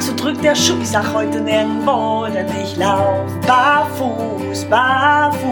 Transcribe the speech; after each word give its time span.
so 0.00 0.14
drückt 0.14 0.44
der 0.44 0.54
Schuh. 0.54 0.78
Ich 0.80 0.90
sag 0.90 1.12
heute 1.12 1.40
nirgendwo, 1.40 2.26
denn 2.32 2.46
ich 2.62 2.76
lauf 2.76 3.28
barfuß, 3.46 4.64
barfuß. 4.66 5.48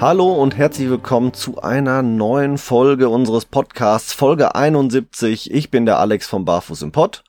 Hallo 0.00 0.34
und 0.34 0.56
herzlich 0.56 0.90
willkommen 0.90 1.32
zu 1.32 1.62
einer 1.62 2.02
neuen 2.02 2.58
Folge 2.58 3.08
unseres 3.08 3.44
Podcasts, 3.44 4.12
Folge 4.12 4.54
71. 4.54 5.52
Ich 5.52 5.70
bin 5.70 5.86
der 5.86 5.98
Alex 5.98 6.26
vom 6.26 6.44
Barfuß 6.44 6.82
im 6.82 6.92
Pott. 6.92 7.22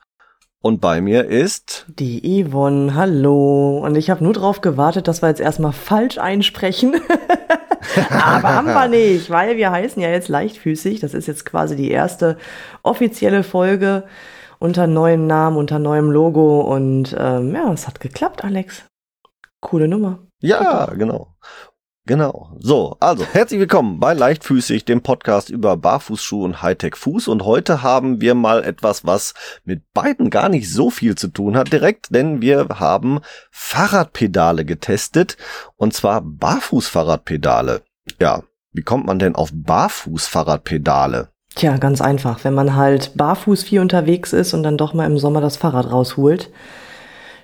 Und 0.60 0.80
bei 0.80 1.00
mir 1.00 1.24
ist 1.26 1.86
die 1.88 2.44
Yvonne, 2.44 2.96
hallo. 2.96 3.78
Und 3.78 3.96
ich 3.96 4.10
habe 4.10 4.24
nur 4.24 4.32
darauf 4.32 4.60
gewartet, 4.60 5.06
dass 5.06 5.22
wir 5.22 5.28
jetzt 5.28 5.40
erstmal 5.40 5.72
falsch 5.72 6.18
einsprechen. 6.18 6.96
Aber 8.10 8.54
haben 8.54 8.66
wir 8.66 8.88
nicht, 8.88 9.30
weil 9.30 9.56
wir 9.56 9.70
heißen 9.70 10.00
ja 10.02 10.10
jetzt 10.10 10.28
leichtfüßig. 10.28 11.00
Das 11.00 11.14
ist 11.14 11.26
jetzt 11.26 11.44
quasi 11.44 11.76
die 11.76 11.90
erste 11.90 12.36
offizielle 12.82 13.42
Folge 13.42 14.04
unter 14.58 14.86
neuem 14.86 15.26
Namen, 15.26 15.56
unter 15.56 15.78
neuem 15.78 16.10
Logo. 16.10 16.60
Und 16.60 17.14
ähm, 17.18 17.54
ja, 17.54 17.72
es 17.72 17.86
hat 17.86 18.00
geklappt, 18.00 18.44
Alex. 18.44 18.84
Coole 19.60 19.88
Nummer. 19.88 20.20
Ja, 20.40 20.86
genau. 20.94 21.34
Genau. 22.08 22.56
So, 22.58 22.96
also 23.00 23.22
herzlich 23.22 23.60
willkommen 23.60 24.00
bei 24.00 24.14
Leichtfüßig, 24.14 24.86
dem 24.86 25.02
Podcast 25.02 25.50
über 25.50 25.76
Barfußschuhe 25.76 26.42
und 26.42 26.62
Hightech-Fuß. 26.62 27.28
Und 27.28 27.44
heute 27.44 27.82
haben 27.82 28.22
wir 28.22 28.34
mal 28.34 28.64
etwas, 28.64 29.04
was 29.04 29.34
mit 29.66 29.82
beiden 29.92 30.30
gar 30.30 30.48
nicht 30.48 30.72
so 30.72 30.88
viel 30.88 31.16
zu 31.16 31.28
tun 31.28 31.54
hat, 31.54 31.70
direkt, 31.70 32.06
denn 32.14 32.40
wir 32.40 32.66
haben 32.76 33.20
Fahrradpedale 33.50 34.64
getestet. 34.64 35.36
Und 35.76 35.92
zwar 35.92 36.22
Barfußfahrradpedale. 36.22 37.82
Ja, 38.18 38.42
wie 38.72 38.80
kommt 38.80 39.04
man 39.04 39.18
denn 39.18 39.34
auf 39.34 39.50
Barfußfahrradpedale? 39.52 41.28
Tja, 41.56 41.76
ganz 41.76 42.00
einfach. 42.00 42.42
Wenn 42.42 42.54
man 42.54 42.74
halt 42.74 43.18
barfuß 43.18 43.64
viel 43.64 43.80
unterwegs 43.80 44.32
ist 44.32 44.54
und 44.54 44.62
dann 44.62 44.78
doch 44.78 44.94
mal 44.94 45.04
im 45.04 45.18
Sommer 45.18 45.42
das 45.42 45.58
Fahrrad 45.58 45.92
rausholt, 45.92 46.50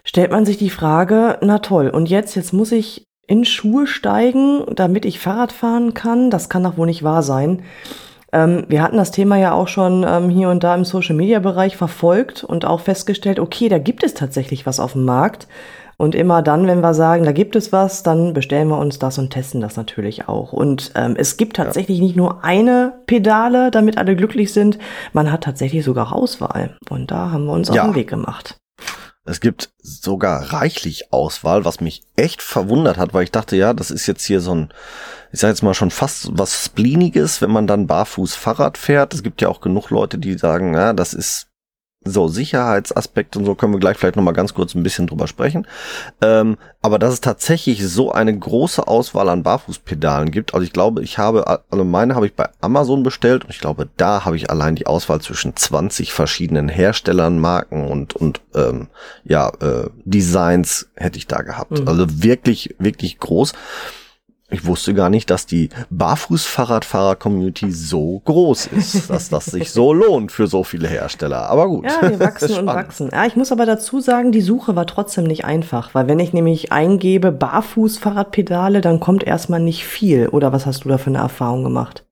stellt 0.04 0.30
man 0.30 0.46
sich 0.46 0.56
die 0.56 0.70
Frage, 0.70 1.36
na 1.42 1.58
toll, 1.58 1.90
und 1.90 2.08
jetzt, 2.08 2.34
jetzt 2.34 2.54
muss 2.54 2.72
ich 2.72 3.04
in 3.26 3.44
Schuhe 3.44 3.86
steigen, 3.86 4.64
damit 4.74 5.04
ich 5.04 5.18
Fahrrad 5.18 5.52
fahren 5.52 5.94
kann. 5.94 6.30
Das 6.30 6.48
kann 6.48 6.62
doch 6.62 6.76
wohl 6.76 6.86
nicht 6.86 7.02
wahr 7.02 7.22
sein. 7.22 7.62
Ähm, 8.32 8.64
wir 8.68 8.82
hatten 8.82 8.96
das 8.96 9.12
Thema 9.12 9.36
ja 9.36 9.52
auch 9.52 9.68
schon 9.68 10.04
ähm, 10.06 10.28
hier 10.28 10.50
und 10.50 10.64
da 10.64 10.74
im 10.74 10.84
Social-Media-Bereich 10.84 11.76
verfolgt 11.76 12.42
und 12.44 12.64
auch 12.64 12.80
festgestellt, 12.80 13.38
okay, 13.38 13.68
da 13.68 13.78
gibt 13.78 14.02
es 14.02 14.14
tatsächlich 14.14 14.66
was 14.66 14.80
auf 14.80 14.92
dem 14.92 15.04
Markt. 15.04 15.46
Und 15.96 16.16
immer 16.16 16.42
dann, 16.42 16.66
wenn 16.66 16.80
wir 16.80 16.92
sagen, 16.92 17.24
da 17.24 17.30
gibt 17.30 17.54
es 17.54 17.70
was, 17.70 18.02
dann 18.02 18.34
bestellen 18.34 18.66
wir 18.66 18.78
uns 18.78 18.98
das 18.98 19.16
und 19.18 19.30
testen 19.30 19.60
das 19.60 19.76
natürlich 19.76 20.28
auch. 20.28 20.52
Und 20.52 20.90
ähm, 20.96 21.14
es 21.16 21.36
gibt 21.36 21.56
tatsächlich 21.56 21.98
ja. 21.98 22.04
nicht 22.04 22.16
nur 22.16 22.42
eine 22.42 22.94
Pedale, 23.06 23.70
damit 23.70 23.96
alle 23.96 24.16
glücklich 24.16 24.52
sind. 24.52 24.78
Man 25.12 25.30
hat 25.30 25.44
tatsächlich 25.44 25.84
sogar 25.84 26.12
Auswahl. 26.12 26.76
Und 26.90 27.12
da 27.12 27.30
haben 27.30 27.46
wir 27.46 27.52
uns 27.52 27.68
ja. 27.68 27.82
auf 27.82 27.90
den 27.90 27.94
Weg 27.94 28.08
gemacht. 28.10 28.56
Es 29.26 29.40
gibt 29.40 29.72
sogar 29.80 30.52
reichlich 30.52 31.12
Auswahl, 31.12 31.64
was 31.64 31.80
mich 31.80 32.02
echt 32.14 32.42
verwundert 32.42 32.98
hat, 32.98 33.14
weil 33.14 33.24
ich 33.24 33.30
dachte, 33.30 33.56
ja, 33.56 33.72
das 33.72 33.90
ist 33.90 34.06
jetzt 34.06 34.24
hier 34.24 34.40
so 34.40 34.54
ein, 34.54 34.74
ich 35.32 35.40
sag 35.40 35.48
jetzt 35.48 35.62
mal 35.62 35.72
schon 35.72 35.90
fast 35.90 36.28
was 36.32 36.64
Spleeniges, 36.64 37.40
wenn 37.40 37.50
man 37.50 37.66
dann 37.66 37.86
barfuß 37.86 38.34
Fahrrad 38.34 38.76
fährt. 38.76 39.14
Es 39.14 39.22
gibt 39.22 39.40
ja 39.40 39.48
auch 39.48 39.62
genug 39.62 39.88
Leute, 39.88 40.18
die 40.18 40.36
sagen, 40.36 40.74
ja, 40.74 40.92
das 40.92 41.14
ist 41.14 41.48
so, 42.04 42.28
Sicherheitsaspekt 42.28 43.36
und 43.36 43.44
so 43.44 43.54
können 43.54 43.72
wir 43.72 43.80
gleich 43.80 43.96
vielleicht 43.96 44.16
nochmal 44.16 44.34
ganz 44.34 44.54
kurz 44.54 44.74
ein 44.74 44.82
bisschen 44.82 45.06
drüber 45.06 45.26
sprechen. 45.26 45.66
Ähm, 46.20 46.56
aber 46.82 46.98
dass 46.98 47.14
es 47.14 47.20
tatsächlich 47.20 47.86
so 47.86 48.12
eine 48.12 48.38
große 48.38 48.86
Auswahl 48.86 49.28
an 49.30 49.42
Barfußpedalen 49.42 50.30
gibt. 50.30 50.54
Also 50.54 50.64
ich 50.64 50.72
glaube, 50.72 51.02
ich 51.02 51.18
habe, 51.18 51.62
also 51.70 51.84
meine 51.84 52.14
habe 52.14 52.26
ich 52.26 52.34
bei 52.34 52.48
Amazon 52.60 53.02
bestellt 53.02 53.44
und 53.44 53.50
ich 53.50 53.60
glaube, 53.60 53.88
da 53.96 54.24
habe 54.24 54.36
ich 54.36 54.50
allein 54.50 54.74
die 54.74 54.86
Auswahl 54.86 55.20
zwischen 55.20 55.56
20 55.56 56.12
verschiedenen 56.12 56.68
Herstellern, 56.68 57.38
Marken 57.38 57.86
und, 57.86 58.14
und 58.14 58.42
ähm, 58.54 58.88
ja, 59.24 59.48
äh, 59.60 59.88
Designs 60.04 60.88
hätte 60.94 61.18
ich 61.18 61.26
da 61.26 61.42
gehabt. 61.42 61.80
Mhm. 61.80 61.88
Also 61.88 62.22
wirklich, 62.22 62.74
wirklich 62.78 63.18
groß. 63.18 63.54
Ich 64.54 64.64
wusste 64.64 64.94
gar 64.94 65.10
nicht, 65.10 65.30
dass 65.30 65.46
die 65.46 65.68
Barfuß-Fahrradfahrer-Community 65.90 67.72
so 67.72 68.22
groß 68.24 68.68
ist, 68.68 69.10
dass 69.10 69.28
das 69.28 69.46
sich 69.46 69.72
so 69.72 69.92
lohnt 69.92 70.30
für 70.30 70.46
so 70.46 70.62
viele 70.62 70.86
Hersteller. 70.86 71.50
Aber 71.50 71.66
gut. 71.66 71.84
Ja, 71.84 72.08
wir 72.08 72.20
wachsen 72.20 72.58
und 72.58 72.66
wachsen. 72.66 73.10
Ja, 73.12 73.26
ich 73.26 73.34
muss 73.34 73.50
aber 73.50 73.66
dazu 73.66 73.98
sagen, 73.98 74.30
die 74.30 74.42
Suche 74.42 74.76
war 74.76 74.86
trotzdem 74.86 75.24
nicht 75.24 75.44
einfach, 75.44 75.92
weil 75.92 76.06
wenn 76.06 76.20
ich 76.20 76.32
nämlich 76.32 76.70
eingebe 76.70 77.32
Barfuß-Fahrradpedale, 77.32 78.80
dann 78.80 79.00
kommt 79.00 79.24
erstmal 79.24 79.58
nicht 79.58 79.84
viel. 79.84 80.28
Oder 80.28 80.52
was 80.52 80.66
hast 80.66 80.84
du 80.84 80.88
da 80.88 80.98
für 80.98 81.10
eine 81.10 81.18
Erfahrung 81.18 81.64
gemacht? 81.64 82.04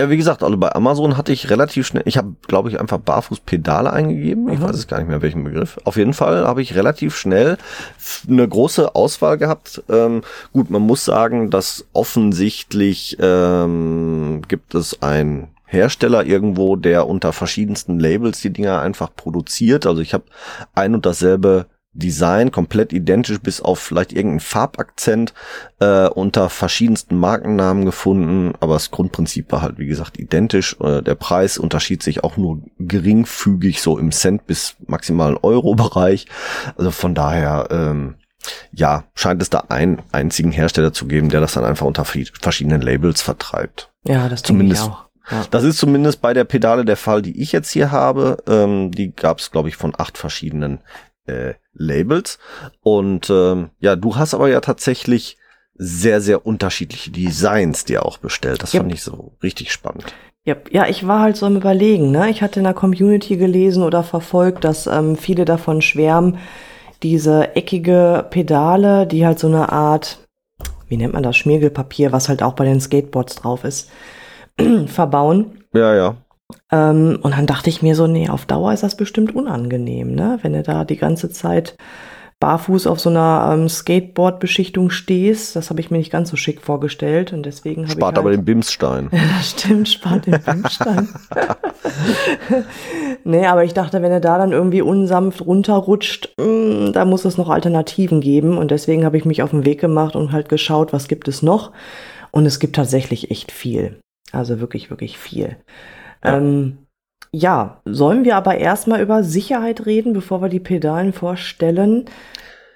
Ja, 0.00 0.08
wie 0.08 0.16
gesagt, 0.16 0.42
also 0.42 0.56
bei 0.56 0.74
Amazon 0.74 1.18
hatte 1.18 1.30
ich 1.30 1.50
relativ 1.50 1.86
schnell, 1.86 2.04
ich 2.06 2.16
habe, 2.16 2.34
glaube 2.48 2.70
ich, 2.70 2.80
einfach 2.80 2.96
Barfußpedale 2.96 3.92
eingegeben. 3.92 4.48
Ich 4.48 4.58
mhm. 4.58 4.62
weiß 4.62 4.74
es 4.74 4.86
gar 4.86 4.96
nicht 4.96 5.08
mehr, 5.08 5.20
welchen 5.20 5.44
Begriff. 5.44 5.78
Auf 5.84 5.96
jeden 5.96 6.14
Fall 6.14 6.46
habe 6.46 6.62
ich 6.62 6.74
relativ 6.74 7.14
schnell 7.14 7.58
eine 8.26 8.48
große 8.48 8.94
Auswahl 8.94 9.36
gehabt. 9.36 9.82
Ähm, 9.90 10.22
gut, 10.54 10.70
man 10.70 10.80
muss 10.80 11.04
sagen, 11.04 11.50
dass 11.50 11.84
offensichtlich 11.92 13.18
ähm, 13.20 14.40
gibt 14.48 14.74
es 14.74 15.02
ein 15.02 15.48
Hersteller 15.66 16.24
irgendwo, 16.24 16.76
der 16.76 17.06
unter 17.06 17.34
verschiedensten 17.34 18.00
Labels 18.00 18.40
die 18.40 18.54
Dinger 18.54 18.80
einfach 18.80 19.10
produziert. 19.14 19.84
Also 19.84 20.00
ich 20.00 20.14
habe 20.14 20.24
ein 20.74 20.94
und 20.94 21.04
dasselbe 21.04 21.66
Design 21.92 22.52
komplett 22.52 22.92
identisch 22.92 23.40
bis 23.40 23.60
auf 23.60 23.80
vielleicht 23.80 24.12
irgendeinen 24.12 24.40
Farbakzent 24.40 25.34
äh, 25.80 26.06
unter 26.08 26.48
verschiedensten 26.48 27.16
Markennamen 27.16 27.84
gefunden, 27.84 28.54
aber 28.60 28.74
das 28.74 28.92
Grundprinzip 28.92 29.50
war 29.50 29.62
halt 29.62 29.78
wie 29.78 29.86
gesagt 29.86 30.18
identisch. 30.18 30.76
Äh, 30.80 31.02
der 31.02 31.16
Preis 31.16 31.58
unterschied 31.58 32.02
sich 32.02 32.22
auch 32.22 32.36
nur 32.36 32.62
geringfügig 32.78 33.82
so 33.82 33.98
im 33.98 34.12
Cent 34.12 34.46
bis 34.46 34.76
maximalen 34.86 35.36
Euro-Bereich. 35.36 36.26
Also 36.76 36.92
von 36.92 37.14
daher 37.14 37.68
ähm, 37.70 38.14
ja 38.72 39.04
scheint 39.14 39.42
es 39.42 39.50
da 39.50 39.64
einen 39.68 40.00
einzigen 40.12 40.52
Hersteller 40.52 40.92
zu 40.92 41.06
geben, 41.06 41.28
der 41.28 41.40
das 41.40 41.54
dann 41.54 41.64
einfach 41.64 41.86
unter 41.86 42.04
verschiedenen 42.04 42.82
Labels 42.82 43.20
vertreibt. 43.20 43.90
Ja, 44.04 44.28
das 44.28 44.42
zumindest. 44.42 44.84
Ich 44.84 44.90
auch. 44.90 45.10
Ja. 45.30 45.44
Das 45.50 45.64
ist 45.64 45.78
zumindest 45.78 46.20
bei 46.20 46.34
der 46.34 46.44
Pedale 46.44 46.84
der 46.84 46.96
Fall, 46.96 47.22
die 47.22 47.40
ich 47.40 47.52
jetzt 47.52 47.70
hier 47.70 47.90
habe. 47.90 48.42
Ähm, 48.48 48.90
die 48.90 49.14
gab 49.14 49.38
es, 49.38 49.50
glaube 49.50 49.68
ich, 49.68 49.76
von 49.76 49.92
acht 49.96 50.18
verschiedenen 50.18 50.80
äh, 51.26 51.54
Labels. 51.80 52.38
Und 52.82 53.30
ähm, 53.30 53.70
ja, 53.80 53.96
du 53.96 54.16
hast 54.16 54.34
aber 54.34 54.48
ja 54.48 54.60
tatsächlich 54.60 55.36
sehr, 55.74 56.20
sehr 56.20 56.46
unterschiedliche 56.46 57.10
Designs 57.10 57.84
dir 57.86 58.04
auch 58.04 58.18
bestellt. 58.18 58.62
Das 58.62 58.74
yep. 58.74 58.82
fand 58.82 58.94
ich 58.94 59.02
so 59.02 59.32
richtig 59.42 59.72
spannend. 59.72 60.04
Yep. 60.46 60.72
Ja, 60.72 60.86
ich 60.86 61.06
war 61.06 61.20
halt 61.20 61.36
so 61.36 61.46
am 61.46 61.56
Überlegen. 61.56 62.10
Ne? 62.10 62.30
Ich 62.30 62.42
hatte 62.42 62.60
in 62.60 62.64
der 62.64 62.74
Community 62.74 63.36
gelesen 63.36 63.82
oder 63.82 64.02
verfolgt, 64.02 64.64
dass 64.64 64.86
ähm, 64.86 65.16
viele 65.16 65.44
davon 65.44 65.80
schwärmen, 65.80 66.38
diese 67.02 67.56
eckige 67.56 68.26
Pedale, 68.30 69.06
die 69.06 69.24
halt 69.24 69.38
so 69.38 69.46
eine 69.46 69.72
Art, 69.72 70.18
wie 70.88 70.98
nennt 70.98 71.14
man 71.14 71.22
das, 71.22 71.36
Schmirgelpapier, 71.38 72.12
was 72.12 72.28
halt 72.28 72.42
auch 72.42 72.52
bei 72.52 72.66
den 72.66 72.80
Skateboards 72.80 73.36
drauf 73.36 73.64
ist, 73.64 73.90
verbauen. 74.86 75.64
Ja, 75.72 75.94
ja. 75.94 76.16
Ähm, 76.70 77.18
und 77.22 77.36
dann 77.36 77.46
dachte 77.46 77.70
ich 77.70 77.82
mir 77.82 77.94
so, 77.94 78.06
nee, 78.06 78.28
auf 78.28 78.46
Dauer 78.46 78.72
ist 78.72 78.82
das 78.82 78.96
bestimmt 78.96 79.34
unangenehm, 79.34 80.14
ne? 80.14 80.38
Wenn 80.42 80.52
du 80.52 80.62
da 80.62 80.84
die 80.84 80.96
ganze 80.96 81.30
Zeit 81.30 81.76
barfuß 82.40 82.86
auf 82.86 82.98
so 82.98 83.10
einer 83.10 83.50
ähm, 83.52 83.68
Skateboard-Beschichtung 83.68 84.88
stehst. 84.88 85.54
Das 85.54 85.68
habe 85.68 85.80
ich 85.80 85.90
mir 85.90 85.98
nicht 85.98 86.10
ganz 86.10 86.30
so 86.30 86.36
schick 86.36 86.62
vorgestellt 86.62 87.34
und 87.34 87.44
deswegen 87.44 87.82
habe 87.82 87.92
ich. 87.92 87.98
Spart 87.98 88.16
halt 88.16 88.18
aber 88.18 88.30
den 88.30 88.46
Bimsstein. 88.46 89.10
ja, 89.12 89.20
das 89.36 89.50
stimmt, 89.50 89.88
spart 89.88 90.26
den 90.26 90.40
Bimsstein. 90.40 91.08
nee, 93.24 93.46
aber 93.46 93.64
ich 93.64 93.74
dachte, 93.74 94.00
wenn 94.00 94.10
er 94.10 94.20
da 94.20 94.38
dann 94.38 94.52
irgendwie 94.52 94.80
unsanft 94.80 95.42
runterrutscht, 95.42 96.34
mh, 96.38 96.46
mm, 96.46 96.92
da 96.94 97.04
muss 97.04 97.26
es 97.26 97.36
noch 97.36 97.50
Alternativen 97.50 98.22
geben 98.22 98.56
und 98.56 98.70
deswegen 98.70 99.04
habe 99.04 99.18
ich 99.18 99.26
mich 99.26 99.42
auf 99.42 99.50
den 99.50 99.66
Weg 99.66 99.80
gemacht 99.80 100.16
und 100.16 100.32
halt 100.32 100.48
geschaut, 100.48 100.94
was 100.94 101.08
gibt 101.08 101.28
es 101.28 101.42
noch. 101.42 101.72
Und 102.32 102.46
es 102.46 102.58
gibt 102.58 102.74
tatsächlich 102.76 103.30
echt 103.30 103.52
viel. 103.52 104.00
Also 104.32 104.60
wirklich, 104.60 104.88
wirklich 104.88 105.18
viel. 105.18 105.56
Ja. 106.24 106.36
Ähm, 106.36 106.78
ja, 107.32 107.80
sollen 107.84 108.24
wir 108.24 108.36
aber 108.36 108.58
erstmal 108.58 109.00
über 109.00 109.22
Sicherheit 109.22 109.86
reden, 109.86 110.12
bevor 110.12 110.42
wir 110.42 110.48
die 110.48 110.60
Pedalen 110.60 111.12
vorstellen? 111.12 112.06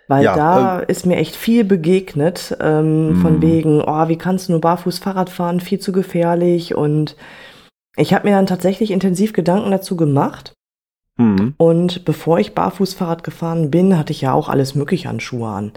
Weil 0.07 0.25
ja, 0.25 0.37
da 0.37 0.81
äh, 0.81 0.85
ist 0.91 1.07
mir 1.07 1.17
echt 1.17 1.35
viel 1.35 1.65
begegnet, 1.65 2.57
ähm, 2.61 3.17
von 3.21 3.37
mhm. 3.37 3.43
wegen, 3.43 3.83
oh, 3.83 4.09
wie 4.09 4.19
kannst 4.19 4.49
du 4.49 4.53
nur 4.53 4.61
barfuß 4.61 4.99
Fahrrad 4.99 5.31
fahren, 5.31 5.61
viel 5.61 5.81
zu 5.81 5.93
gefährlich. 5.93 6.75
Und 6.75 7.17
ich 7.97 8.13
habe 8.13 8.29
mir 8.29 8.37
dann 8.37 8.47
tatsächlich 8.47 8.91
intensiv 8.91 9.33
Gedanken 9.33 9.71
dazu 9.71 9.97
gemacht. 9.97 10.53
Mhm. 11.17 11.55
Und 11.57 12.05
bevor 12.05 12.39
ich 12.39 12.55
barfuß 12.55 12.95
Fahrrad 12.95 13.25
gefahren 13.25 13.71
bin, 13.71 13.97
hatte 13.99 14.13
ich 14.13 14.21
ja 14.21 14.33
auch 14.33 14.49
alles 14.49 14.75
Mögliche 14.75 15.09
an 15.09 15.21
Schuhe 15.21 15.49
an. 15.49 15.73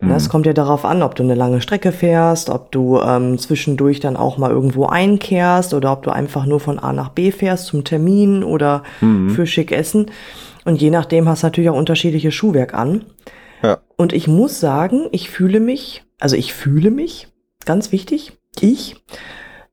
Mhm. 0.00 0.10
Es 0.12 0.28
kommt 0.28 0.46
ja 0.46 0.52
darauf 0.52 0.84
an, 0.84 1.02
ob 1.02 1.14
du 1.14 1.22
eine 1.22 1.34
lange 1.34 1.60
Strecke 1.60 1.92
fährst, 1.92 2.50
ob 2.50 2.72
du 2.72 2.98
ähm, 3.00 3.38
zwischendurch 3.38 4.00
dann 4.00 4.16
auch 4.16 4.38
mal 4.38 4.50
irgendwo 4.50 4.86
einkehrst 4.86 5.74
oder 5.74 5.92
ob 5.92 6.02
du 6.02 6.10
einfach 6.10 6.46
nur 6.46 6.60
von 6.60 6.78
A 6.78 6.92
nach 6.92 7.10
B 7.10 7.30
fährst 7.30 7.66
zum 7.66 7.84
Termin 7.84 8.42
oder 8.42 8.82
mhm. 9.00 9.30
für 9.30 9.46
schick 9.46 9.72
essen. 9.72 10.10
Und 10.64 10.80
je 10.80 10.90
nachdem 10.90 11.28
hast 11.28 11.42
du 11.42 11.46
natürlich 11.46 11.70
auch 11.70 11.76
unterschiedliche 11.76 12.32
Schuhwerk 12.32 12.74
an. 12.74 13.04
Ja. 13.62 13.78
Und 13.96 14.12
ich 14.12 14.26
muss 14.26 14.58
sagen, 14.60 15.08
ich 15.12 15.28
fühle 15.30 15.60
mich, 15.60 16.02
also 16.18 16.36
ich 16.36 16.54
fühle 16.54 16.90
mich, 16.90 17.28
ganz 17.66 17.92
wichtig, 17.92 18.32
ich 18.60 18.96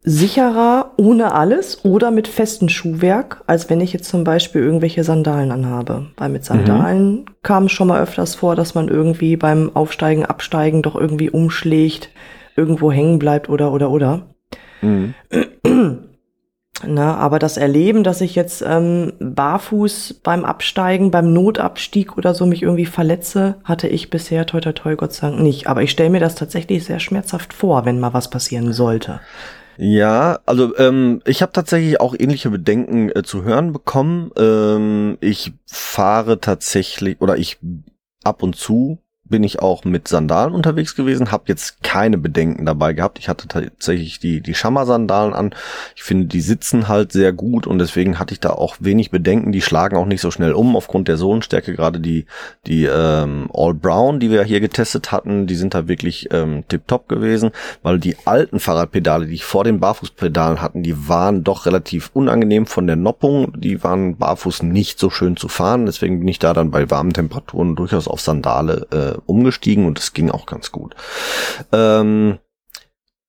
sicherer 0.07 0.91
ohne 0.95 1.33
alles 1.33 1.83
oder 1.83 2.11
mit 2.11 2.29
festem 2.29 2.69
Schuhwerk, 2.69 3.43
als 3.45 3.69
wenn 3.69 3.81
ich 3.81 3.91
jetzt 3.91 4.07
zum 4.07 4.23
Beispiel 4.23 4.61
irgendwelche 4.61 5.03
Sandalen 5.03 5.51
anhabe. 5.51 6.07
Weil 6.15 6.29
mit 6.29 6.45
Sandalen 6.45 7.11
mhm. 7.11 7.25
kam 7.43 7.65
es 7.65 7.73
schon 7.73 7.89
mal 7.89 8.01
öfters 8.01 8.33
vor, 8.33 8.55
dass 8.55 8.73
man 8.73 8.87
irgendwie 8.87 9.35
beim 9.35 9.75
Aufsteigen, 9.75 10.25
Absteigen 10.25 10.81
doch 10.81 10.95
irgendwie 10.95 11.29
umschlägt, 11.29 12.09
irgendwo 12.55 12.89
hängen 12.89 13.19
bleibt 13.19 13.49
oder 13.49 13.73
oder 13.73 13.91
oder. 13.91 14.27
Mhm. 14.81 15.13
Na, 16.85 17.17
aber 17.17 17.37
das 17.39 17.57
Erleben, 17.57 18.03
dass 18.03 18.21
ich 18.21 18.35
jetzt 18.35 18.63
ähm, 18.65 19.11
barfuß 19.19 20.21
beim 20.23 20.45
Absteigen, 20.45 21.11
beim 21.11 21.33
Notabstieg 21.33 22.17
oder 22.17 22.33
so 22.33 22.45
mich 22.45 22.61
irgendwie 22.61 22.85
verletze, 22.85 23.55
hatte 23.65 23.89
ich 23.89 24.09
bisher 24.09 24.45
toi 24.45 24.61
toi 24.61 24.71
toi 24.71 24.95
Gott 24.95 25.11
sei 25.11 25.27
Dank 25.27 25.41
nicht. 25.41 25.67
Aber 25.67 25.81
ich 25.81 25.91
stelle 25.91 26.11
mir 26.11 26.21
das 26.21 26.35
tatsächlich 26.35 26.85
sehr 26.85 26.99
schmerzhaft 27.01 27.51
vor, 27.51 27.83
wenn 27.83 27.99
mal 27.99 28.13
was 28.13 28.29
passieren 28.29 28.71
sollte. 28.71 29.19
Ja, 29.77 30.39
also 30.45 30.75
ähm, 30.77 31.21
ich 31.25 31.41
habe 31.41 31.51
tatsächlich 31.51 32.01
auch 32.01 32.15
ähnliche 32.17 32.49
Bedenken 32.49 33.09
äh, 33.15 33.21
zu 33.23 33.43
hören 33.43 33.73
bekommen. 33.73 34.31
Ähm, 34.35 35.17
ich 35.21 35.53
fahre 35.67 36.39
tatsächlich 36.39 37.21
oder 37.21 37.37
ich 37.37 37.59
ab 38.23 38.41
und 38.41 38.55
zu 38.55 38.99
bin 39.29 39.43
ich 39.43 39.59
auch 39.59 39.83
mit 39.85 40.07
Sandalen 40.07 40.53
unterwegs 40.53 40.95
gewesen, 40.95 41.31
habe 41.31 41.45
jetzt 41.47 41.83
keine 41.83 42.17
Bedenken 42.17 42.65
dabei 42.65 42.93
gehabt. 42.93 43.19
Ich 43.19 43.29
hatte 43.29 43.47
tatsächlich 43.47 44.19
die 44.19 44.41
die 44.41 44.53
Schammer-Sandalen 44.53 45.33
an. 45.33 45.55
Ich 45.95 46.03
finde, 46.03 46.27
die 46.27 46.41
sitzen 46.41 46.87
halt 46.87 47.11
sehr 47.11 47.33
gut 47.33 47.67
und 47.67 47.79
deswegen 47.79 48.19
hatte 48.19 48.33
ich 48.33 48.39
da 48.39 48.51
auch 48.51 48.77
wenig 48.79 49.11
Bedenken. 49.11 49.51
Die 49.51 49.61
schlagen 49.61 49.97
auch 49.97 50.05
nicht 50.05 50.21
so 50.21 50.31
schnell 50.31 50.53
um 50.53 50.75
aufgrund 50.75 51.07
der 51.07 51.17
Sohlenstärke. 51.17 51.73
Gerade 51.75 51.99
die 51.99 52.25
die 52.65 52.85
ähm, 52.85 53.49
All 53.53 53.73
Brown, 53.73 54.19
die 54.19 54.31
wir 54.31 54.43
hier 54.43 54.59
getestet 54.59 55.11
hatten, 55.11 55.47
die 55.47 55.55
sind 55.55 55.73
da 55.73 55.87
wirklich 55.87 56.29
ähm, 56.31 56.63
tipptopp 56.67 57.07
gewesen, 57.07 57.51
weil 57.83 57.99
die 57.99 58.15
alten 58.25 58.59
Fahrradpedale, 58.59 59.27
die 59.27 59.35
ich 59.35 59.45
vor 59.45 59.63
den 59.63 59.79
Barfußpedalen 59.79 60.61
hatten, 60.61 60.83
die 60.83 61.07
waren 61.07 61.43
doch 61.43 61.65
relativ 61.65 62.11
unangenehm 62.13 62.65
von 62.65 62.87
der 62.87 62.95
Noppung. 62.95 63.53
Die 63.59 63.83
waren 63.83 64.17
barfuß 64.17 64.63
nicht 64.63 64.99
so 64.99 65.09
schön 65.09 65.37
zu 65.37 65.47
fahren. 65.47 65.85
Deswegen 65.85 66.19
bin 66.19 66.27
ich 66.27 66.39
da 66.39 66.53
dann 66.53 66.71
bei 66.71 66.89
warmen 66.89 67.13
Temperaturen 67.13 67.75
durchaus 67.75 68.07
auf 68.07 68.21
Sandale 68.21 68.87
äh, 68.91 69.16
umgestiegen 69.25 69.85
und 69.85 69.99
es 69.99 70.13
ging 70.13 70.29
auch 70.29 70.45
ganz 70.45 70.71
gut. 70.71 70.95
Ähm, 71.71 72.39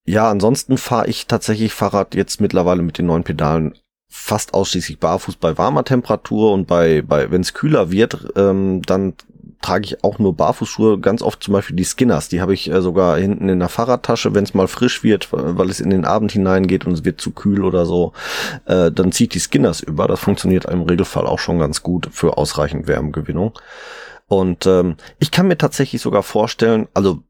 ja, 0.04 0.30
ansonsten 0.30 0.78
fahre 0.78 1.08
ich 1.08 1.26
tatsächlich 1.26 1.72
Fahrrad 1.72 2.14
jetzt 2.14 2.40
mittlerweile 2.40 2.82
mit 2.82 2.98
den 2.98 3.06
neuen 3.06 3.24
Pedalen 3.24 3.74
fast 4.08 4.54
ausschließlich 4.54 4.98
barfuß 4.98 5.36
bei 5.36 5.58
warmer 5.58 5.84
Temperatur 5.84 6.52
und 6.52 6.66
bei, 6.66 7.02
bei 7.02 7.30
wenn 7.30 7.42
es 7.42 7.52
kühler 7.52 7.90
wird, 7.90 8.32
ähm, 8.36 8.80
dann 8.82 9.14
trage 9.60 9.84
ich 9.84 10.04
auch 10.04 10.18
nur 10.18 10.36
Barfußschuhe, 10.36 11.00
ganz 11.00 11.20
oft 11.20 11.42
zum 11.42 11.52
Beispiel 11.52 11.76
die 11.76 11.84
Skinners, 11.84 12.28
die 12.28 12.40
habe 12.40 12.54
ich 12.54 12.70
äh, 12.70 12.80
sogar 12.80 13.18
hinten 13.18 13.48
in 13.48 13.58
der 13.58 13.68
Fahrradtasche, 13.68 14.34
wenn 14.34 14.44
es 14.44 14.54
mal 14.54 14.68
frisch 14.68 15.02
wird, 15.02 15.28
weil 15.32 15.68
es 15.68 15.80
in 15.80 15.90
den 15.90 16.04
Abend 16.04 16.32
hineingeht 16.32 16.86
und 16.86 16.92
es 16.92 17.04
wird 17.04 17.20
zu 17.20 17.32
kühl 17.32 17.64
oder 17.64 17.84
so, 17.84 18.12
äh, 18.66 18.90
dann 18.92 19.12
zieht 19.12 19.34
die 19.34 19.40
Skinners 19.40 19.80
über. 19.80 20.06
Das 20.06 20.20
funktioniert 20.20 20.66
im 20.66 20.82
Regelfall 20.82 21.26
auch 21.26 21.38
schon 21.38 21.58
ganz 21.58 21.82
gut 21.82 22.08
für 22.12 22.38
ausreichend 22.38 22.86
Wärmegewinnung. 22.86 23.58
Und 24.28 24.66
ähm, 24.66 24.96
ich 25.18 25.30
kann 25.30 25.48
mir 25.48 25.58
tatsächlich 25.58 26.02
sogar 26.02 26.22
vorstellen, 26.22 26.86
also 26.94 27.22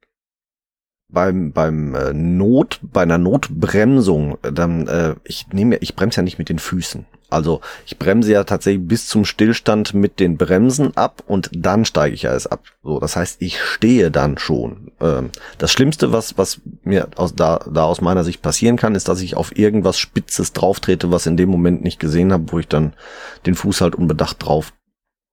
beim 1.10 1.52
beim 1.52 1.94
äh, 1.94 2.12
Not 2.12 2.80
bei 2.82 3.02
einer 3.02 3.18
Notbremsung, 3.18 4.36
dann 4.42 4.86
äh, 4.88 5.14
ich 5.24 5.46
nehme 5.52 5.76
ich 5.76 5.96
bremse 5.96 6.18
ja 6.18 6.22
nicht 6.22 6.38
mit 6.38 6.48
den 6.50 6.58
Füßen. 6.58 7.06
Also 7.30 7.60
ich 7.86 7.98
bremse 7.98 8.32
ja 8.32 8.44
tatsächlich 8.44 8.86
bis 8.88 9.06
zum 9.06 9.24
Stillstand 9.24 9.92
mit 9.92 10.18
den 10.18 10.38
Bremsen 10.38 10.96
ab 10.96 11.22
und 11.26 11.50
dann 11.52 11.84
steige 11.84 12.14
ich 12.14 12.22
ja 12.22 12.34
es 12.34 12.46
ab. 12.46 12.62
So, 12.82 13.00
das 13.00 13.16
heißt, 13.16 13.42
ich 13.42 13.60
stehe 13.60 14.10
dann 14.10 14.38
schon. 14.38 14.92
Ähm, 15.00 15.30
das 15.58 15.72
Schlimmste, 15.72 16.12
was 16.12 16.36
was 16.36 16.60
mir 16.82 17.08
aus 17.16 17.34
da 17.34 17.60
da 17.70 17.84
aus 17.84 18.00
meiner 18.00 18.24
Sicht 18.24 18.42
passieren 18.42 18.76
kann, 18.76 18.94
ist, 18.94 19.08
dass 19.08 19.22
ich 19.22 19.36
auf 19.36 19.56
irgendwas 19.56 19.98
Spitzes 19.98 20.52
drauftrete, 20.52 21.10
was 21.10 21.26
in 21.26 21.36
dem 21.36 21.48
Moment 21.48 21.82
nicht 21.82 22.00
gesehen 22.00 22.32
habe, 22.32 22.52
wo 22.52 22.58
ich 22.58 22.68
dann 22.68 22.94
den 23.46 23.54
Fuß 23.54 23.80
halt 23.80 23.94
unbedacht 23.94 24.44
drauf 24.44 24.72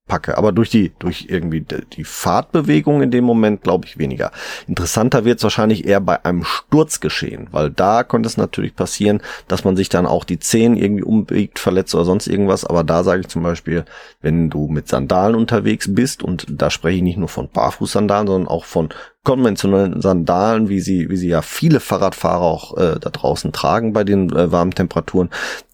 packe. 0.08 0.38
Aber 0.38 0.52
durch 0.52 0.70
die, 0.70 0.94
durch 1.00 1.28
irgendwie 1.30 1.62
die 1.62 2.04
Fahrtbewegung 2.04 3.02
in 3.02 3.12
dem 3.12 3.24
Moment 3.24 3.64
glaube 3.64 3.86
ich 3.86 3.98
weniger. 3.98 4.32
Interessanter 4.68 5.26
wird 5.26 5.40
es 5.40 5.44
wahrscheinlich 5.44 5.86
eher 5.86 6.00
bei 6.00 6.24
einem 6.24 6.44
Sturz 6.44 7.00
geschehen, 7.00 7.48
weil 7.52 7.72
da 7.72 8.04
könnte 8.04 8.28
es 8.28 8.38
natürlich 8.38 8.76
passieren, 8.76 9.22
dass 9.48 9.64
man 9.64 9.76
sich 9.76 9.90
dann 9.90 10.06
auch 10.06 10.24
die 10.24 10.40
Zehen 10.40 10.76
irgendwie 10.76 11.04
umbiegt, 11.04 11.60
verletzt 11.60 11.96
oder 11.96 12.06
sonst 12.06 12.28
irgendwas. 12.28 12.66
Aber 12.66 12.84
da 12.84 13.04
sage 13.04 13.22
ich 13.22 13.28
zum 13.28 13.44
Beispiel, 13.44 13.86
wenn 14.22 14.50
du 14.50 14.68
mit 14.68 14.88
Sandalen 14.88 15.36
unterwegs 15.36 15.94
bist 15.94 16.22
und 16.22 16.46
da 16.50 16.70
spreche 16.70 16.98
ich 16.98 17.04
nicht 17.04 17.18
nur 17.18 17.30
von 17.30 17.50
Barfußsandalen, 17.50 18.28
sondern 18.28 18.48
auch 18.48 18.66
von 18.66 18.90
konventionellen 19.26 20.02
Sandalen, 20.02 20.70
wie 20.70 20.80
sie, 20.80 21.10
wie 21.10 21.18
sie 21.18 21.28
ja 21.28 21.42
viele 21.42 21.82
Fahrradfahrer 21.82 22.42
auch 22.42 22.78
äh, 22.78 23.00
da 23.00 23.10
draußen 23.10 23.52
tragen 23.52 23.92
bei 23.92 24.06
den 24.06 24.32
äh, 24.32 24.52
warmen 24.54 24.72
Temperaturen, 24.72 25.30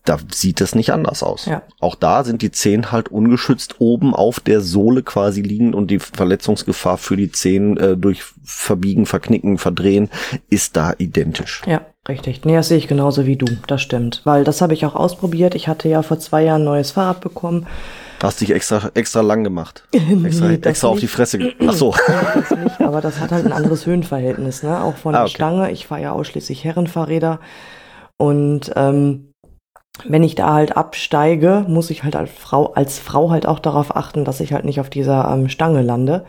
da 0.05 0.17
sieht 0.31 0.61
es 0.61 0.73
nicht 0.73 0.91
anders 0.91 1.21
aus. 1.21 1.45
Ja. 1.45 1.61
Auch 1.79 1.93
da 1.93 2.23
sind 2.23 2.41
die 2.41 2.51
Zehen 2.51 2.91
halt 2.91 3.09
ungeschützt 3.09 3.75
oben 3.79 4.15
auf 4.15 4.39
der 4.39 4.61
Sohle 4.61 5.03
quasi 5.03 5.41
liegen 5.41 5.75
und 5.75 5.91
die 5.91 5.99
Verletzungsgefahr 5.99 6.97
für 6.97 7.17
die 7.17 7.31
Zehen 7.31 7.77
äh, 7.77 7.95
durch 7.95 8.23
Verbiegen, 8.43 9.05
Verknicken, 9.05 9.59
Verdrehen 9.59 10.09
ist 10.49 10.75
da 10.75 10.95
identisch. 10.97 11.61
Ja, 11.67 11.81
richtig. 12.09 12.43
Nee, 12.45 12.55
das 12.55 12.69
sehe 12.69 12.79
ich 12.79 12.87
genauso 12.87 13.27
wie 13.27 13.35
du. 13.35 13.45
Das 13.67 13.81
stimmt. 13.81 14.21
Weil 14.23 14.43
das 14.43 14.61
habe 14.61 14.73
ich 14.73 14.85
auch 14.85 14.95
ausprobiert. 14.95 15.53
Ich 15.53 15.67
hatte 15.67 15.87
ja 15.87 16.01
vor 16.01 16.19
zwei 16.19 16.43
Jahren 16.43 16.63
ein 16.63 16.65
neues 16.65 16.91
Fahrrad 16.91 17.21
bekommen 17.21 17.67
Hast 18.21 18.39
dich 18.41 18.51
extra, 18.51 18.91
extra 18.93 19.21
lang 19.21 19.43
gemacht. 19.43 19.87
Extra, 19.93 20.47
nee, 20.47 20.59
extra 20.61 20.87
auf 20.89 20.99
die 20.99 21.07
Fresse. 21.07 21.53
Ach 21.65 21.73
so. 21.73 21.93
das 22.35 22.51
nicht, 22.51 22.79
aber 22.79 23.01
das 23.01 23.19
hat 23.19 23.31
halt 23.31 23.45
ein 23.45 23.51
anderes 23.51 23.85
Höhenverhältnis, 23.85 24.61
ne? 24.61 24.83
Auch 24.83 24.95
von 24.95 25.15
ah, 25.15 25.19
der 25.19 25.25
okay. 25.25 25.35
Stange. 25.35 25.71
Ich 25.71 25.87
fahre 25.87 26.01
ja 26.01 26.11
ausschließlich 26.11 26.63
Herrenfahrräder. 26.63 27.39
Und 28.17 28.71
ähm, 28.75 29.33
wenn 30.05 30.23
ich 30.23 30.35
da 30.35 30.53
halt 30.53 30.77
absteige, 30.77 31.65
muss 31.67 31.89
ich 31.89 32.03
halt 32.03 32.15
als 32.15 32.29
Frau, 32.31 32.73
als 32.73 32.99
Frau 32.99 33.31
halt 33.31 33.47
auch 33.47 33.59
darauf 33.59 33.95
achten, 33.95 34.23
dass 34.23 34.39
ich 34.39 34.53
halt 34.53 34.65
nicht 34.65 34.79
auf 34.79 34.89
dieser 34.89 35.29
ähm, 35.31 35.49
Stange 35.49 35.81
lande. 35.81 36.25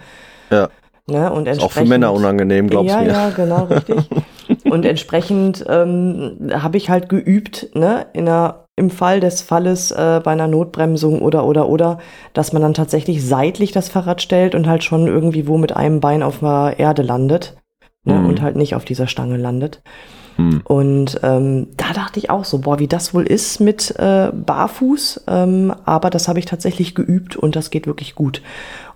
Ja. 0.51 0.69
Ne? 1.07 1.31
Und 1.33 1.49
ist 1.49 1.61
auch 1.61 1.73
für 1.73 1.85
Männer 1.85 2.13
unangenehm, 2.13 2.69
glaubst 2.69 2.95
du 2.95 2.99
ja, 2.99 3.03
mir. 3.03 3.13
Ja, 3.13 3.31
genau, 3.31 3.65
richtig. 3.65 4.09
und 4.65 4.87
entsprechend 4.87 5.65
ähm, 5.69 6.51
habe 6.55 6.77
ich 6.77 6.91
halt 6.91 7.09
geübt, 7.09 7.71
ne, 7.75 8.07
in 8.13 8.29
einer 8.29 8.62
im 8.77 8.91
Fall 8.91 9.21
des 9.21 9.43
Falles 9.43 9.91
äh, 9.91 10.21
bei 10.25 10.33
einer 10.33 10.49
Notbremsung 10.49 11.21
oder 11.21 11.45
oder 11.45 11.69
oder, 11.69 11.99
dass 12.33 12.53
man 12.53 12.63
dann 12.63 12.75
tatsächlich 12.75 13.27
seitlich 13.27 13.73
das 13.73 13.89
Fahrrad 13.89 14.23
stellt 14.23 14.55
und 14.55 14.67
halt 14.67 14.83
schon 14.83 15.07
irgendwie 15.07 15.47
wo 15.47 15.59
mit 15.59 15.77
einem 15.77 16.01
Bein 16.01 16.23
auf 16.23 16.39
der 16.41 16.77
Erde 16.79 17.03
landet 17.03 17.57
ne, 18.05 18.15
mhm. 18.15 18.27
und 18.27 18.43
halt 18.43 18.57
nicht 18.57 18.75
auf 18.75 18.85
dieser 18.85 19.07
Stange 19.07 19.37
landet. 19.37 19.83
Mhm. 20.37 20.63
Und 20.65 21.21
ähm, 21.23 21.69
da 21.77 21.93
dachte 21.93 22.19
ich 22.19 22.31
auch 22.31 22.45
so, 22.45 22.59
boah, 22.59 22.79
wie 22.79 22.89
das 22.89 23.15
wohl 23.15 23.25
ist 23.25 23.61
mit 23.61 23.95
äh, 23.99 24.31
Barfuß. 24.33 25.25
Ähm, 25.29 25.75
aber 25.85 26.11
das 26.11 26.29
habe 26.29 26.39
ich 26.39 26.47
tatsächlich 26.47 26.95
geübt 26.95 27.37
und 27.37 27.57
das 27.57 27.71
geht 27.71 27.87
wirklich 27.87 28.15
gut. 28.15 28.43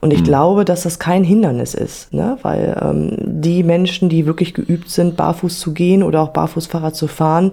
Und 0.01 0.13
ich 0.13 0.21
mhm. 0.21 0.25
glaube, 0.25 0.65
dass 0.65 0.83
das 0.83 0.99
kein 0.99 1.25
Hindernis 1.25 1.75
ist, 1.75 2.13
ne? 2.13 2.39
weil 2.43 2.79
ähm, 2.81 3.17
die 3.43 3.63
Menschen, 3.63 4.09
die 4.09 4.27
wirklich 4.27 4.55
geübt 4.55 4.91
sind, 4.91 5.17
barfuß 5.17 5.59
zu 5.59 5.73
gehen 5.73 6.03
oder 6.03 6.23
auch 6.23 6.31
Barfußfahrrad 6.31 6.95
zu 6.95 7.07
fahren, 7.07 7.53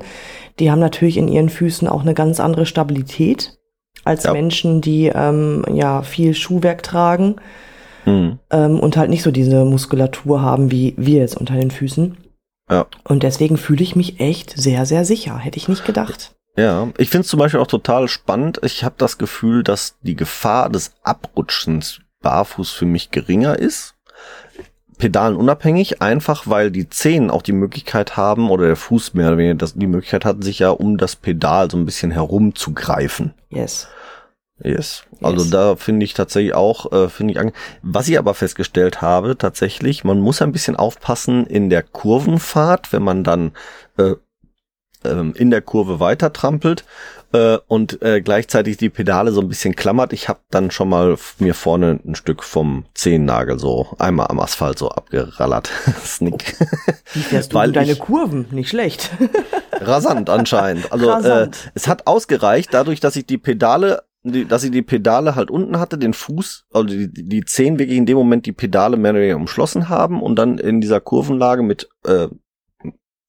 die 0.59 0.71
haben 0.71 0.79
natürlich 0.79 1.17
in 1.17 1.27
ihren 1.27 1.49
Füßen 1.49 1.87
auch 1.87 2.01
eine 2.01 2.13
ganz 2.13 2.39
andere 2.39 2.65
Stabilität 2.65 3.57
als 4.03 4.23
ja. 4.23 4.33
Menschen, 4.33 4.81
die 4.81 5.11
ähm, 5.13 5.63
ja 5.71 6.01
viel 6.01 6.33
Schuhwerk 6.33 6.83
tragen 6.83 7.35
mhm. 8.05 8.39
ähm, 8.51 8.79
und 8.79 8.97
halt 8.97 9.09
nicht 9.09 9.23
so 9.23 9.31
diese 9.31 9.65
Muskulatur 9.65 10.41
haben 10.41 10.71
wie 10.71 10.93
wir 10.97 11.19
jetzt 11.19 11.37
unter 11.37 11.55
den 11.55 11.71
Füßen. 11.71 12.17
Ja. 12.69 12.87
Und 13.03 13.23
deswegen 13.23 13.57
fühle 13.57 13.83
ich 13.83 13.95
mich 13.95 14.19
echt 14.19 14.51
sehr, 14.57 14.85
sehr 14.85 15.05
sicher. 15.05 15.37
Hätte 15.37 15.57
ich 15.57 15.67
nicht 15.67 15.85
gedacht. 15.85 16.35
Ja, 16.55 16.89
ich 16.97 17.09
finde 17.09 17.21
es 17.21 17.27
zum 17.29 17.39
Beispiel 17.39 17.59
auch 17.59 17.67
total 17.67 18.07
spannend. 18.07 18.59
Ich 18.63 18.83
habe 18.83 18.95
das 18.97 19.17
Gefühl, 19.17 19.63
dass 19.63 19.97
die 20.01 20.15
Gefahr 20.15 20.69
des 20.69 20.93
Abrutschens 21.03 22.01
barfuß 22.21 22.71
für 22.71 22.85
mich 22.85 23.11
geringer 23.11 23.57
ist. 23.57 23.95
Pedalen 24.97 25.35
unabhängig, 25.35 26.01
einfach 26.01 26.47
weil 26.47 26.71
die 26.71 26.89
Zehen 26.89 27.29
auch 27.29 27.41
die 27.41 27.51
Möglichkeit 27.51 28.17
haben, 28.17 28.49
oder 28.49 28.67
der 28.67 28.75
Fuß 28.75 29.13
mehr 29.13 29.27
oder 29.27 29.37
weniger 29.37 29.55
das, 29.55 29.73
die 29.73 29.87
Möglichkeit 29.87 30.25
hat, 30.25 30.43
sich 30.43 30.59
ja 30.59 30.69
um 30.69 30.97
das 30.97 31.15
Pedal 31.15 31.69
so 31.69 31.77
ein 31.77 31.85
bisschen 31.85 32.11
herumzugreifen. 32.11 33.33
Yes. 33.49 33.87
Yes. 34.63 35.03
Also 35.21 35.43
yes. 35.43 35.49
da 35.49 35.75
finde 35.75 36.05
ich 36.05 36.13
tatsächlich 36.13 36.53
auch, 36.53 36.91
äh, 36.91 37.09
finde 37.09 37.33
ich, 37.33 37.53
was 37.81 38.07
ich 38.07 38.17
aber 38.17 38.33
festgestellt 38.33 39.01
habe, 39.01 39.37
tatsächlich, 39.37 40.03
man 40.03 40.19
muss 40.19 40.41
ein 40.41 40.51
bisschen 40.51 40.75
aufpassen 40.75 41.45
in 41.45 41.69
der 41.69 41.83
Kurvenfahrt, 41.83 42.93
wenn 42.93 43.03
man 43.03 43.23
dann 43.23 43.51
äh, 43.97 44.13
ähm, 45.03 45.33
in 45.35 45.49
der 45.49 45.61
Kurve 45.61 45.99
weiter 45.99 46.31
trampelt 46.31 46.85
äh, 47.33 47.57
und 47.67 48.01
äh, 48.01 48.21
gleichzeitig 48.21 48.77
die 48.77 48.89
Pedale 48.89 49.31
so 49.31 49.41
ein 49.41 49.49
bisschen 49.49 49.75
klammert. 49.75 50.13
Ich 50.13 50.29
habe 50.29 50.39
dann 50.51 50.71
schon 50.71 50.89
mal 50.89 51.17
mir 51.39 51.53
vorne 51.53 51.99
ein 52.05 52.15
Stück 52.15 52.43
vom 52.43 52.85
Zehennagel 52.93 53.59
so 53.59 53.87
einmal 53.99 54.27
am 54.27 54.39
Asphalt 54.39 54.77
so 54.77 54.89
abgerallert. 54.89 55.69
Snick. 56.05 56.55
Wie 57.13 57.21
fährst 57.21 57.51
du 57.51 57.55
Weil 57.55 57.71
deine 57.71 57.95
Kurven? 57.95 58.45
Nicht 58.51 58.69
schlecht. 58.69 59.09
rasant 59.81 60.29
anscheinend. 60.29 60.91
Also 60.91 61.09
rasant. 61.09 61.55
Äh, 61.55 61.69
es 61.73 61.87
hat 61.87 62.07
ausgereicht, 62.07 62.73
dadurch, 62.73 62.99
dass 62.99 63.15
ich 63.15 63.25
die 63.25 63.37
Pedale 63.37 64.03
die, 64.25 64.45
dass 64.45 64.63
ich 64.63 64.71
die 64.71 64.81
Pedale 64.81 65.35
halt 65.35 65.51
unten 65.51 65.79
hatte, 65.79 65.97
den 65.97 66.13
Fuß, 66.13 66.65
also 66.71 66.87
die, 66.87 67.11
die 67.11 67.43
Zehen 67.43 67.77
wirklich 67.77 67.97
in 67.97 68.05
dem 68.05 68.17
Moment 68.17 68.45
die 68.45 68.53
Pedale 68.53 68.95
mehr 68.95 69.11
oder 69.11 69.19
weniger 69.19 69.35
umschlossen 69.35 69.89
haben 69.89 70.21
und 70.21 70.37
dann 70.37 70.59
in 70.59 70.79
dieser 70.79 71.01
Kurvenlage 71.01 71.61
mit 71.61 71.89
äh, 72.05 72.29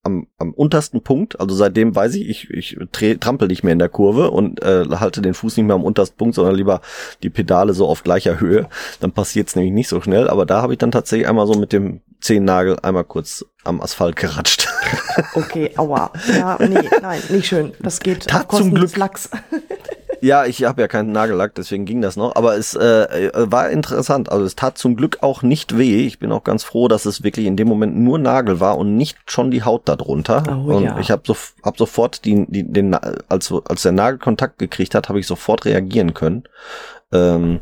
am, 0.04 0.26
am 0.38 0.52
untersten 0.52 1.02
Punkt. 1.02 1.40
Also 1.40 1.54
seitdem 1.54 1.94
weiß 1.94 2.14
ich, 2.14 2.28
ich, 2.28 2.50
ich 2.50 2.78
tre, 2.92 3.16
trampel 3.16 3.48
nicht 3.48 3.64
mehr 3.64 3.72
in 3.72 3.78
der 3.78 3.88
Kurve 3.88 4.30
und 4.30 4.62
äh, 4.62 4.84
halte 5.00 5.22
den 5.22 5.34
Fuß 5.34 5.56
nicht 5.56 5.66
mehr 5.66 5.74
am 5.74 5.84
untersten 5.84 6.16
Punkt, 6.16 6.34
sondern 6.34 6.54
lieber 6.54 6.80
die 7.22 7.30
Pedale 7.30 7.74
so 7.74 7.88
auf 7.88 8.02
gleicher 8.02 8.40
Höhe. 8.40 8.68
Dann 9.00 9.12
passiert 9.12 9.48
es 9.48 9.56
nämlich 9.56 9.72
nicht 9.72 9.88
so 9.88 10.00
schnell. 10.00 10.28
Aber 10.28 10.46
da 10.46 10.62
habe 10.62 10.74
ich 10.74 10.78
dann 10.78 10.92
tatsächlich 10.92 11.28
einmal 11.28 11.46
so 11.46 11.54
mit 11.54 11.72
dem 11.72 12.00
Zehennagel 12.20 12.78
einmal 12.80 13.04
kurz 13.04 13.44
am 13.64 13.80
Asphalt 13.80 14.16
geratscht. 14.16 14.68
Okay, 15.34 15.70
aua. 15.76 16.10
Ja, 16.36 16.58
nee, 16.60 16.88
nein, 17.00 17.20
nicht 17.28 17.46
schön. 17.46 17.72
Das 17.80 18.00
geht 18.00 18.26
Tat 18.26 18.50
zum 18.50 18.74
Glück. 18.74 18.96
Lachs. 18.96 19.30
Ja, 20.24 20.46
ich 20.46 20.64
habe 20.64 20.80
ja 20.80 20.88
keinen 20.88 21.12
Nagellack, 21.12 21.54
deswegen 21.54 21.84
ging 21.84 22.00
das 22.00 22.16
noch. 22.16 22.34
Aber 22.34 22.56
es 22.56 22.74
äh, 22.74 23.30
war 23.34 23.68
interessant. 23.68 24.32
Also 24.32 24.46
es 24.46 24.56
tat 24.56 24.78
zum 24.78 24.96
Glück 24.96 25.18
auch 25.20 25.42
nicht 25.42 25.76
weh. 25.76 26.06
Ich 26.06 26.18
bin 26.18 26.32
auch 26.32 26.44
ganz 26.44 26.64
froh, 26.64 26.88
dass 26.88 27.04
es 27.04 27.22
wirklich 27.22 27.44
in 27.44 27.58
dem 27.58 27.68
Moment 27.68 27.98
nur 27.98 28.18
Nagel 28.18 28.58
war 28.58 28.78
und 28.78 28.96
nicht 28.96 29.18
schon 29.26 29.50
die 29.50 29.64
Haut 29.64 29.86
darunter. 29.86 30.42
Oh, 30.48 30.76
und 30.76 30.84
ja. 30.84 30.98
ich 30.98 31.10
habe 31.10 31.24
so, 31.26 31.36
hab 31.62 31.76
sofort 31.76 32.24
die, 32.24 32.46
die, 32.48 32.62
den, 32.62 32.94
als, 32.94 33.52
als 33.68 33.82
der 33.82 33.92
Nagel 33.92 34.18
Kontakt 34.18 34.58
gekriegt 34.58 34.94
hat, 34.94 35.10
habe 35.10 35.20
ich 35.20 35.26
sofort 35.26 35.66
reagieren 35.66 36.14
können. 36.14 36.44
Ähm, 37.12 37.60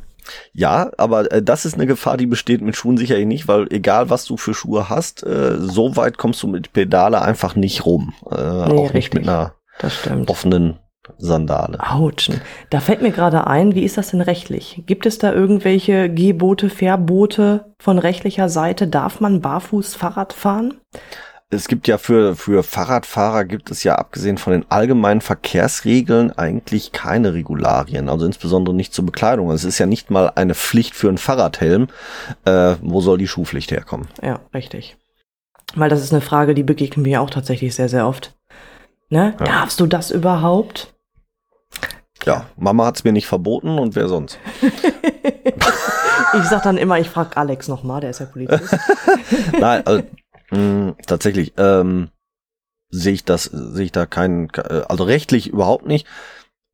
ja, 0.52 0.92
aber 0.98 1.32
äh, 1.32 1.42
das 1.42 1.64
ist 1.64 1.74
eine 1.74 1.86
Gefahr, 1.88 2.16
die 2.16 2.26
besteht 2.26 2.60
mit 2.60 2.76
Schuhen 2.76 2.96
sicherlich 2.96 3.26
nicht, 3.26 3.48
weil 3.48 3.66
egal 3.72 4.08
was 4.08 4.24
du 4.24 4.36
für 4.36 4.54
Schuhe 4.54 4.88
hast, 4.88 5.24
äh, 5.26 5.56
so 5.58 5.96
weit 5.96 6.16
kommst 6.16 6.40
du 6.44 6.46
mit 6.46 6.72
Pedale 6.72 7.22
einfach 7.22 7.56
nicht 7.56 7.84
rum. 7.86 8.14
Äh, 8.30 8.36
Nee, 8.36 8.78
auch 8.78 8.92
nicht 8.92 8.94
richtig. 8.94 9.20
mit 9.20 9.28
einer 9.28 9.54
offenen 10.28 10.78
Sandale. 11.18 11.78
Autschen. 11.80 12.40
Da 12.70 12.80
fällt 12.80 13.02
mir 13.02 13.10
gerade 13.10 13.46
ein, 13.46 13.74
wie 13.74 13.84
ist 13.84 13.98
das 13.98 14.10
denn 14.10 14.20
rechtlich? 14.20 14.82
Gibt 14.86 15.06
es 15.06 15.18
da 15.18 15.32
irgendwelche 15.32 16.08
Gebote, 16.08 16.70
Verbote 16.70 17.74
von 17.78 17.98
rechtlicher 17.98 18.48
Seite? 18.48 18.86
Darf 18.86 19.20
man 19.20 19.40
barfuß 19.40 19.94
Fahrrad 19.94 20.32
fahren? 20.32 20.74
Es 21.50 21.68
gibt 21.68 21.86
ja 21.86 21.98
für, 21.98 22.34
für 22.34 22.62
Fahrradfahrer 22.62 23.44
gibt 23.44 23.70
es 23.70 23.84
ja 23.84 23.96
abgesehen 23.96 24.38
von 24.38 24.54
den 24.54 24.64
allgemeinen 24.70 25.20
Verkehrsregeln 25.20 26.32
eigentlich 26.32 26.92
keine 26.92 27.34
Regularien, 27.34 28.08
also 28.08 28.24
insbesondere 28.24 28.74
nicht 28.74 28.94
zur 28.94 29.04
Bekleidung. 29.04 29.50
Es 29.50 29.62
ist 29.62 29.78
ja 29.78 29.84
nicht 29.84 30.10
mal 30.10 30.32
eine 30.34 30.54
Pflicht 30.54 30.94
für 30.94 31.08
einen 31.08 31.18
Fahrradhelm. 31.18 31.88
Äh, 32.46 32.76
wo 32.80 33.02
soll 33.02 33.18
die 33.18 33.28
Schuhpflicht 33.28 33.70
herkommen? 33.70 34.08
Ja, 34.22 34.40
richtig. 34.54 34.96
Weil 35.74 35.90
das 35.90 36.02
ist 36.02 36.12
eine 36.12 36.22
Frage, 36.22 36.54
die 36.54 36.62
begegnen 36.62 37.02
mir 37.02 37.20
auch 37.20 37.30
tatsächlich 37.30 37.74
sehr, 37.74 37.90
sehr 37.90 38.06
oft. 38.06 38.34
Ne? 39.10 39.34
Ja. 39.38 39.44
Darfst 39.44 39.78
du 39.78 39.86
das 39.86 40.10
überhaupt? 40.10 40.91
Ja, 42.24 42.46
Mama 42.56 42.86
hat's 42.86 43.04
mir 43.04 43.12
nicht 43.12 43.26
verboten 43.26 43.78
und 43.78 43.94
wer 43.94 44.08
sonst? 44.08 44.38
Ich 46.34 46.44
sag 46.44 46.62
dann 46.62 46.78
immer, 46.78 46.98
ich 46.98 47.10
frag 47.10 47.36
Alex 47.36 47.68
nochmal, 47.68 48.00
der 48.00 48.10
ist 48.10 48.20
ja 48.20 48.26
Polizist. 48.26 48.76
Nein, 49.58 49.86
also, 49.86 50.02
mh, 50.50 50.94
tatsächlich 51.06 51.52
ähm, 51.58 52.08
sehe 52.90 53.12
ich 53.12 53.24
das, 53.24 53.44
sehe 53.44 53.84
ich 53.84 53.92
da 53.92 54.06
keinen, 54.06 54.50
also 54.88 55.04
rechtlich 55.04 55.48
überhaupt 55.48 55.86
nicht. 55.86 56.06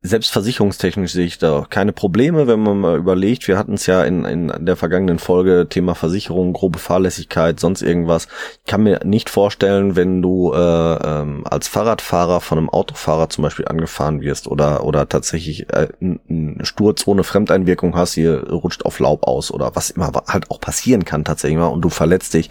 Selbst 0.01 0.31
versicherungstechnisch 0.31 1.11
sehe 1.11 1.25
ich 1.25 1.39
da 1.39 1.65
keine 1.69 1.91
Probleme, 1.91 2.47
wenn 2.47 2.61
man 2.61 2.79
mal 2.79 2.97
überlegt, 2.97 3.49
wir 3.49 3.57
hatten 3.57 3.73
es 3.73 3.85
ja 3.85 4.01
in, 4.05 4.23
in 4.23 4.65
der 4.65 4.77
vergangenen 4.77 5.19
Folge, 5.19 5.67
Thema 5.69 5.93
Versicherung, 5.93 6.53
grobe 6.53 6.79
Fahrlässigkeit, 6.79 7.59
sonst 7.59 7.81
irgendwas. 7.81 8.29
Ich 8.63 8.71
kann 8.71 8.83
mir 8.83 9.01
nicht 9.03 9.29
vorstellen, 9.29 9.97
wenn 9.97 10.21
du 10.21 10.53
äh, 10.53 10.57
ähm, 10.57 11.43
als 11.43 11.67
Fahrradfahrer 11.67 12.39
von 12.39 12.59
einem 12.59 12.69
Autofahrer 12.69 13.29
zum 13.29 13.41
Beispiel 13.41 13.67
angefahren 13.67 14.21
wirst 14.21 14.47
oder, 14.47 14.85
oder 14.85 15.09
tatsächlich 15.09 15.67
äh, 15.73 15.89
einen 15.99 16.61
Sturz 16.63 17.05
ohne 17.05 17.25
Fremdeinwirkung 17.25 17.97
hast, 17.97 18.13
hier 18.13 18.49
rutscht 18.49 18.85
auf 18.85 18.99
Laub 18.99 19.27
aus 19.27 19.51
oder 19.51 19.75
was 19.75 19.89
immer 19.89 20.13
halt 20.29 20.49
auch 20.49 20.61
passieren 20.61 21.03
kann 21.03 21.25
tatsächlich 21.25 21.59
mal 21.59 21.67
und 21.67 21.81
du 21.81 21.89
verletzt 21.89 22.35
dich. 22.35 22.49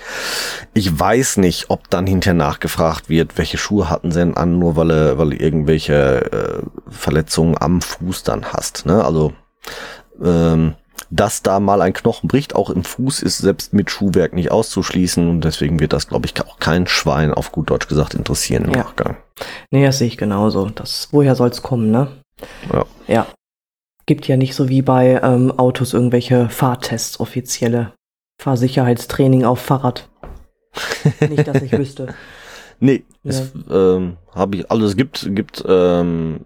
Ich 0.74 1.00
weiß 1.00 1.38
nicht, 1.38 1.70
ob 1.70 1.88
dann 1.88 2.06
hinterher 2.06 2.34
nachgefragt 2.34 3.08
wird, 3.08 3.38
welche 3.38 3.56
Schuhe 3.56 3.88
hatten 3.88 4.10
sie 4.10 4.18
denn 4.18 4.36
an, 4.36 4.58
nur 4.58 4.76
weil 4.76 4.88
du, 4.88 5.16
weil 5.16 5.32
irgendwelche 5.32 6.30
äh, 6.30 6.62
Verletzungen 6.90 7.38
am 7.59 7.80
Fuß 7.80 8.23
dann 8.23 8.52
hast. 8.52 8.87
Ne? 8.87 9.04
Also 9.04 9.33
ähm, 10.23 10.75
dass 11.11 11.42
da 11.42 11.59
mal 11.61 11.80
ein 11.80 11.92
Knochen 11.95 12.28
bricht, 12.28 12.54
auch 12.54 12.68
im 12.71 12.85
Fuß, 12.85 13.23
ist 13.23 13.38
selbst 13.38 13.73
mit 13.73 13.90
Schuhwerk 13.90 14.35
nicht 14.35 14.50
auszuschließen 14.50 15.30
und 15.30 15.40
deswegen 15.42 15.80
wird 15.80 15.92
das, 15.95 16.09
glaube 16.09 16.26
ich, 16.26 16.38
auch 16.45 16.59
kein 16.59 16.87
Schwein 16.87 17.33
auf 17.33 17.50
gut 17.52 17.71
Deutsch 17.71 17.88
gesagt 17.88 18.14
interessieren 18.14 18.64
im 18.64 18.73
Ja. 18.73 18.78
Nachgang. 18.78 19.16
nee, 19.71 19.85
das 19.85 19.99
sehe 19.99 20.09
ich 20.09 20.18
genauso. 20.18 20.68
Das, 20.68 21.09
woher 21.12 21.35
soll's 21.35 21.62
kommen, 21.62 21.90
ne? 21.90 22.09
Ja. 22.73 22.85
Ja. 23.07 23.26
Gibt 24.07 24.26
ja 24.28 24.37
nicht 24.37 24.54
so 24.54 24.68
wie 24.68 24.83
bei 24.83 25.21
ähm, 25.23 25.52
Autos 25.59 25.95
irgendwelche 25.95 26.49
Fahrtests, 26.50 27.21
offizielle 27.21 27.92
Fahrsicherheitstraining 28.42 29.45
auf 29.45 29.61
Fahrrad. 29.61 30.09
nicht, 31.28 31.47
dass 31.49 31.62
ich 31.62 31.73
wüsste. 31.73 32.14
Nee, 32.80 33.04
Ja. 33.23 33.30
es 33.30 33.52
ähm, 33.71 34.16
habe 34.35 34.57
ich, 34.57 34.71
also 34.71 34.85
es 34.87 34.97
gibt, 34.97 35.26
gibt, 35.35 35.64
ähm, 35.66 36.40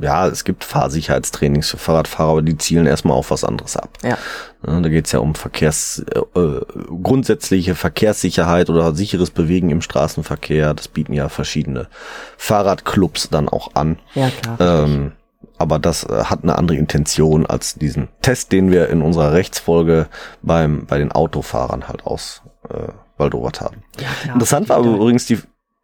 ja, 0.00 0.26
es 0.26 0.44
gibt 0.44 0.64
Fahrsicherheitstrainings 0.64 1.70
für 1.70 1.76
Fahrradfahrer, 1.76 2.30
aber 2.30 2.42
die 2.42 2.56
zielen 2.56 2.86
erstmal 2.86 3.16
auf 3.16 3.30
was 3.30 3.44
anderes 3.44 3.76
ab. 3.76 3.90
Ja. 4.02 4.18
Ja, 4.66 4.80
da 4.80 4.88
geht's 4.88 5.12
ja 5.12 5.20
um 5.20 5.34
Verkehrs, 5.34 6.04
äh, 6.12 6.40
äh, 6.40 6.60
grundsätzliche 7.02 7.74
Verkehrssicherheit 7.74 8.70
oder 8.70 8.94
sicheres 8.94 9.30
Bewegen 9.30 9.70
im 9.70 9.82
Straßenverkehr. 9.82 10.74
Das 10.74 10.88
bieten 10.88 11.12
ja 11.12 11.28
verschiedene 11.28 11.88
Fahrradclubs 12.36 13.28
dann 13.30 13.48
auch 13.48 13.74
an. 13.74 13.98
Ja, 14.14 14.30
klar. 14.30 14.84
Ähm, 14.84 15.12
aber 15.58 15.78
das 15.78 16.04
äh, 16.04 16.24
hat 16.24 16.42
eine 16.42 16.58
andere 16.58 16.76
Intention 16.76 17.46
als 17.46 17.74
diesen 17.74 18.08
Test, 18.20 18.52
den 18.52 18.70
wir 18.72 18.88
in 18.88 19.02
unserer 19.02 19.32
Rechtsfolge 19.32 20.08
beim, 20.42 20.86
bei 20.86 20.98
den 20.98 21.12
Autofahrern 21.12 21.88
halt 21.88 22.06
aus 22.06 22.42
äh, 22.68 22.92
Waldobert 23.16 23.60
haben. 23.60 23.82
ja, 24.00 24.08
klar. 24.22 24.34
Interessant 24.34 24.68
war 24.68 24.76
aber 24.78 24.90
übrigens 24.90 25.26
die 25.26 25.38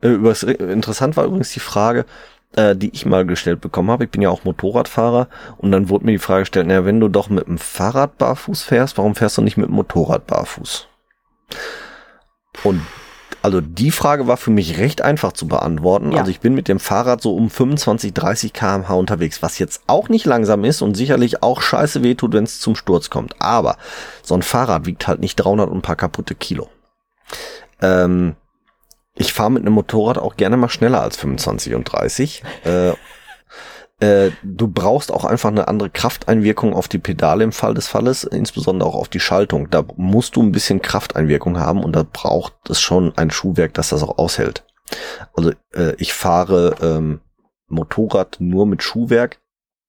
äh, 0.04 0.08
übers, 0.08 0.42
interessant 0.42 1.16
war 1.16 1.24
übrigens 1.24 1.52
die 1.52 1.60
Frage, 1.60 2.04
äh, 2.56 2.76
die 2.76 2.90
ich 2.90 3.06
mal 3.06 3.26
gestellt 3.26 3.60
bekommen 3.60 3.90
habe. 3.90 4.04
Ich 4.04 4.10
bin 4.10 4.22
ja 4.22 4.30
auch 4.30 4.44
Motorradfahrer 4.44 5.28
und 5.58 5.72
dann 5.72 5.88
wurde 5.88 6.06
mir 6.06 6.12
die 6.12 6.18
Frage 6.18 6.42
gestellt, 6.42 6.66
naja, 6.66 6.84
wenn 6.84 7.00
du 7.00 7.08
doch 7.08 7.28
mit 7.28 7.46
dem 7.46 7.58
Fahrrad 7.58 8.18
barfuß 8.18 8.62
fährst, 8.62 8.98
warum 8.98 9.14
fährst 9.14 9.38
du 9.38 9.42
nicht 9.42 9.56
mit 9.56 9.68
dem 9.68 9.74
Motorrad 9.74 10.26
barfuß? 10.26 10.88
Und 12.62 12.80
also 13.42 13.60
die 13.60 13.90
Frage 13.90 14.26
war 14.26 14.38
für 14.38 14.50
mich 14.50 14.78
recht 14.78 15.02
einfach 15.02 15.32
zu 15.32 15.46
beantworten. 15.46 16.12
Ja. 16.12 16.20
Also 16.20 16.30
ich 16.30 16.40
bin 16.40 16.54
mit 16.54 16.66
dem 16.66 16.80
Fahrrad 16.80 17.20
so 17.20 17.36
um 17.36 17.50
25, 17.50 18.14
30 18.14 18.54
kmh 18.54 18.94
unterwegs, 18.94 19.42
was 19.42 19.58
jetzt 19.58 19.82
auch 19.86 20.08
nicht 20.08 20.24
langsam 20.24 20.64
ist 20.64 20.80
und 20.80 20.94
sicherlich 20.94 21.42
auch 21.42 21.60
scheiße 21.60 22.02
wehtut, 22.02 22.32
wenn 22.32 22.44
es 22.44 22.60
zum 22.60 22.74
Sturz 22.74 23.10
kommt. 23.10 23.42
Aber 23.42 23.76
so 24.22 24.34
ein 24.34 24.40
Fahrrad 24.40 24.86
wiegt 24.86 25.06
halt 25.06 25.20
nicht 25.20 25.36
300 25.36 25.68
und 25.68 25.78
ein 25.78 25.82
paar 25.82 25.96
kaputte 25.96 26.34
Kilo. 26.34 26.70
Ähm, 27.82 28.34
ich 29.14 29.32
fahre 29.32 29.50
mit 29.50 29.62
einem 29.62 29.74
Motorrad 29.74 30.18
auch 30.18 30.36
gerne 30.36 30.56
mal 30.56 30.68
schneller 30.68 31.00
als 31.00 31.16
25 31.16 31.74
und 31.74 31.84
30. 31.84 32.42
Äh, 32.64 32.94
äh, 34.00 34.32
du 34.42 34.68
brauchst 34.68 35.12
auch 35.12 35.24
einfach 35.24 35.50
eine 35.50 35.68
andere 35.68 35.90
Krafteinwirkung 35.90 36.74
auf 36.74 36.88
die 36.88 36.98
Pedale 36.98 37.44
im 37.44 37.52
Fall 37.52 37.74
des 37.74 37.86
Falles, 37.86 38.24
insbesondere 38.24 38.88
auch 38.88 38.96
auf 38.96 39.08
die 39.08 39.20
Schaltung. 39.20 39.70
Da 39.70 39.84
musst 39.96 40.36
du 40.36 40.42
ein 40.42 40.52
bisschen 40.52 40.82
Krafteinwirkung 40.82 41.60
haben 41.60 41.84
und 41.84 41.94
da 41.94 42.04
braucht 42.10 42.54
es 42.68 42.80
schon 42.80 43.16
ein 43.16 43.30
Schuhwerk, 43.30 43.74
das 43.74 43.90
das 43.90 44.02
auch 44.02 44.18
aushält. 44.18 44.64
Also 45.34 45.52
äh, 45.74 45.94
ich 45.98 46.12
fahre 46.12 46.74
ähm, 46.82 47.20
Motorrad 47.68 48.36
nur 48.40 48.66
mit 48.66 48.82
Schuhwerk, 48.82 49.40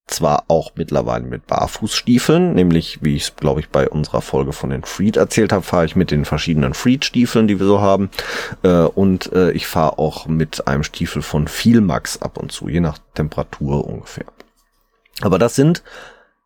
zwar 0.08 0.44
auch 0.48 0.72
mittlerweile 0.76 1.26
mit 1.26 1.48
Barfußstiefeln, 1.48 2.54
nämlich 2.54 3.00
wie 3.02 3.16
ich 3.16 3.24
es, 3.24 3.36
glaube 3.36 3.60
ich, 3.60 3.70
bei 3.70 3.90
unserer 3.90 4.22
Folge 4.22 4.54
von 4.54 4.70
den 4.70 4.84
Freed 4.84 5.18
erzählt 5.18 5.52
habe, 5.52 5.64
fahre 5.64 5.86
ich 5.86 5.96
mit 5.96 6.12
den 6.12 6.26
verschiedenen 6.26 6.74
Freed-Stiefeln, 6.74 7.48
die 7.48 7.60
wir 7.60 7.66
so 7.66 7.82
haben. 7.82 8.10
Äh, 8.64 8.84
und 8.84 9.34
äh, 9.34 9.52
ich 9.52 9.68
fahre 9.68 9.98
auch 9.98 10.28
mit 10.28 10.68
einem 10.68 10.84
Stiefel 10.84 11.22
von 11.22 11.48
Vielmax 11.48 12.22
ab 12.22 12.38
und 12.38 12.52
zu, 12.52 12.70
je 12.70 12.82
nach 12.82 13.00
Temperatur 13.16 13.86
ungefähr. 13.86 14.26
Aber 15.22 15.40
das 15.40 15.56
sind 15.56 15.82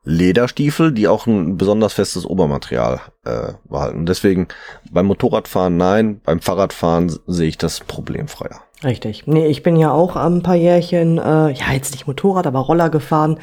Lederstiefel, 0.03 0.93
die 0.93 1.07
auch 1.07 1.27
ein 1.27 1.57
besonders 1.57 1.93
festes 1.93 2.25
Obermaterial 2.25 3.01
äh, 3.25 3.53
behalten. 3.65 4.05
Deswegen 4.05 4.47
beim 4.89 5.07
Motorradfahren 5.07 5.75
nein, 5.75 6.21
beim 6.23 6.39
Fahrradfahren 6.39 7.13
sehe 7.27 7.49
ich 7.49 7.57
das 7.57 7.81
problemfreier. 7.81 8.61
Richtig. 8.83 9.27
Nee, 9.27 9.47
ich 9.47 9.61
bin 9.61 9.75
ja 9.75 9.91
auch 9.91 10.15
ein 10.15 10.41
paar 10.41 10.55
Jährchen, 10.55 11.17
äh, 11.17 11.51
ja, 11.51 11.73
jetzt 11.73 11.91
nicht 11.91 12.07
Motorrad, 12.07 12.47
aber 12.47 12.59
Roller 12.59 12.89
gefahren. 12.89 13.39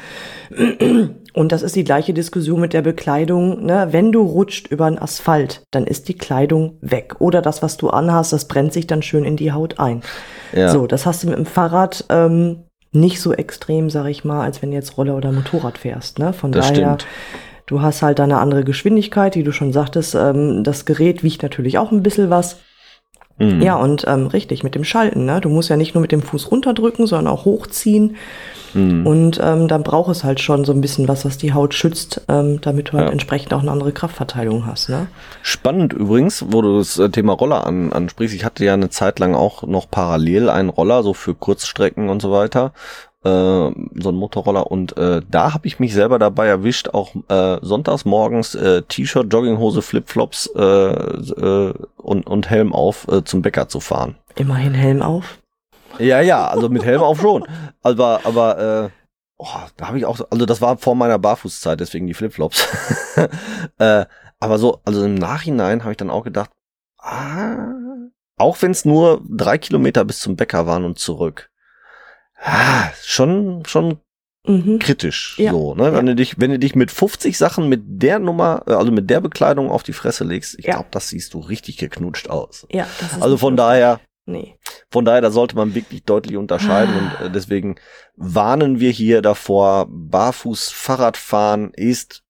Und 1.33 1.51
das 1.51 1.61
ist 1.61 1.75
die 1.75 1.83
gleiche 1.83 2.13
Diskussion 2.13 2.59
mit 2.59 2.73
der 2.73 2.81
Bekleidung. 2.81 3.63
Ne? 3.63 3.89
Wenn 3.91 4.11
du 4.11 4.23
rutscht 4.23 4.67
über 4.67 4.89
den 4.89 4.97
Asphalt, 4.97 5.61
dann 5.69 5.85
ist 5.85 6.07
die 6.07 6.17
Kleidung 6.17 6.77
weg. 6.81 7.17
Oder 7.19 7.43
das, 7.43 7.61
was 7.61 7.77
du 7.77 7.89
anhast, 7.91 8.33
das 8.33 8.45
brennt 8.47 8.73
sich 8.73 8.87
dann 8.87 9.03
schön 9.03 9.23
in 9.23 9.37
die 9.37 9.51
Haut 9.51 9.79
ein. 9.79 10.01
Ja. 10.53 10.69
So, 10.69 10.87
das 10.87 11.05
hast 11.05 11.23
du 11.23 11.27
mit 11.27 11.37
dem 11.37 11.45
Fahrrad 11.45 12.05
ähm, 12.09 12.63
nicht 12.91 13.21
so 13.21 13.31
extrem, 13.33 13.91
sag 13.91 14.07
ich 14.07 14.25
mal, 14.25 14.41
als 14.43 14.63
wenn 14.63 14.71
du 14.71 14.75
jetzt 14.75 14.97
Roller 14.97 15.15
oder 15.15 15.31
Motorrad 15.31 15.77
fährst. 15.77 16.17
Ne? 16.17 16.33
Von 16.33 16.51
Das 16.51 16.69
daher, 16.69 16.95
stimmt. 16.95 17.05
du 17.67 17.81
hast 17.81 18.01
halt 18.01 18.19
eine 18.19 18.39
andere 18.39 18.63
Geschwindigkeit, 18.63 19.35
wie 19.35 19.43
du 19.43 19.51
schon 19.51 19.71
sagtest. 19.73 20.15
Ähm, 20.15 20.63
das 20.63 20.85
Gerät 20.85 21.21
wiegt 21.21 21.43
natürlich 21.43 21.77
auch 21.77 21.91
ein 21.91 22.01
bisschen 22.01 22.31
was. 22.31 22.57
Mhm. 23.39 23.61
Ja, 23.61 23.75
und 23.75 24.05
ähm, 24.07 24.27
richtig, 24.27 24.63
mit 24.63 24.73
dem 24.73 24.83
Schalten, 24.83 25.25
ne? 25.25 25.41
Du 25.41 25.49
musst 25.49 25.69
ja 25.69 25.77
nicht 25.77 25.93
nur 25.93 26.01
mit 26.01 26.11
dem 26.11 26.21
Fuß 26.21 26.49
runterdrücken, 26.49 27.05
sondern 27.05 27.33
auch 27.33 27.45
hochziehen. 27.45 28.15
Mhm. 28.73 29.05
Und 29.05 29.39
ähm, 29.43 29.67
dann 29.67 29.83
braucht 29.83 30.11
es 30.11 30.23
halt 30.23 30.39
schon 30.39 30.65
so 30.65 30.73
ein 30.73 30.81
bisschen 30.81 31.07
was, 31.07 31.23
was 31.23 31.37
die 31.37 31.53
Haut 31.53 31.73
schützt, 31.73 32.21
ähm, 32.27 32.59
damit 32.61 32.89
du 32.89 32.93
halt 32.93 33.05
ja. 33.07 33.11
entsprechend 33.11 33.53
auch 33.53 33.61
eine 33.61 33.71
andere 33.71 33.91
Kraftverteilung 33.91 34.65
hast. 34.65 34.89
Ne? 34.89 35.07
Spannend 35.41 35.93
übrigens, 35.93 36.45
wo 36.49 36.61
du 36.61 36.79
das 36.79 36.97
äh, 36.97 37.09
Thema 37.09 37.33
Roller 37.33 37.65
an, 37.65 37.93
ansprichst. 37.93 38.35
Ich 38.35 38.43
hatte 38.43 38.65
ja 38.65 38.73
eine 38.73 38.89
Zeit 38.89 39.19
lang 39.19 39.35
auch 39.35 39.63
noch 39.63 39.89
parallel 39.89 40.49
einen 40.49 40.69
Roller, 40.69 41.03
so 41.03 41.13
für 41.13 41.35
Kurzstrecken 41.35 42.09
und 42.09 42.21
so 42.21 42.31
weiter 42.31 42.73
so 43.27 44.09
ein 44.09 44.15
Motorroller 44.15 44.69
und 44.71 44.97
äh, 44.97 45.21
da 45.29 45.53
habe 45.53 45.67
ich 45.67 45.79
mich 45.79 45.93
selber 45.93 46.19
dabei 46.19 46.47
erwischt, 46.47 46.89
auch 46.89 47.15
äh, 47.29 47.57
sonntags 47.61 48.05
morgens 48.05 48.55
äh, 48.55 48.81
T-Shirt, 48.83 49.31
Jogginghose, 49.31 49.81
Flipflops 49.81 50.47
äh, 50.55 50.61
äh, 50.61 51.73
und, 51.97 52.27
und 52.27 52.49
Helm 52.49 52.73
auf 52.73 53.07
äh, 53.07 53.23
zum 53.23 53.41
Bäcker 53.41 53.67
zu 53.67 53.79
fahren. 53.79 54.15
Immerhin 54.35 54.73
Helm 54.73 55.01
auf. 55.01 55.39
Ja, 55.99 56.21
ja, 56.21 56.47
also 56.47 56.69
mit 56.69 56.85
Helm 56.85 57.01
auf 57.01 57.21
schon. 57.21 57.45
Aber, 57.81 58.21
aber 58.23 58.85
äh, 58.85 58.89
oh, 59.37 59.47
da 59.77 59.87
habe 59.87 59.97
ich 59.97 60.05
auch, 60.05 60.19
also 60.29 60.45
das 60.45 60.61
war 60.61 60.77
vor 60.77 60.95
meiner 60.95 61.19
Barfußzeit, 61.19 61.79
deswegen 61.79 62.07
die 62.07 62.13
Flipflops. 62.13 62.67
äh, 63.79 64.05
aber 64.39 64.57
so, 64.59 64.81
also 64.85 65.03
im 65.03 65.15
Nachhinein 65.15 65.81
habe 65.81 65.91
ich 65.91 65.97
dann 65.97 66.09
auch 66.09 66.23
gedacht, 66.23 66.51
ah, 66.99 67.67
auch 68.37 68.61
wenn 68.61 68.71
es 68.71 68.85
nur 68.85 69.21
drei 69.27 69.57
Kilometer 69.57 70.05
bis 70.05 70.19
zum 70.19 70.35
Bäcker 70.35 70.67
waren 70.67 70.85
und 70.85 70.99
zurück, 70.99 71.49
ah, 72.41 72.89
schon, 73.03 73.63
schon 73.65 73.99
mhm. 74.45 74.79
kritisch. 74.79 75.37
Ja. 75.37 75.51
So, 75.51 75.75
ne? 75.75 75.93
Wenn 75.93 76.07
ja. 76.07 76.13
du 76.13 76.15
dich, 76.15 76.39
wenn 76.39 76.51
du 76.51 76.59
dich 76.59 76.75
mit 76.75 76.91
50 76.91 77.37
Sachen 77.37 77.69
mit 77.69 77.81
der 77.85 78.19
Nummer, 78.19 78.63
äh, 78.67 78.73
also 78.73 78.91
mit 78.91 79.09
der 79.09 79.21
Bekleidung 79.21 79.69
auf 79.69 79.83
die 79.83 79.93
Fresse 79.93 80.23
legst, 80.23 80.57
ich 80.59 80.65
ja. 80.65 80.73
glaube, 80.73 80.89
das 80.91 81.09
siehst 81.09 81.33
du 81.33 81.39
richtig 81.39 81.77
geknutscht 81.77 82.29
aus. 82.29 82.67
Ja, 82.69 82.87
das 82.99 83.13
ist 83.13 83.21
also 83.21 83.37
von 83.37 83.57
daher, 83.57 83.99
Nee. 84.29 84.59
Von 84.91 85.05
daher, 85.05 85.21
da 85.21 85.31
sollte 85.31 85.55
man 85.55 85.73
wirklich 85.73 86.03
deutlich 86.03 86.35
unterscheiden 86.35 86.93
ah. 86.93 87.21
und 87.21 87.27
äh, 87.27 87.31
deswegen 87.31 87.77
warnen 88.17 88.81
wir 88.81 88.91
hier 88.91 89.21
davor, 89.21 89.87
barfuß 89.89 90.69
Fahrradfahren 90.69 91.71
ist 91.71 92.23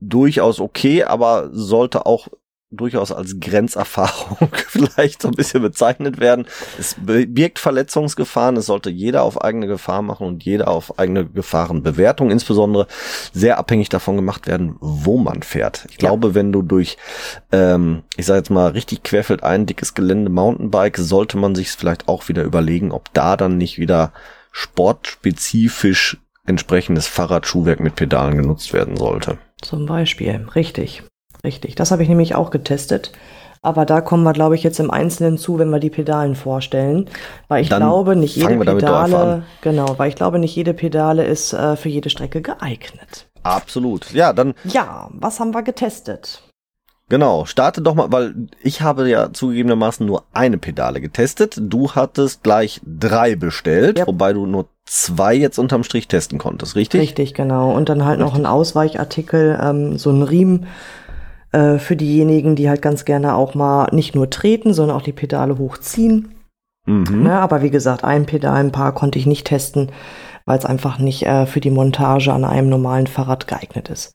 durchaus 0.00 0.58
okay, 0.58 1.04
aber 1.04 1.50
sollte 1.52 2.06
auch 2.06 2.28
durchaus 2.70 3.12
als 3.12 3.40
Grenzerfahrung 3.40 4.48
vielleicht 4.68 5.22
so 5.22 5.28
ein 5.28 5.34
bisschen 5.34 5.62
bezeichnet 5.62 6.20
werden. 6.20 6.46
Es 6.78 6.96
birgt 6.98 7.58
Verletzungsgefahren, 7.58 8.56
es 8.56 8.66
sollte 8.66 8.90
jeder 8.90 9.22
auf 9.22 9.42
eigene 9.42 9.66
Gefahr 9.66 10.02
machen 10.02 10.26
und 10.26 10.44
jeder 10.44 10.68
auf 10.68 10.98
eigene 10.98 11.26
Gefahrenbewertung 11.26 12.30
insbesondere 12.30 12.86
sehr 13.32 13.58
abhängig 13.58 13.88
davon 13.88 14.16
gemacht 14.16 14.46
werden, 14.46 14.76
wo 14.80 15.16
man 15.16 15.42
fährt. 15.42 15.86
Ich 15.88 15.94
ja. 15.94 16.08
glaube, 16.08 16.34
wenn 16.34 16.52
du 16.52 16.62
durch, 16.62 16.98
ähm, 17.52 18.02
ich 18.16 18.26
sage 18.26 18.38
jetzt 18.38 18.50
mal, 18.50 18.68
richtig 18.68 19.02
querfeld 19.02 19.42
ein, 19.42 19.64
dickes 19.64 19.94
Gelände 19.94 20.30
Mountainbike, 20.30 20.98
sollte 20.98 21.38
man 21.38 21.54
sich 21.54 21.70
vielleicht 21.70 22.06
auch 22.08 22.28
wieder 22.28 22.42
überlegen, 22.42 22.92
ob 22.92 23.12
da 23.14 23.36
dann 23.36 23.56
nicht 23.56 23.78
wieder 23.78 24.12
sportspezifisch 24.52 26.18
entsprechendes 26.44 27.06
Fahrradschuhwerk 27.06 27.80
mit 27.80 27.94
Pedalen 27.94 28.36
genutzt 28.36 28.72
werden 28.72 28.96
sollte. 28.96 29.38
Zum 29.60 29.86
Beispiel, 29.86 30.46
richtig. 30.54 31.02
Richtig, 31.44 31.74
das 31.74 31.90
habe 31.90 32.02
ich 32.02 32.08
nämlich 32.08 32.34
auch 32.34 32.50
getestet. 32.50 33.12
Aber 33.60 33.84
da 33.84 34.00
kommen 34.00 34.22
wir, 34.22 34.32
glaube 34.32 34.54
ich, 34.54 34.62
jetzt 34.62 34.78
im 34.78 34.90
Einzelnen 34.90 35.36
zu, 35.36 35.58
wenn 35.58 35.70
wir 35.70 35.80
die 35.80 35.90
Pedalen 35.90 36.36
vorstellen. 36.36 37.08
Weil 37.48 37.62
ich 37.62 37.68
Dann 37.68 37.82
glaube, 37.82 38.14
nicht 38.14 38.36
jede 38.36 38.56
Pedale, 38.56 39.42
genau, 39.62 39.98
weil 39.98 40.08
ich 40.08 40.14
glaube, 40.14 40.38
nicht 40.38 40.54
jede 40.54 40.74
Pedale 40.74 41.24
ist 41.24 41.52
äh, 41.52 41.76
für 41.76 41.88
jede 41.88 42.10
Strecke 42.10 42.40
geeignet. 42.40 43.26
Absolut. 43.42 44.12
Ja, 44.12 44.32
dann. 44.32 44.54
Ja, 44.64 45.08
was 45.12 45.40
haben 45.40 45.54
wir 45.54 45.62
getestet? 45.62 46.42
Genau, 47.08 47.46
starte 47.46 47.80
doch 47.80 47.94
mal, 47.94 48.12
weil 48.12 48.34
ich 48.62 48.82
habe 48.82 49.08
ja 49.08 49.32
zugegebenermaßen 49.32 50.04
nur 50.04 50.24
eine 50.32 50.58
Pedale 50.58 51.00
getestet. 51.00 51.58
Du 51.58 51.92
hattest 51.92 52.42
gleich 52.42 52.82
drei 52.84 53.34
bestellt, 53.34 53.98
ja. 53.98 54.06
wobei 54.06 54.34
du 54.34 54.44
nur 54.44 54.66
zwei 54.84 55.34
jetzt 55.34 55.58
unterm 55.58 55.84
Strich 55.84 56.06
testen 56.06 56.38
konntest, 56.38 56.76
richtig? 56.76 57.00
Richtig, 57.00 57.32
genau. 57.32 57.72
Und 57.74 57.88
dann 57.88 58.04
halt 58.04 58.18
richtig. 58.18 58.32
noch 58.32 58.38
ein 58.38 58.44
Ausweichartikel, 58.44 59.58
ähm, 59.60 59.96
so 59.96 60.10
ein 60.10 60.22
Riemen 60.22 60.66
äh, 61.52 61.78
für 61.78 61.96
diejenigen, 61.96 62.56
die 62.56 62.68
halt 62.68 62.82
ganz 62.82 63.04
gerne 63.04 63.34
auch 63.34 63.54
mal 63.54 63.88
nicht 63.92 64.14
nur 64.14 64.30
treten, 64.30 64.74
sondern 64.74 64.96
auch 64.96 65.02
die 65.02 65.12
Pedale 65.12 65.58
hochziehen. 65.58 66.34
Mhm. 66.86 67.26
Ja, 67.26 67.40
aber 67.40 67.62
wie 67.62 67.70
gesagt, 67.70 68.04
ein 68.04 68.26
Pedal, 68.26 68.56
ein 68.56 68.72
paar 68.72 68.92
konnte 68.92 69.18
ich 69.18 69.26
nicht 69.26 69.46
testen, 69.46 69.90
weil 70.46 70.58
es 70.58 70.64
einfach 70.64 70.98
nicht 70.98 71.26
äh, 71.26 71.46
für 71.46 71.60
die 71.60 71.70
Montage 71.70 72.32
an 72.32 72.44
einem 72.44 72.68
normalen 72.68 73.06
Fahrrad 73.06 73.46
geeignet 73.46 73.88
ist. 73.90 74.12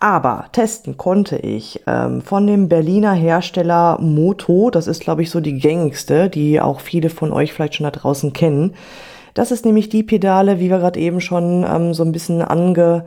Aber 0.00 0.46
testen 0.52 0.96
konnte 0.96 1.36
ich 1.36 1.82
ähm, 1.88 2.22
von 2.22 2.46
dem 2.46 2.68
Berliner 2.68 3.12
Hersteller 3.12 3.98
Moto. 4.00 4.70
Das 4.70 4.86
ist, 4.86 5.00
glaube 5.00 5.22
ich, 5.22 5.30
so 5.30 5.40
die 5.40 5.58
gängigste, 5.58 6.28
die 6.28 6.60
auch 6.60 6.80
viele 6.80 7.10
von 7.10 7.32
euch 7.32 7.52
vielleicht 7.52 7.74
schon 7.74 7.84
da 7.84 7.90
draußen 7.90 8.32
kennen. 8.32 8.74
Das 9.34 9.50
ist 9.50 9.64
nämlich 9.64 9.88
die 9.88 10.04
Pedale, 10.04 10.60
wie 10.60 10.70
wir 10.70 10.78
gerade 10.78 11.00
eben 11.00 11.20
schon 11.20 11.64
ähm, 11.68 11.94
so 11.94 12.04
ein 12.04 12.12
bisschen 12.12 12.42
ange 12.42 13.04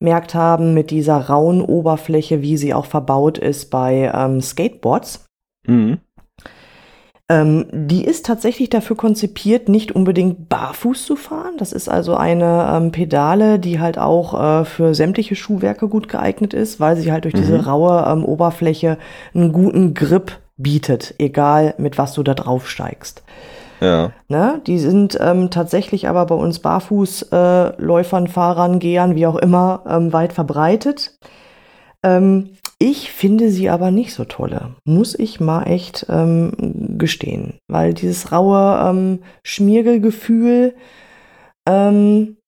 gemerkt 0.00 0.34
haben 0.34 0.74
mit 0.74 0.90
dieser 0.90 1.16
rauen 1.28 1.60
Oberfläche, 1.60 2.42
wie 2.42 2.56
sie 2.56 2.74
auch 2.74 2.86
verbaut 2.86 3.38
ist 3.38 3.70
bei 3.70 4.10
ähm, 4.12 4.40
Skateboards. 4.40 5.26
Mhm. 5.66 5.98
Ähm, 7.28 7.66
die 7.70 8.04
ist 8.04 8.26
tatsächlich 8.26 8.70
dafür 8.70 8.96
konzipiert, 8.96 9.68
nicht 9.68 9.92
unbedingt 9.92 10.48
barfuß 10.48 11.04
zu 11.04 11.14
fahren. 11.14 11.54
Das 11.58 11.72
ist 11.72 11.88
also 11.88 12.16
eine 12.16 12.72
ähm, 12.74 12.90
Pedale, 12.90 13.60
die 13.60 13.78
halt 13.78 13.98
auch 13.98 14.62
äh, 14.62 14.64
für 14.64 14.94
sämtliche 14.94 15.36
Schuhwerke 15.36 15.86
gut 15.86 16.08
geeignet 16.08 16.54
ist, 16.54 16.80
weil 16.80 16.96
sie 16.96 17.12
halt 17.12 17.24
durch 17.24 17.34
mhm. 17.34 17.38
diese 17.38 17.66
raue 17.66 18.04
ähm, 18.08 18.24
Oberfläche 18.24 18.98
einen 19.32 19.52
guten 19.52 19.94
Grip 19.94 20.38
bietet, 20.56 21.14
egal 21.18 21.74
mit 21.78 21.98
was 21.98 22.14
du 22.14 22.22
da 22.22 22.34
drauf 22.34 22.68
steigst. 22.68 23.22
Ja. 23.80 24.12
Ne? 24.28 24.60
Die 24.66 24.78
sind 24.78 25.18
ähm, 25.20 25.50
tatsächlich 25.50 26.08
aber 26.08 26.26
bei 26.26 26.34
uns 26.34 26.58
Barfußläufern, 26.58 28.26
äh, 28.26 28.28
Fahrern, 28.28 28.78
Gehern, 28.78 29.14
wie 29.14 29.26
auch 29.26 29.36
immer, 29.36 29.84
ähm, 29.88 30.12
weit 30.12 30.32
verbreitet. 30.32 31.18
Ähm, 32.02 32.50
ich 32.78 33.12
finde 33.12 33.50
sie 33.50 33.68
aber 33.68 33.90
nicht 33.90 34.14
so 34.14 34.24
tolle, 34.24 34.74
muss 34.84 35.18
ich 35.18 35.38
mal 35.38 35.64
echt 35.64 36.06
ähm, 36.08 36.96
gestehen, 36.96 37.58
weil 37.68 37.92
dieses 37.92 38.32
raue 38.32 38.88
ähm, 38.88 39.18
Schmiergelgefühl 39.42 40.74
ähm, 41.68 42.38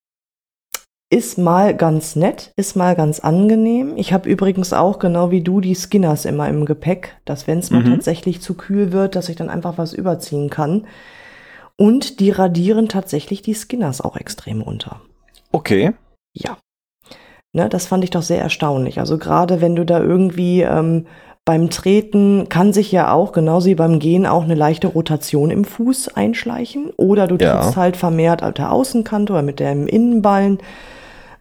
ist 1.11 1.37
mal 1.37 1.75
ganz 1.75 2.15
nett, 2.15 2.51
ist 2.55 2.75
mal 2.75 2.95
ganz 2.95 3.19
angenehm. 3.19 3.93
Ich 3.97 4.11
habe 4.11 4.27
übrigens 4.27 4.73
auch 4.73 4.97
genau 4.97 5.29
wie 5.29 5.41
du 5.41 5.61
die 5.61 5.75
Skinners 5.75 6.25
immer 6.25 6.49
im 6.49 6.65
Gepäck, 6.65 7.15
dass 7.25 7.45
wenn 7.45 7.59
es 7.59 7.69
mal 7.69 7.83
mhm. 7.83 7.91
tatsächlich 7.91 8.41
zu 8.41 8.55
kühl 8.55 8.91
wird, 8.91 9.15
dass 9.15 9.29
ich 9.29 9.35
dann 9.35 9.51
einfach 9.51 9.77
was 9.77 9.93
überziehen 9.93 10.49
kann. 10.49 10.87
Und 11.77 12.19
die 12.19 12.29
radieren 12.29 12.87
tatsächlich 12.87 13.41
die 13.41 13.53
Skinners 13.53 14.01
auch 14.01 14.15
extrem 14.15 14.61
runter. 14.61 15.01
Okay. 15.51 15.93
Ja. 16.33 16.57
Ne, 17.51 17.69
das 17.69 17.85
fand 17.85 18.03
ich 18.03 18.09
doch 18.09 18.21
sehr 18.21 18.41
erstaunlich. 18.41 18.99
Also 18.99 19.17
gerade 19.17 19.61
wenn 19.61 19.75
du 19.75 19.85
da 19.85 19.99
irgendwie 19.99 20.61
ähm, 20.61 21.05
beim 21.45 21.69
Treten 21.69 22.47
kann 22.47 22.73
sich 22.73 22.91
ja 22.91 23.11
auch, 23.11 23.31
genauso 23.31 23.67
wie 23.67 23.75
beim 23.75 23.99
Gehen, 23.99 24.25
auch 24.25 24.43
eine 24.43 24.55
leichte 24.55 24.87
Rotation 24.87 25.51
im 25.51 25.65
Fuß 25.65 26.15
einschleichen. 26.15 26.91
Oder 26.97 27.27
du 27.27 27.35
ja. 27.35 27.59
trittst 27.59 27.75
halt 27.75 27.97
vermehrt 27.97 28.43
auf 28.43 28.53
der 28.53 28.71
Außenkante 28.71 29.33
oder 29.33 29.41
mit 29.41 29.59
dem 29.59 29.87
Innenballen. 29.87 30.59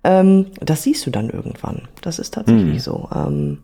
Ähm, 0.05 0.47
das 0.61 0.83
siehst 0.83 1.07
du 1.07 1.11
dann 1.11 1.31
irgendwann. 1.31 1.83
Das 2.01 2.19
ist 2.19 2.35
tatsächlich 2.35 2.75
hm. 2.75 2.81
so. 2.81 3.09
Ähm, 3.15 3.59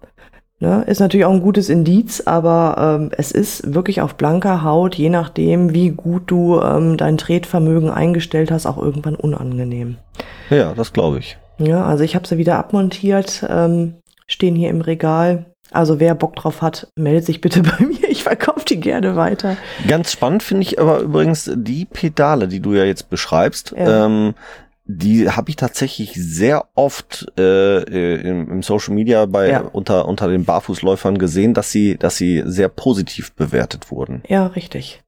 Ne, 0.60 0.82
ist 0.88 0.98
natürlich 0.98 1.24
auch 1.24 1.32
ein 1.32 1.40
gutes 1.40 1.68
Indiz, 1.68 2.20
aber 2.26 2.98
ähm, 3.00 3.10
es 3.16 3.30
ist 3.30 3.74
wirklich 3.74 4.00
auf 4.00 4.16
blanker 4.16 4.64
Haut, 4.64 4.96
je 4.96 5.08
nachdem, 5.08 5.72
wie 5.72 5.90
gut 5.90 6.24
du 6.26 6.60
ähm, 6.60 6.96
dein 6.96 7.16
Tretvermögen 7.16 7.90
eingestellt 7.90 8.50
hast, 8.50 8.66
auch 8.66 8.76
irgendwann 8.76 9.14
unangenehm. 9.14 9.98
Ja, 10.50 10.74
das 10.74 10.92
glaube 10.92 11.20
ich. 11.20 11.38
Ja, 11.58 11.84
also 11.84 12.02
ich 12.02 12.16
habe 12.16 12.26
sie 12.26 12.38
wieder 12.38 12.58
abmontiert, 12.58 13.46
ähm, 13.48 13.94
stehen 14.26 14.56
hier 14.56 14.70
im 14.70 14.80
Regal. 14.80 15.46
Also 15.70 16.00
wer 16.00 16.16
Bock 16.16 16.34
drauf 16.34 16.60
hat, 16.60 16.88
meldet 16.96 17.26
sich 17.26 17.40
bitte 17.40 17.62
bei 17.78 17.84
mir. 17.84 18.08
Ich 18.08 18.24
verkaufe 18.24 18.64
die 18.64 18.80
gerne 18.80 19.14
weiter. 19.14 19.56
Ganz 19.86 20.10
spannend 20.10 20.42
finde 20.42 20.62
ich 20.62 20.80
aber 20.80 20.98
übrigens 21.00 21.48
die 21.54 21.84
Pedale, 21.84 22.48
die 22.48 22.58
du 22.58 22.72
ja 22.72 22.84
jetzt 22.84 23.10
beschreibst. 23.10 23.74
Ja. 23.76 24.06
Ähm, 24.06 24.34
die 24.90 25.30
habe 25.30 25.50
ich 25.50 25.56
tatsächlich 25.56 26.14
sehr 26.14 26.64
oft 26.74 27.30
äh, 27.38 27.82
im, 27.82 28.50
im 28.50 28.62
Social 28.62 28.94
Media 28.94 29.26
bei 29.26 29.50
ja. 29.50 29.60
unter 29.60 30.08
unter 30.08 30.28
den 30.28 30.46
Barfußläufern 30.46 31.18
gesehen, 31.18 31.52
dass 31.52 31.70
sie 31.70 31.98
dass 31.98 32.16
sie 32.16 32.42
sehr 32.46 32.68
positiv 32.68 33.32
bewertet 33.34 33.90
wurden. 33.90 34.22
Ja, 34.26 34.46
richtig. 34.46 35.02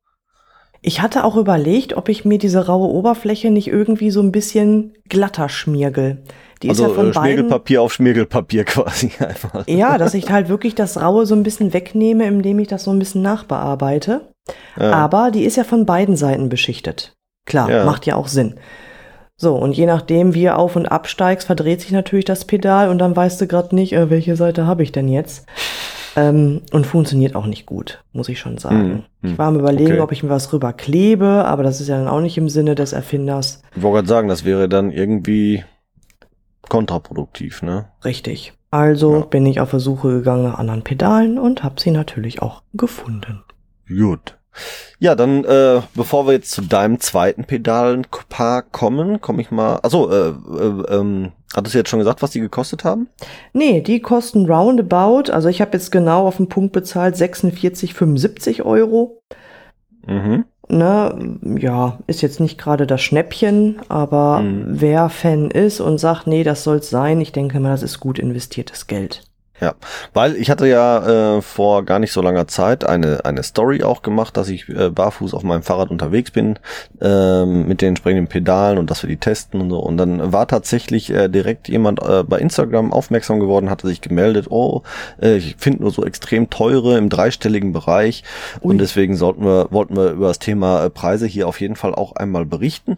Ich 0.83 1.01
hatte 1.01 1.25
auch 1.25 1.37
überlegt, 1.37 1.95
ob 1.95 2.09
ich 2.09 2.25
mir 2.25 2.39
diese 2.39 2.67
raue 2.67 2.89
Oberfläche 2.89 3.51
nicht 3.51 3.69
irgendwie 3.69 4.11
so 4.11 4.21
ein 4.21 4.33
bisschen 4.33 4.95
glatter 5.09 5.49
schmiergel. 5.49 6.25
Die 6.63 6.69
also 6.69 6.85
ist 6.85 6.89
ja 6.91 6.95
von 6.95 7.11
äh, 7.11 7.15
Schmirgelpapier 7.15 7.77
beiden, 7.79 7.85
auf 7.85 7.93
Schmirgelpapier 7.95 8.65
quasi 8.67 9.13
einfach. 9.19 9.67
Ja, 9.67 9.97
dass 9.97 10.13
ich 10.13 10.31
halt 10.31 10.51
wirklich 10.51 10.75
das 10.75 11.01
Raue 11.01 11.25
so 11.25 11.35
ein 11.35 11.43
bisschen 11.43 11.73
wegnehme, 11.73 12.27
indem 12.27 12.59
ich 12.59 12.69
das 12.69 12.85
so 12.85 12.91
ein 12.91 12.99
bisschen 12.99 13.23
nachbearbeite. 13.23 14.33
Ja. 14.79 14.93
Aber 14.93 15.31
die 15.31 15.45
ist 15.45 15.57
ja 15.57 15.65
von 15.65 15.87
beiden 15.87 16.17
Seiten 16.17 16.51
beschichtet. 16.51 17.15
Klar, 17.47 17.71
ja. 17.71 17.85
macht 17.85 18.05
ja 18.05 18.17
auch 18.17 18.29
Sinn. 18.29 18.57
So, 19.43 19.55
und 19.57 19.73
je 19.73 19.87
nachdem, 19.87 20.35
wie 20.35 20.43
ihr 20.43 20.59
auf 20.59 20.77
und 20.77 20.85
absteigst, 20.85 21.47
verdreht 21.47 21.81
sich 21.81 21.93
natürlich 21.93 22.27
das 22.27 22.45
Pedal 22.45 22.91
und 22.91 22.99
dann 22.99 23.17
weißt 23.17 23.41
du 23.41 23.47
gerade 23.47 23.75
nicht, 23.75 23.95
äh, 23.95 24.11
welche 24.11 24.37
Seite 24.37 24.67
habe 24.67 24.83
ich 24.83 24.93
denn 24.93 25.09
jetzt. 25.09 25.47
Ähm, 26.15 26.61
und 26.73 26.87
funktioniert 26.87 27.35
auch 27.35 27.47
nicht 27.47 27.65
gut, 27.65 28.05
muss 28.13 28.29
ich 28.29 28.39
schon 28.39 28.59
sagen. 28.59 28.77
Hm, 28.77 29.03
hm. 29.23 29.33
Ich 29.33 29.39
war 29.39 29.47
am 29.47 29.59
überlegen, 29.59 29.93
Okay. 29.93 30.01
ob 30.01 30.13
ich 30.13 30.23
mir 30.23 30.29
was 30.29 30.53
rüber 30.53 30.75
klebe, 30.75 31.47
aber 31.47 31.63
das 31.63 31.81
ist 31.81 31.89
ja 31.89 31.97
dann 31.97 32.09
auch 32.09 32.21
nicht 32.21 32.37
im 32.37 32.51
Sinne 32.51 32.75
des 32.75 32.93
Erfinders. 32.93 33.63
Ich 33.75 33.81
wollte 33.81 33.95
gerade 33.97 34.09
sagen, 34.09 34.29
das 34.29 34.45
wäre 34.45 34.69
dann 34.69 34.91
irgendwie 34.91 35.65
kontraproduktiv, 36.69 37.63
ne? 37.63 37.87
Richtig. 38.05 38.53
Also 38.71 39.15
Ja. 39.15 39.21
bin 39.25 39.47
ich 39.47 39.61
auf 39.61 39.71
der 39.71 39.81
Suche 39.81 40.09
gegangen 40.11 40.43
nach 40.45 40.59
anderen 40.59 40.83
Pedalen 40.83 41.39
und 41.39 41.65
habe 41.65 41.81
sie 41.81 41.93
natürlich 41.93 42.43
auch 42.43 42.63
gefunden. 42.75 43.43
Gut. 43.89 44.37
Ja, 44.99 45.15
dann, 45.15 45.45
äh, 45.45 45.81
bevor 45.95 46.27
wir 46.27 46.35
jetzt 46.35 46.51
zu 46.51 46.61
deinem 46.63 47.01
zweiten 47.01 47.45
Pedalenpaar 47.45 48.63
kommen, 48.63 49.21
komme 49.21 49.41
ich 49.41 49.51
mal. 49.51 49.77
Also, 49.77 50.11
äh, 50.11 50.29
äh, 50.29 50.95
ähm, 50.95 51.33
hattest 51.55 51.75
du 51.75 51.79
jetzt 51.79 51.89
schon 51.91 51.99
gesagt, 52.01 52.21
was 52.23 52.31
die 52.33 52.41
gekostet 52.41 52.85
haben? 52.85 53.09
Nee, 53.53 53.81
die 53.81 54.01
kosten 54.01 54.45
roundabout, 54.51 55.33
also 55.33 55.49
ich 55.49 55.61
habe 55.61 55.73
jetzt 55.73 55.91
genau 55.91 56.27
auf 56.27 56.37
den 56.37 56.49
Punkt 56.49 56.73
bezahlt, 56.73 57.17
46,75 57.17 58.63
Euro. 58.65 59.23
Mhm. 60.07 60.45
Ne, 60.69 61.39
ja, 61.59 61.99
ist 62.07 62.21
jetzt 62.23 62.39
nicht 62.39 62.57
gerade 62.57 62.87
das 62.87 63.01
Schnäppchen, 63.03 63.81
aber 63.89 64.41
Mhm. 64.41 64.65
wer 64.69 65.09
Fan 65.09 65.51
ist 65.51 65.81
und 65.81 65.99
sagt, 65.99 66.27
nee, 66.29 66.45
das 66.45 66.63
soll's 66.63 66.91
sein, 66.91 67.21
ich 67.21 67.33
denke 67.33 67.59
mal, 67.59 67.71
das 67.71 67.83
ist 67.83 67.99
gut 67.99 68.19
investiertes 68.21 68.87
Geld. 68.87 69.25
Ja, 69.61 69.75
weil 70.15 70.37
ich 70.37 70.51
hatte 70.51 70.67
ja 70.67 71.37
äh, 71.37 71.43
vor 71.43 71.85
gar 71.85 71.99
nicht 71.99 72.13
so 72.13 72.23
langer 72.23 72.47
Zeit 72.47 72.85
eine, 72.85 73.27
eine 73.27 73.43
Story 73.43 73.83
auch 73.83 74.01
gemacht, 74.01 74.37
dass 74.39 74.49
ich 74.49 74.69
äh, 74.71 74.89
barfuß 74.89 75.35
auf 75.35 75.43
meinem 75.43 75.63
Fahrrad 75.63 75.91
unterwegs 75.91 76.31
bin 76.31 76.59
ähm, 77.03 77.69
mit 77.69 77.83
den 77.83 77.91
entsprechenden 77.91 78.27
Pedalen 78.27 78.79
und 78.79 78.91
dass 78.91 79.03
wir 79.03 79.09
die 79.09 79.19
testen 79.19 79.61
und 79.61 79.69
so. 79.69 79.79
Und 79.79 79.99
dann 79.99 80.33
war 80.33 80.49
tatsächlich 80.49 81.11
äh, 81.11 81.29
direkt 81.29 81.69
jemand 81.69 82.03
äh, 82.03 82.25
bei 82.25 82.39
Instagram 82.39 82.91
aufmerksam 82.91 83.39
geworden, 83.39 83.69
hatte 83.69 83.87
sich 83.87 84.01
gemeldet, 84.01 84.47
oh, 84.49 84.83
äh, 85.21 85.37
ich 85.37 85.57
finde 85.59 85.83
nur 85.83 85.91
so 85.91 86.05
extrem 86.05 86.49
teure 86.49 86.97
im 86.97 87.11
dreistelligen 87.11 87.73
Bereich. 87.73 88.25
Ui. 88.63 88.71
Und 88.71 88.79
deswegen 88.79 89.17
sollten 89.17 89.45
wir, 89.45 89.69
wollten 89.71 89.95
wir 89.95 90.13
über 90.13 90.29
das 90.29 90.39
Thema 90.39 90.85
äh, 90.85 90.91
Preise 90.91 91.27
hier 91.27 91.47
auf 91.47 91.61
jeden 91.61 91.77
Fall 91.77 91.95
auch 91.95 92.17
einmal 92.17 92.47
berichten. 92.47 92.97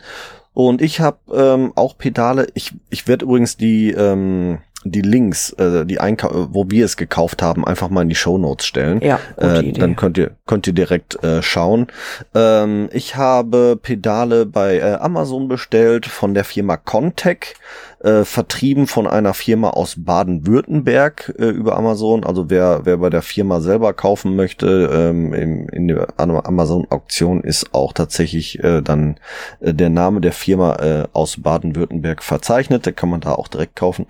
Und 0.55 0.83
ich 0.83 1.01
habe 1.01 1.19
ähm, 1.35 1.73
auch 1.77 1.97
Pedale. 1.97 2.47
Ich, 2.55 2.73
ich 2.91 3.09
werde 3.09 3.25
übrigens 3.25 3.57
die 3.57 3.91
ähm, 3.91 4.59
die 4.85 5.01
Links, 5.03 5.51
äh, 5.55 5.85
die 5.87 6.01
Einkau 6.01 6.49
wo 6.53 6.65
wir 6.69 6.85
es 6.85 6.97
gekauft 6.97 7.43
haben, 7.43 7.65
einfach 7.67 7.89
mal 7.91 8.03
in 8.03 8.09
die 8.09 8.15
Show 8.15 8.39
Notes 8.39 8.67
stellen. 8.67 9.01
Ja, 9.01 9.19
gute 9.37 9.47
Äh, 9.57 9.61
Idee. 9.61 9.81
dann 9.81 9.97
könnt 9.97 10.19
ihr 10.19 10.33
könnt 10.47 10.67
ihr 10.67 10.73
direkt 10.73 11.23
äh, 11.23 11.43
schauen. 11.43 11.87
Ähm, 12.35 12.89
ich 12.93 13.17
habe 13.17 13.79
Pedale 13.81 14.47
bei 14.47 14.79
äh, 14.79 14.95
Amazon 14.95 15.49
bestellt 15.49 16.07
von 16.07 16.35
der 16.35 16.45
Firma 16.45 16.77
Contec, 16.77 17.55
äh, 18.03 18.25
vertrieben 18.25 18.87
von 18.87 19.07
einer 19.07 19.33
Firma 19.35 19.71
aus 19.71 19.95
Baden-Württemberg 19.97 21.35
äh, 21.39 21.47
über 21.47 21.77
Amazon. 21.77 22.25
Also 22.25 22.51
wer 22.51 22.81
wer 22.85 22.97
bei 22.97 23.11
der 23.11 23.23
Firma 23.23 23.61
selber 23.61 23.93
kaufen 23.93 24.35
möchte, 24.35 24.91
ähm, 24.93 25.33
im, 25.33 25.69
in 25.69 25.89
der 25.89 26.09
Amazon 26.17 26.87
Auktion 26.91 27.43
ist 27.43 27.75
auch 27.75 27.93
tatsächlich 27.93 28.63
äh, 28.63 28.83
dann 28.83 29.21
äh, 29.61 29.73
der 29.73 29.89
Name 29.89 30.21
der 30.21 30.33
Firma 30.33 30.77
äh, 30.77 31.09
aus 31.13 31.41
Baden-Württemberg 31.41 32.23
verzeichnet. 32.23 32.87
Da 32.87 32.93
kann 32.93 33.09
man 33.09 33.21
da 33.21 33.35
auch 33.35 33.49
direkt 33.49 33.77
kaufen. 33.77 34.07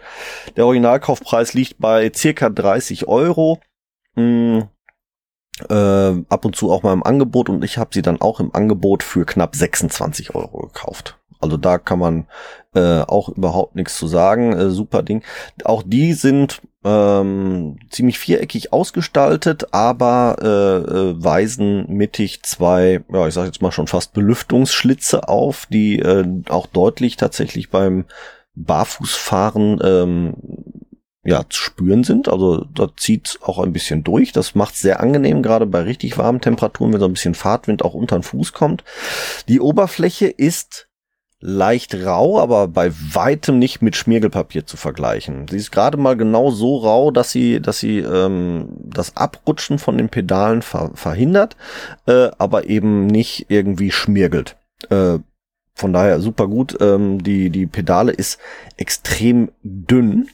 Der 0.56 0.66
Originalkaufpreis 0.66 1.52
liegt 1.54 1.78
bei 1.78 2.10
circa 2.14 2.48
30 2.48 3.08
Euro. 3.08 3.58
Mm, 4.14 4.60
äh, 5.68 6.24
ab 6.28 6.44
und 6.44 6.56
zu 6.56 6.72
auch 6.72 6.82
mal 6.82 6.92
im 6.92 7.02
Angebot 7.02 7.48
und 7.48 7.62
ich 7.62 7.78
habe 7.78 7.90
sie 7.92 8.02
dann 8.02 8.20
auch 8.20 8.40
im 8.40 8.54
Angebot 8.54 9.02
für 9.02 9.26
knapp 9.26 9.54
26 9.54 10.34
Euro 10.34 10.66
gekauft. 10.66 11.18
Also 11.42 11.56
da 11.56 11.78
kann 11.78 11.98
man 11.98 12.26
äh, 12.74 13.00
auch 13.00 13.28
überhaupt 13.28 13.74
nichts 13.74 13.96
zu 13.96 14.06
sagen. 14.06 14.52
Äh, 14.52 14.70
super 14.70 15.02
Ding. 15.02 15.22
Auch 15.64 15.82
die 15.84 16.14
sind 16.14 16.62
ähm, 16.84 17.78
ziemlich 17.90 18.18
viereckig 18.18 18.72
ausgestaltet, 18.72 19.72
aber 19.72 20.36
äh, 20.40 20.46
äh, 20.46 21.22
weisen 21.22 21.86
mittig 21.88 22.42
zwei, 22.42 23.04
ja 23.12 23.28
ich 23.28 23.34
sage 23.34 23.46
jetzt 23.46 23.62
mal 23.62 23.72
schon 23.72 23.86
fast 23.86 24.14
Belüftungsschlitze 24.14 25.28
auf, 25.28 25.66
die 25.70 25.98
äh, 25.98 26.26
auch 26.48 26.66
deutlich 26.66 27.16
tatsächlich 27.16 27.70
beim 27.70 28.06
Barfußfahren 28.54 29.80
ähm, 29.82 30.34
ja, 31.24 31.44
zu 31.48 31.60
spüren 31.60 32.04
sind. 32.04 32.28
Also 32.28 32.64
da 32.74 32.88
zieht 32.96 33.38
auch 33.42 33.58
ein 33.60 33.72
bisschen 33.72 34.02
durch. 34.02 34.32
Das 34.32 34.54
macht 34.54 34.76
sehr 34.76 35.00
angenehm, 35.00 35.42
gerade 35.42 35.66
bei 35.66 35.82
richtig 35.82 36.18
warmen 36.18 36.40
Temperaturen, 36.40 36.92
wenn 36.92 37.00
so 37.00 37.06
ein 37.06 37.12
bisschen 37.12 37.34
Fahrtwind 37.34 37.84
auch 37.84 37.94
unter 37.94 38.18
den 38.18 38.24
Fuß 38.24 38.52
kommt. 38.52 38.82
Die 39.48 39.60
Oberfläche 39.60 40.26
ist 40.26 40.88
leicht 41.42 41.94
rau, 42.06 42.40
aber 42.40 42.68
bei 42.68 42.92
weitem 43.12 43.58
nicht 43.58 43.82
mit 43.82 43.96
Schmirgelpapier 43.96 44.64
zu 44.64 44.76
vergleichen. 44.76 45.46
Sie 45.48 45.56
ist 45.56 45.72
gerade 45.72 45.98
mal 45.98 46.16
genau 46.16 46.50
so 46.52 46.78
rau, 46.78 47.10
dass 47.10 47.32
sie, 47.32 47.60
dass 47.60 47.80
sie 47.80 47.98
ähm, 47.98 48.68
das 48.78 49.16
Abrutschen 49.16 49.78
von 49.78 49.98
den 49.98 50.08
Pedalen 50.08 50.62
ver 50.62 50.92
verhindert, 50.94 51.56
äh, 52.06 52.30
aber 52.38 52.68
eben 52.68 53.06
nicht 53.08 53.46
irgendwie 53.48 53.90
schmirgelt. 53.90 54.56
Äh, 54.88 55.18
von 55.74 55.92
daher 55.92 56.20
super 56.20 56.46
gut. 56.46 56.76
Ähm, 56.80 57.22
die, 57.22 57.50
die 57.50 57.66
Pedale 57.66 58.12
ist 58.12 58.38
extrem 58.76 59.50
dünn. 59.62 60.28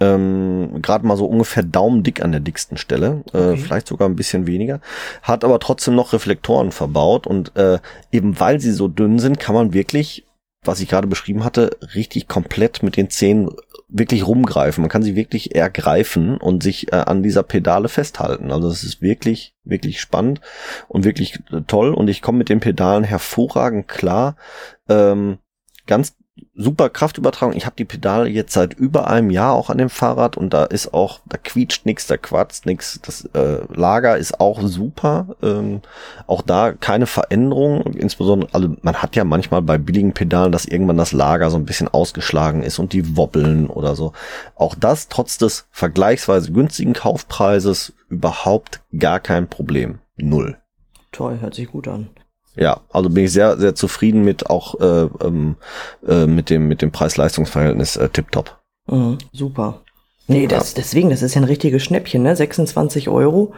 Ähm, 0.00 0.80
Gerade 0.80 1.06
mal 1.06 1.16
so 1.16 1.26
ungefähr 1.26 1.62
daumendick 1.62 2.22
an 2.22 2.30
der 2.32 2.40
dicksten 2.40 2.76
Stelle, 2.76 3.22
äh, 3.32 3.38
Okay. 3.38 3.56
vielleicht 3.56 3.88
sogar 3.88 4.08
ein 4.08 4.16
bisschen 4.16 4.46
weniger, 4.46 4.80
hat 5.22 5.44
aber 5.44 5.58
trotzdem 5.60 5.94
noch 5.94 6.12
Reflektoren 6.12 6.72
verbaut 6.72 7.26
und 7.26 7.56
äh, 7.56 7.78
eben 8.10 8.38
weil 8.38 8.60
sie 8.60 8.72
so 8.72 8.88
dünn 8.88 9.18
sind, 9.18 9.38
kann 9.40 9.54
man 9.54 9.72
wirklich, 9.72 10.24
was 10.64 10.80
ich 10.80 10.88
gerade 10.88 11.08
beschrieben 11.08 11.44
hatte, 11.44 11.76
richtig 11.94 12.28
komplett 12.28 12.82
mit 12.82 12.96
den 12.96 13.10
Zähnen 13.10 13.50
wirklich 13.88 14.26
rumgreifen. 14.26 14.82
Man 14.82 14.88
kann 14.88 15.02
sie 15.02 15.16
wirklich 15.16 15.54
ergreifen 15.54 16.36
und 16.38 16.62
sich 16.62 16.92
äh, 16.92 16.96
an 16.96 17.22
dieser 17.22 17.42
Pedale 17.42 17.88
festhalten. 17.88 18.52
Also 18.52 18.68
es 18.68 18.84
ist 18.84 19.02
wirklich, 19.02 19.54
wirklich 19.64 20.00
spannend 20.00 20.40
und 20.88 21.04
wirklich 21.04 21.40
äh, 21.50 21.62
toll 21.66 21.92
und 21.92 22.08
ich 22.08 22.22
komme 22.22 22.38
mit 22.38 22.48
den 22.48 22.60
Pedalen 22.60 23.04
hervorragend 23.04 23.88
klar. 23.88 24.36
Ähm, 24.88 25.38
ganz 25.86 26.14
super 26.54 26.90
Kraftübertragung. 26.90 27.56
Ich 27.56 27.64
habe 27.64 27.76
die 27.76 27.84
Pedale 27.84 28.28
jetzt 28.28 28.52
seit 28.52 28.74
über 28.74 29.08
einem 29.08 29.30
Jahr 29.30 29.54
auch 29.54 29.70
an 29.70 29.78
dem 29.78 29.88
Fahrrad 29.88 30.36
und 30.36 30.52
da 30.52 30.64
ist 30.64 30.92
auch, 30.92 31.20
da 31.26 31.38
quietscht 31.38 31.86
nix, 31.86 32.06
da 32.06 32.16
quatzt 32.16 32.66
nix. 32.66 33.00
Das 33.02 33.24
äh, 33.34 33.60
Lager 33.72 34.18
ist 34.18 34.38
auch 34.38 34.60
super. 34.62 35.34
Ähm, 35.42 35.80
auch 36.26 36.42
da 36.42 36.72
keine 36.72 37.06
Veränderung. 37.06 37.82
Insbesondere, 37.94 38.52
also 38.52 38.76
man 38.82 38.96
hat 38.96 39.16
ja 39.16 39.24
manchmal 39.24 39.62
bei 39.62 39.78
billigen 39.78 40.12
Pedalen, 40.12 40.52
dass 40.52 40.66
irgendwann 40.66 40.98
das 40.98 41.12
Lager 41.12 41.50
so 41.50 41.56
ein 41.56 41.64
bisschen 41.64 41.88
ausgeschlagen 41.88 42.62
ist 42.62 42.78
und 42.78 42.92
die 42.92 43.16
wobbeln 43.16 43.68
oder 43.68 43.96
so. 43.96 44.12
Auch 44.54 44.74
das 44.74 45.08
trotz 45.08 45.38
des 45.38 45.66
vergleichsweise 45.70 46.52
günstigen 46.52 46.92
Kaufpreises 46.92 47.94
überhaupt 48.08 48.82
gar 48.96 49.20
kein 49.20 49.48
Problem. 49.48 50.00
Null. 50.16 50.58
Toll, 51.12 51.40
hört 51.40 51.54
sich 51.54 51.70
gut 51.70 51.88
an. 51.88 52.10
Ja, 52.56 52.80
also 52.90 53.08
bin 53.08 53.24
ich 53.24 53.32
sehr, 53.32 53.56
sehr 53.58 53.74
zufrieden 53.74 54.24
mit 54.24 54.50
auch 54.50 54.78
äh, 54.80 55.08
ähm, 55.24 55.56
äh, 56.06 56.26
mit 56.26 56.50
dem 56.50 56.68
mit 56.68 56.82
dem 56.82 56.92
Preis-Leistungs-Verhältnis 56.92 57.96
äh, 57.96 58.08
tipptopp. 58.08 58.58
Mhm, 58.86 59.18
super. 59.32 59.80
Nee, 60.26 60.46
das, 60.46 60.74
deswegen, 60.74 61.10
das 61.10 61.22
ist 61.22 61.34
ja 61.34 61.40
ein 61.40 61.44
richtiges 61.44 61.82
Schnäppchen, 61.82 62.22
ne? 62.22 62.36
26 62.36 63.08
Euro. 63.08 63.52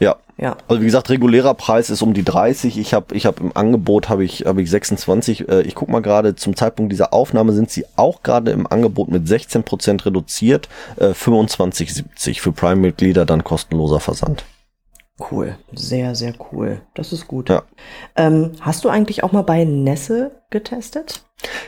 Ja, 0.00 0.16
Ja, 0.36 0.56
also 0.66 0.82
wie 0.82 0.86
gesagt, 0.86 1.08
regulärer 1.10 1.54
Preis 1.54 1.88
ist 1.88 2.02
um 2.02 2.14
die 2.14 2.24
30. 2.24 2.78
Ich 2.78 2.94
habe 2.94 3.14
ich 3.14 3.26
habe 3.26 3.40
im 3.40 3.56
Angebot 3.56 4.08
habe 4.08 4.24
ich 4.24 4.44
habe 4.44 4.60
ich 4.60 4.70
26. 4.70 5.48
Äh, 5.48 5.62
ich 5.62 5.76
guck 5.76 5.88
mal 5.88 6.02
gerade 6.02 6.34
zum 6.34 6.56
Zeitpunkt 6.56 6.90
dieser 6.92 7.12
Aufnahme 7.12 7.52
sind 7.52 7.70
sie 7.70 7.84
auch 7.94 8.22
gerade 8.24 8.50
im 8.50 8.66
Angebot 8.66 9.08
mit 9.08 9.26
16% 9.28 10.04
reduziert, 10.04 10.68
äh, 10.96 11.10
25,70 11.10 12.40
für 12.40 12.52
Prime-Mitglieder 12.52 13.24
dann 13.24 13.44
kostenloser 13.44 14.00
Versand. 14.00 14.44
Cool. 15.30 15.56
Sehr, 15.72 16.14
sehr 16.14 16.34
cool. 16.52 16.80
Das 16.94 17.12
ist 17.12 17.26
gut. 17.26 17.48
Ja. 17.48 17.62
Ähm, 18.16 18.52
hast 18.60 18.84
du 18.84 18.88
eigentlich 18.88 19.22
auch 19.22 19.32
mal 19.32 19.42
bei 19.42 19.64
Nässe 19.64 20.32
getestet? 20.50 21.24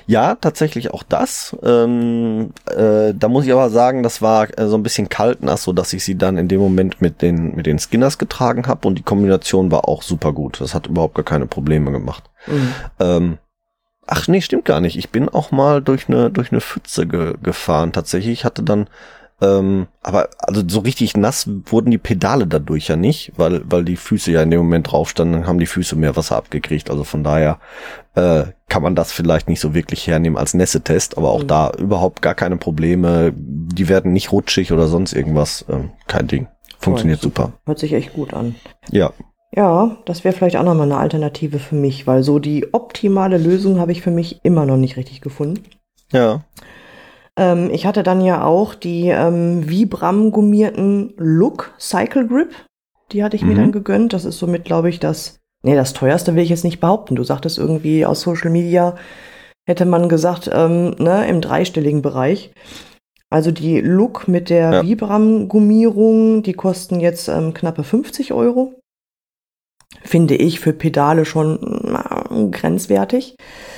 Ja, 0.06 0.36
tatsächlich 0.36 0.92
auch 0.92 1.02
das. 1.02 1.56
Ähm, 1.62 2.52
äh, 2.66 3.12
da 3.14 3.28
muss 3.28 3.44
ich 3.46 3.52
aber 3.52 3.70
sagen, 3.70 4.02
das 4.02 4.22
war 4.22 4.58
äh, 4.58 4.66
so 4.66 4.76
ein 4.76 4.82
bisschen 4.82 5.08
kaltnass, 5.08 5.64
so 5.64 5.72
dass 5.72 5.92
ich 5.92 6.04
sie 6.04 6.16
dann 6.16 6.38
in 6.38 6.48
dem 6.48 6.60
Moment 6.60 7.00
mit 7.00 7.22
den 7.22 7.54
mit 7.54 7.66
den 7.66 7.78
Skinners 7.78 8.18
getragen 8.18 8.66
habe 8.66 8.88
und 8.88 8.98
die 8.98 9.02
Kombination 9.02 9.70
war 9.70 9.88
auch 9.88 10.02
super 10.02 10.32
gut. 10.32 10.60
Das 10.60 10.74
hat 10.74 10.86
überhaupt 10.86 11.14
gar 11.14 11.24
keine 11.24 11.46
Probleme 11.46 11.92
gemacht. 11.92 12.24
Mhm. 12.46 12.74
Ähm, 13.00 13.38
ach 14.06 14.28
nee, 14.28 14.40
stimmt 14.40 14.64
gar 14.64 14.80
nicht. 14.80 14.96
Ich 14.96 15.10
bin 15.10 15.28
auch 15.28 15.50
mal 15.50 15.82
durch 15.82 16.08
eine 16.08 16.30
durch 16.30 16.52
eine 16.52 16.60
Pfütze 16.60 17.06
ge 17.06 17.34
gefahren. 17.42 17.92
Tatsächlich, 17.92 18.32
ich 18.32 18.44
hatte 18.44 18.62
dann 18.62 18.88
ähm, 19.40 19.86
aber 20.02 20.28
also 20.38 20.62
so 20.66 20.80
richtig 20.80 21.16
nass 21.16 21.48
wurden 21.66 21.90
die 21.90 21.98
Pedale 21.98 22.46
dadurch 22.46 22.88
ja 22.88 22.96
nicht, 22.96 23.32
weil 23.36 23.62
weil 23.70 23.84
die 23.84 23.96
Füße 23.96 24.32
ja 24.32 24.42
in 24.42 24.50
dem 24.50 24.60
Moment 24.60 24.90
drauf 24.90 25.10
standen, 25.10 25.46
haben 25.46 25.58
die 25.58 25.66
Füße 25.66 25.94
mehr 25.96 26.16
Wasser 26.16 26.36
abgekriegt. 26.36 26.90
Also 26.90 27.04
von 27.04 27.22
daher 27.22 27.58
äh, 28.14 28.44
kann 28.68 28.82
man 28.82 28.94
das 28.94 29.12
vielleicht 29.12 29.48
nicht 29.48 29.60
so 29.60 29.74
wirklich 29.74 30.06
hernehmen 30.06 30.38
als 30.38 30.54
Nässetest, 30.54 31.18
aber 31.18 31.30
auch 31.30 31.42
Mhm. 31.42 31.48
da 31.48 31.70
überhaupt 31.78 32.22
gar 32.22 32.34
keine 32.34 32.56
Probleme. 32.56 33.32
Die 33.36 33.88
werden 33.88 34.12
nicht 34.12 34.32
rutschig 34.32 34.72
oder 34.72 34.86
sonst 34.86 35.12
irgendwas. 35.12 35.64
Ähm, 35.68 35.90
kein 36.06 36.26
Ding. 36.26 36.48
Funktioniert 36.78 37.20
Toll, 37.20 37.30
super. 37.30 37.52
Hört 37.66 37.78
sich 37.78 37.92
echt 37.92 38.14
gut 38.14 38.32
an. 38.32 38.54
Ja. 38.90 39.12
Ja, 39.54 39.96
das 40.04 40.24
wäre 40.24 40.34
vielleicht 40.34 40.56
auch 40.56 40.64
nochmal 40.64 40.90
eine 40.90 40.98
Alternative 41.00 41.58
für 41.58 41.76
mich, 41.76 42.06
weil 42.06 42.22
so 42.22 42.38
die 42.38 42.72
optimale 42.74 43.38
Lösung 43.38 43.78
habe 43.78 43.92
ich 43.92 44.02
für 44.02 44.10
mich 44.10 44.40
immer 44.44 44.66
noch 44.66 44.76
nicht 44.76 44.96
richtig 44.96 45.20
gefunden. 45.20 45.62
Ja. 46.12 46.44
Ähm, 47.38 47.70
ich 47.72 47.86
hatte 47.86 48.02
dann 48.02 48.20
ja 48.20 48.44
auch 48.44 48.74
die 48.74 49.08
ähm, 49.08 49.68
Vibram 49.68 50.30
gummierten 50.30 51.12
Look 51.16 51.74
Cycle 51.78 52.26
Grip. 52.26 52.54
Die 53.12 53.22
hatte 53.22 53.36
ich 53.36 53.42
mir 53.42 53.52
Mhm. 53.52 53.56
dann 53.58 53.72
gegönnt. 53.72 54.12
Das 54.12 54.24
ist 54.24 54.38
somit, 54.38 54.64
glaube 54.64 54.88
ich, 54.88 54.98
das, 55.00 55.38
nee, 55.62 55.74
das 55.74 55.92
teuerste 55.92 56.34
will 56.34 56.42
ich 56.42 56.48
jetzt 56.50 56.64
nicht 56.64 56.80
behaupten. 56.80 57.14
Du 57.14 57.24
sagtest 57.24 57.58
irgendwie 57.58 58.04
aus 58.06 58.20
Social 58.22 58.50
Media, 58.50 58.96
hätte 59.68 59.84
man 59.84 60.08
gesagt, 60.08 60.50
ähm, 60.52 60.90
ne, 60.98 61.26
im 61.28 61.40
dreistelligen 61.40 62.02
Bereich. 62.02 62.52
Also 63.28 63.50
die 63.50 63.80
Look 63.80 64.28
mit 64.28 64.50
der 64.50 64.72
Ja. 64.72 64.82
Vibram-Gummierung, 64.84 66.42
die 66.42 66.52
kosten 66.54 67.00
jetzt 67.00 67.28
ähm, 67.28 67.52
knappe 67.54 67.82
50 67.84 68.32
Euro. 68.32 68.74
Finde 70.02 70.36
ich 70.36 70.60
für 70.60 70.72
Pedale 70.72 71.24
schon 71.24 71.58
na, 71.84 72.24
grenzwertig. 72.50 73.36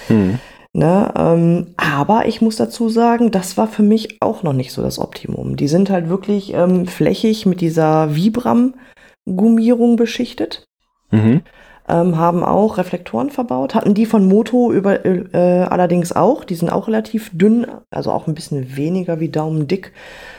Hm. 0.09 0.39
Ne, 0.75 1.13
ähm, 1.17 1.75
aber 1.79 2.27
ich 2.27 2.43
muss 2.43 2.57
dazu 2.57 2.89
sagen, 2.91 3.31
das 3.31 3.57
war 3.57 3.67
für 3.69 3.83
mich 3.83 4.19
auch 4.21 4.43
noch 4.43 4.53
nicht 4.53 4.71
so 4.73 4.83
das 4.83 4.99
Optimum. 4.99 5.57
Die 5.57 5.67
sind 5.67 5.89
halt 5.91 6.09
wirklich 6.09 6.53
ähm, 6.53 6.87
flächig 6.87 7.47
mit 7.47 7.61
dieser 7.63 8.15
Vibram-Gummierung 8.15 9.97
beschichtet, 9.97 10.67
Mhm. 11.11 11.41
ähm, 11.89 12.19
haben 12.19 12.45
auch 12.45 12.77
Reflektoren 12.77 13.31
verbaut, 13.31 13.75
hatten 13.75 13.95
die 13.95 14.05
von 14.05 14.29
Moto 14.29 14.71
über, 14.71 15.07
äh, 15.07 15.63
allerdings 15.63 16.13
auch. 16.15 16.45
Die 16.45 16.55
sind 16.55 16.69
auch 16.71 16.87
relativ 16.87 17.31
dünn, 17.33 17.67
also 17.91 18.13
auch 18.13 18.27
ein 18.27 18.35
bisschen 18.35 18.77
weniger 18.77 19.21
wie 19.21 19.31
daumendick 19.31 19.93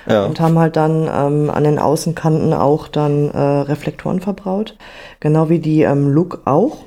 Ja. 0.08 0.26
und 0.26 0.39
haben 0.39 0.60
halt 0.60 0.76
dann 0.76 1.10
ähm, 1.12 1.50
an 1.50 1.63
den 1.63 1.80
Außenkanten 1.80 2.54
auch 2.54 2.88
dann 2.88 3.30
äh, 3.32 3.38
Reflektoren 3.39 4.20
verbaut. 4.20 4.78
Genau 5.22 5.50
wie 5.50 5.60
die 5.60 5.82
ähm, 5.82 6.08
Look 6.08 6.44
auch. 6.46 6.78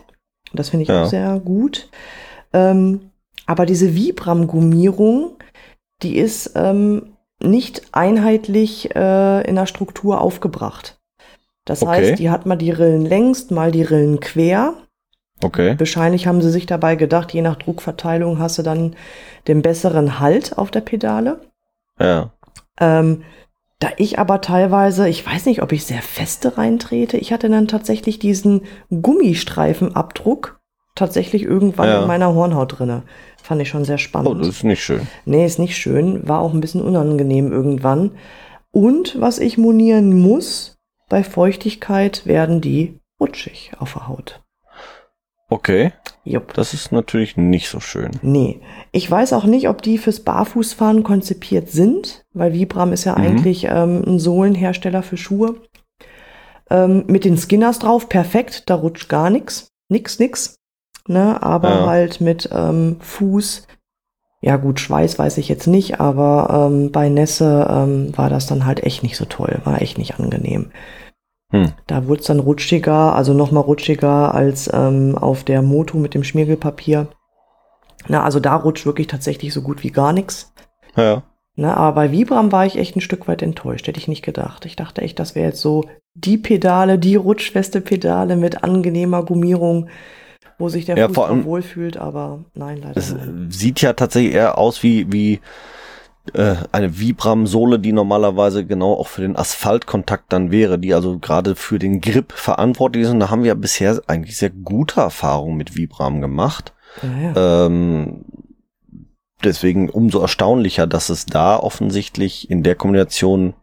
Das 0.55 0.68
finde 0.68 0.85
ich 0.85 0.90
Ja. 0.90 1.02
auch 1.02 1.07
sehr 1.09 1.40
gut. 1.40 1.88
Ähm, 2.52 3.00
aber 3.46 3.66
diese 3.66 3.94
Vibram-Gummierung, 3.94 5.37
die 6.02 6.16
ist 6.16 6.52
ähm, 6.55 7.16
nicht 7.42 7.83
einheitlich 7.92 8.94
äh, 8.94 9.42
in 9.48 9.57
der 9.57 9.66
Struktur 9.66 10.20
aufgebracht. 10.20 10.98
Das 11.64 11.83
Okay. 11.83 11.90
heißt, 12.11 12.18
die 12.18 12.31
hat 12.31 12.46
mal 12.46 12.57
die 12.57 12.70
Rillen 12.70 13.05
längs, 13.07 13.50
mal 13.50 13.70
die 13.70 13.83
Rillen 13.83 14.20
quer. 14.20 14.74
Okay. 15.42 15.74
Wahrscheinlich 15.78 16.26
haben 16.26 16.40
sie 16.40 16.50
sich 16.50 16.66
dabei 16.66 16.94
gedacht, 16.96 17.33
je 17.33 17.42
nach 17.42 17.57
Druckverteilung 17.57 18.38
hast 18.38 18.59
du 18.59 18.62
dann 18.62 18.94
den 19.48 19.62
besseren 19.62 20.20
Halt 20.20 20.57
auf 20.59 20.70
der 20.70 20.81
Pedale. 20.83 21.40
Ja. 21.98 22.31
Ähm, 22.81 23.22
da 23.81 23.88
ich 23.96 24.20
aber 24.20 24.40
teilweise, 24.40 25.09
ich 25.09 25.26
weiß 25.26 25.46
nicht, 25.46 25.62
ob 25.62 25.72
ich 25.72 25.85
sehr 25.85 26.02
feste 26.02 26.57
reintrete, 26.57 27.16
ich 27.16 27.33
hatte 27.33 27.48
dann 27.48 27.66
tatsächlich 27.66 28.20
diesen 28.20 28.62
Gummistreifenabdruck 28.90 30.61
tatsächlich 30.94 31.42
irgendwann 31.42 31.88
Ja. 31.88 32.02
in 32.02 32.07
meiner 32.07 32.35
Hornhaut 32.35 32.78
drinne. 32.78 33.02
Fand 33.42 33.61
ich 33.61 33.68
schon 33.68 33.85
sehr 33.85 33.96
Oh, 33.96 33.98
spannend. 33.98 34.40
das 34.40 34.48
ist 34.48 34.64
nicht 34.64 34.83
schön. 34.83 35.07
nee, 35.24 35.44
ist 35.44 35.59
nicht 35.59 35.76
schön, 35.76 36.26
war 36.28 36.40
auch 36.40 36.55
ein 36.55 36.61
bisschen 36.61 36.83
unangenehm 36.83 37.50
irgendwann. 37.52 38.12
Und 38.70 39.20
was 39.20 39.38
ich 39.38 39.59
monieren 39.59 40.20
muss, 40.20 40.78
bei 41.09 41.22
Feuchtigkeit 41.24 42.24
werden 42.26 42.61
die 42.61 42.98
rutschig 43.20 43.72
auf 43.78 43.92
der 43.94 44.09
Haut. 44.09 44.40
Okay. 45.50 45.92
Jupp. 46.24 46.55
Das 46.55 46.72
ist 46.72 46.92
natürlich 46.92 47.37
nicht 47.37 47.68
so 47.68 47.81
schön. 47.81 48.12
Nee. 48.22 48.61
Ich 48.92 49.11
weiß 49.11 49.33
auch 49.35 49.44
nicht, 49.44 49.68
ob 49.68 49.83
die 49.83 49.98
fürs 49.98 50.20
Barfußfahren 50.20 51.02
konzipiert 51.02 51.68
sind, 51.68 52.24
weil 52.33 52.55
Vibram 52.55 52.92
ist 52.92 53.05
ja 53.05 53.18
Mhm. 53.18 53.24
eigentlich 53.24 53.64
ähm, 53.68 54.02
ein 54.07 54.18
Sohlenhersteller 54.18 55.02
für 55.02 55.16
Schuhe. 55.18 55.57
Ähm, 56.70 57.05
mit 57.09 57.24
den 57.24 57.37
Skinners 57.37 57.81
drauf, 57.81 58.09
perfekt, 58.09 58.70
da 58.70 58.76
rutscht 58.76 59.09
gar 59.11 59.28
nichts. 59.31 59.68
Nix, 59.88 60.18
nix. 60.18 60.55
Ne, 61.08 61.42
aber 61.42 61.70
Ja. 61.70 61.86
halt 61.86 62.20
mit 62.20 62.48
ähm, 62.52 62.96
Fuß, 63.00 63.66
ja 64.40 64.56
gut, 64.56 64.80
Schweiß 64.80 65.18
weiß 65.18 65.38
ich 65.38 65.48
jetzt 65.48 65.66
nicht, 65.66 66.00
aber 66.00 66.68
ähm, 66.70 66.90
bei 66.92 67.08
Nässe 67.08 67.66
ähm, 67.70 68.16
war 68.16 68.28
das 68.30 68.46
dann 68.46 68.66
halt 68.66 68.82
echt 68.82 69.02
nicht 69.02 69.16
so 69.16 69.24
toll, 69.24 69.60
war 69.64 69.80
echt 69.82 69.98
nicht 69.98 70.18
angenehm. 70.18 70.70
Hm. 71.50 71.72
Da 71.86 72.06
wurde 72.08 72.20
es 72.20 72.26
dann 72.26 72.40
rutschiger, 72.40 73.14
also 73.14 73.34
noch 73.34 73.52
mal 73.52 73.60
rutschiger 73.60 74.34
als 74.34 74.70
ähm, 74.72 75.16
auf 75.16 75.44
der 75.44 75.62
Moto 75.62 75.98
mit 75.98 76.14
dem 76.14 76.24
Schmiergelpapier. 76.24 77.08
Na, 78.08 78.24
also 78.24 78.40
da 78.40 78.56
rutscht 78.56 78.86
wirklich 78.86 79.06
tatsächlich 79.06 79.52
so 79.52 79.62
gut 79.62 79.84
wie 79.84 79.90
gar 79.90 80.12
nichts. 80.12 80.52
Ja. 80.96 81.22
Na, 81.54 81.74
aber 81.74 81.94
bei 81.94 82.12
Vibram 82.12 82.50
war 82.50 82.64
ich 82.64 82.78
echt 82.78 82.96
ein 82.96 83.00
Stück 83.02 83.28
weit 83.28 83.42
enttäuscht, 83.42 83.86
hätte 83.86 84.00
ich 84.00 84.08
nicht 84.08 84.24
gedacht. 84.24 84.64
Ich 84.64 84.74
dachte 84.74 85.02
echt, 85.02 85.18
das 85.18 85.34
wäre 85.34 85.48
jetzt 85.48 85.60
so 85.60 85.84
die 86.14 86.38
Pedale, 86.38 86.98
die 86.98 87.16
rutschfeste 87.16 87.80
Pedale 87.80 88.36
mit 88.36 88.64
angenehmer 88.64 89.22
Gummierung, 89.22 89.88
wo 90.62 90.68
sich 90.68 90.85
der 90.87 90.96
Ja, 90.96 91.07
allem- 91.09 91.44
wohlfühlt, 91.44 91.96
aber 91.96 92.38
nein, 92.55 92.79
leider 92.83 92.96
Es 92.96 93.12
nein. 93.12 93.48
sieht 93.51 93.81
ja 93.83 93.92
tatsächlich 93.92 94.33
eher 94.35 94.57
aus 94.57 94.83
wie, 94.83 95.12
wie 95.12 95.40
äh, 96.35 96.55
eine 96.70 96.98
Vibram-Sohle, 97.01 97.81
die 97.81 97.92
normalerweise 97.92 98.64
genau 98.64 98.94
auch 98.94 99.09
für 99.09 99.22
den 99.22 99.37
Asphaltkontakt 99.37 100.33
dann 100.33 100.53
wäre, 100.53 100.79
die 100.79 100.94
also 100.94 101.18
gerade 101.18 101.57
für 101.57 101.81
den 101.81 102.01
Grip 102.01 102.33
verantwortlich 102.33 103.03
ist. 103.03 103.11
Und 103.11 103.18
da 103.20 103.29
haben 103.31 103.42
wir 103.42 103.55
bisher 103.57 104.01
eigentlich 104.07 104.37
sehr 104.37 104.51
gute 104.51 105.01
Erfahrungen 105.01 105.57
mit 105.57 105.77
Vibram 105.77 106.20
gemacht. 106.20 106.72
Ja, 107.03 107.33
ja. 107.35 107.66
Ähm, 107.66 108.25
deswegen 109.42 109.90
umso 109.90 110.20
erstaunlicher, 110.20 110.87
dass 110.87 111.09
es 111.09 111.27
da 111.27 111.57
offensichtlich 111.57 112.48
in 112.51 112.62
der 112.62 112.77
Kombination 112.77 113.55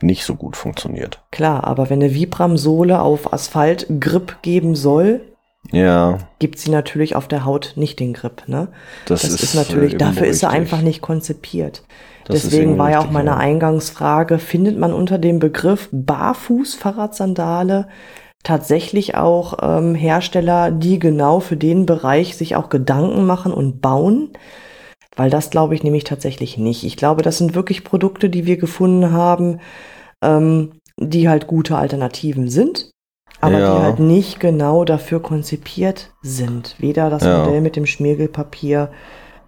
nicht 0.00 0.24
so 0.24 0.36
gut 0.36 0.56
funktioniert. 0.56 1.24
Klar, 1.32 1.64
aber 1.64 1.90
wenn 1.90 2.00
eine 2.02 2.14
Vibram-Sohle 2.14 3.00
auf 3.00 3.32
Asphalt 3.32 3.86
Grip 3.98 4.42
geben 4.42 4.76
soll, 4.76 5.22
Ja, 5.72 6.18
gibt 6.38 6.58
sie 6.58 6.70
natürlich 6.70 7.16
auf 7.16 7.28
der 7.28 7.44
Haut 7.44 7.72
nicht 7.76 7.98
den 8.00 8.12
Grip, 8.12 8.44
ne? 8.46 8.68
das, 9.06 9.22
Das, 9.22 9.32
ist, 9.32 9.42
ist, 9.42 9.54
natürlich, 9.54 9.94
äh, 9.94 9.98
dafür 9.98 10.26
ist 10.26 10.40
sie 10.40 10.46
richtig. 10.46 10.60
einfach 10.60 10.80
nicht 10.82 11.02
konzipiert. 11.02 11.82
Das 12.24 12.36
ist 12.44 12.52
Deswegen 12.52 12.78
war 12.78 12.90
ja 12.90 12.98
auch 12.98 13.02
richtig, 13.04 13.14
meine. 13.14 13.36
Eingangsfrage, 13.36 14.38
findet 14.38 14.78
man 14.78 14.92
unter 14.92 15.18
dem 15.18 15.38
Begriff 15.38 15.88
Barfuß-Fahrradsandale 15.92 17.88
tatsächlich 18.42 19.16
auch 19.16 19.58
ähm, 19.60 19.94
Hersteller, 19.94 20.70
die 20.70 20.98
genau 20.98 21.40
für 21.40 21.56
den 21.56 21.86
Bereich 21.86 22.36
sich 22.36 22.54
auch 22.56 22.68
Gedanken 22.68 23.26
machen 23.26 23.52
und 23.52 23.80
bauen? 23.80 24.30
Weil 25.16 25.30
das 25.30 25.50
glaube 25.50 25.74
ich 25.74 25.82
nämlich 25.82 26.04
tatsächlich 26.04 26.58
nicht. 26.58 26.84
Ich 26.84 26.96
glaube, 26.96 27.22
das 27.22 27.38
sind 27.38 27.54
wirklich 27.54 27.84
Produkte, 27.84 28.28
die 28.28 28.46
wir 28.46 28.56
gefunden 28.56 29.12
haben, 29.12 29.60
ähm, 30.22 30.72
die 30.98 31.28
halt 31.28 31.46
gute 31.46 31.76
Alternativen 31.76 32.48
sind, 32.48 32.90
aber 33.40 33.58
Ja. 33.58 33.76
die 33.76 33.82
halt 33.82 33.98
nicht 34.00 34.40
genau 34.40 34.84
dafür 34.84 35.20
konzipiert 35.20 36.12
sind. 36.22 36.74
Weder 36.78 37.10
das 37.10 37.22
Ja. 37.24 37.44
Modell 37.44 37.60
mit 37.60 37.76
dem 37.76 37.86
Schmiergelpapier 37.86 38.90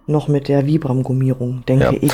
noch 0.07 0.27
mit 0.27 0.47
der 0.47 0.65
Vibram-Gummierung, 0.65 1.63
denke 1.67 1.85
Ja. 1.85 1.93
ich. 1.99 2.11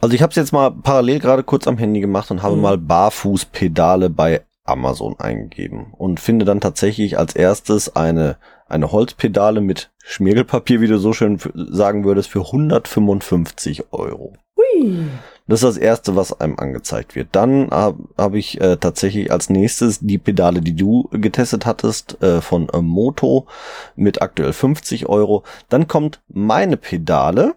Also 0.00 0.14
ich 0.14 0.22
habe 0.22 0.30
es 0.30 0.36
jetzt 0.36 0.52
mal 0.52 0.70
parallel 0.70 1.18
gerade 1.20 1.42
kurz 1.42 1.66
am 1.66 1.78
Handy 1.78 2.00
gemacht 2.00 2.30
und 2.30 2.42
habe 2.42 2.56
Mhm. 2.56 2.62
mal 2.62 2.78
Barfußpedale 2.78 4.10
bei 4.10 4.42
Amazon 4.64 5.14
eingegeben 5.18 5.92
und 5.96 6.18
finde 6.20 6.44
dann 6.44 6.60
tatsächlich 6.60 7.18
als 7.18 7.34
erstes 7.34 7.94
eine 7.96 8.36
eine 8.68 8.90
Holzpedale 8.90 9.60
mit 9.60 9.92
Schmirgelpapier, 10.02 10.80
wie 10.80 10.88
du 10.88 10.98
so 10.98 11.12
schön 11.12 11.38
sagen 11.54 12.02
würdest, 12.04 12.28
für 12.28 12.50
155 12.50 13.92
Euro. 13.92 14.32
Hui. 14.56 15.04
Das 15.48 15.62
ist 15.62 15.76
das 15.76 15.76
erste, 15.76 16.16
was 16.16 16.40
einem 16.40 16.58
angezeigt 16.58 17.14
wird. 17.14 17.28
Dann 17.32 17.70
habe 17.70 18.04
hab 18.18 18.34
ich 18.34 18.60
äh, 18.60 18.76
tatsächlich 18.78 19.30
als 19.30 19.48
nächstes 19.48 20.00
die 20.00 20.18
Pedale, 20.18 20.60
die 20.60 20.74
du 20.74 21.08
getestet 21.12 21.66
hattest, 21.66 22.20
äh, 22.20 22.40
von 22.40 22.68
äh, 22.70 22.80
Moto 22.80 23.46
mit 23.94 24.22
aktuell 24.22 24.52
50 24.52 25.08
Euro. 25.08 25.44
Dann 25.68 25.86
kommt 25.86 26.20
meine 26.28 26.76
Pedale, 26.76 27.54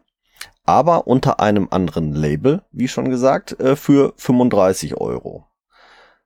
aber 0.65 1.07
unter 1.07 1.39
einem 1.39 1.67
anderen 1.71 2.13
Label, 2.13 2.61
wie 2.71 2.87
schon 2.87 3.09
gesagt, 3.09 3.59
äh, 3.59 3.75
für 3.75 4.13
35 4.17 4.97
Euro. 4.97 5.48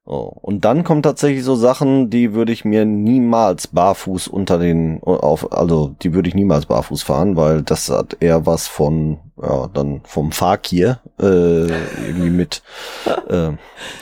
So, 0.06 0.16
und 0.42 0.66
dann 0.66 0.84
kommen 0.84 1.02
tatsächlich 1.02 1.46
so 1.46 1.56
Sachen, 1.56 2.10
die 2.10 2.34
würde 2.34 2.52
ich 2.52 2.66
mir 2.66 2.84
niemals 2.84 3.68
barfuß 3.68 4.28
unter 4.28 4.60
den, 4.60 5.02
auf, 5.02 5.54
also 5.54 5.96
die 6.02 6.14
würde 6.14 6.28
ich 6.28 6.36
niemals 6.36 6.66
barfuß 6.66 7.04
fahren, 7.04 7.38
weil 7.38 7.62
das 7.62 7.90
hat 7.90 8.18
eher 8.20 8.46
was 8.46 8.68
von, 8.68 9.20
ja, 9.42 9.68
dann 9.74 10.02
vom 10.04 10.34
Fakir, 10.34 11.00
äh, 11.22 11.68
irgendwie 11.68 12.32
mit 12.32 12.64
äh, 13.30 13.52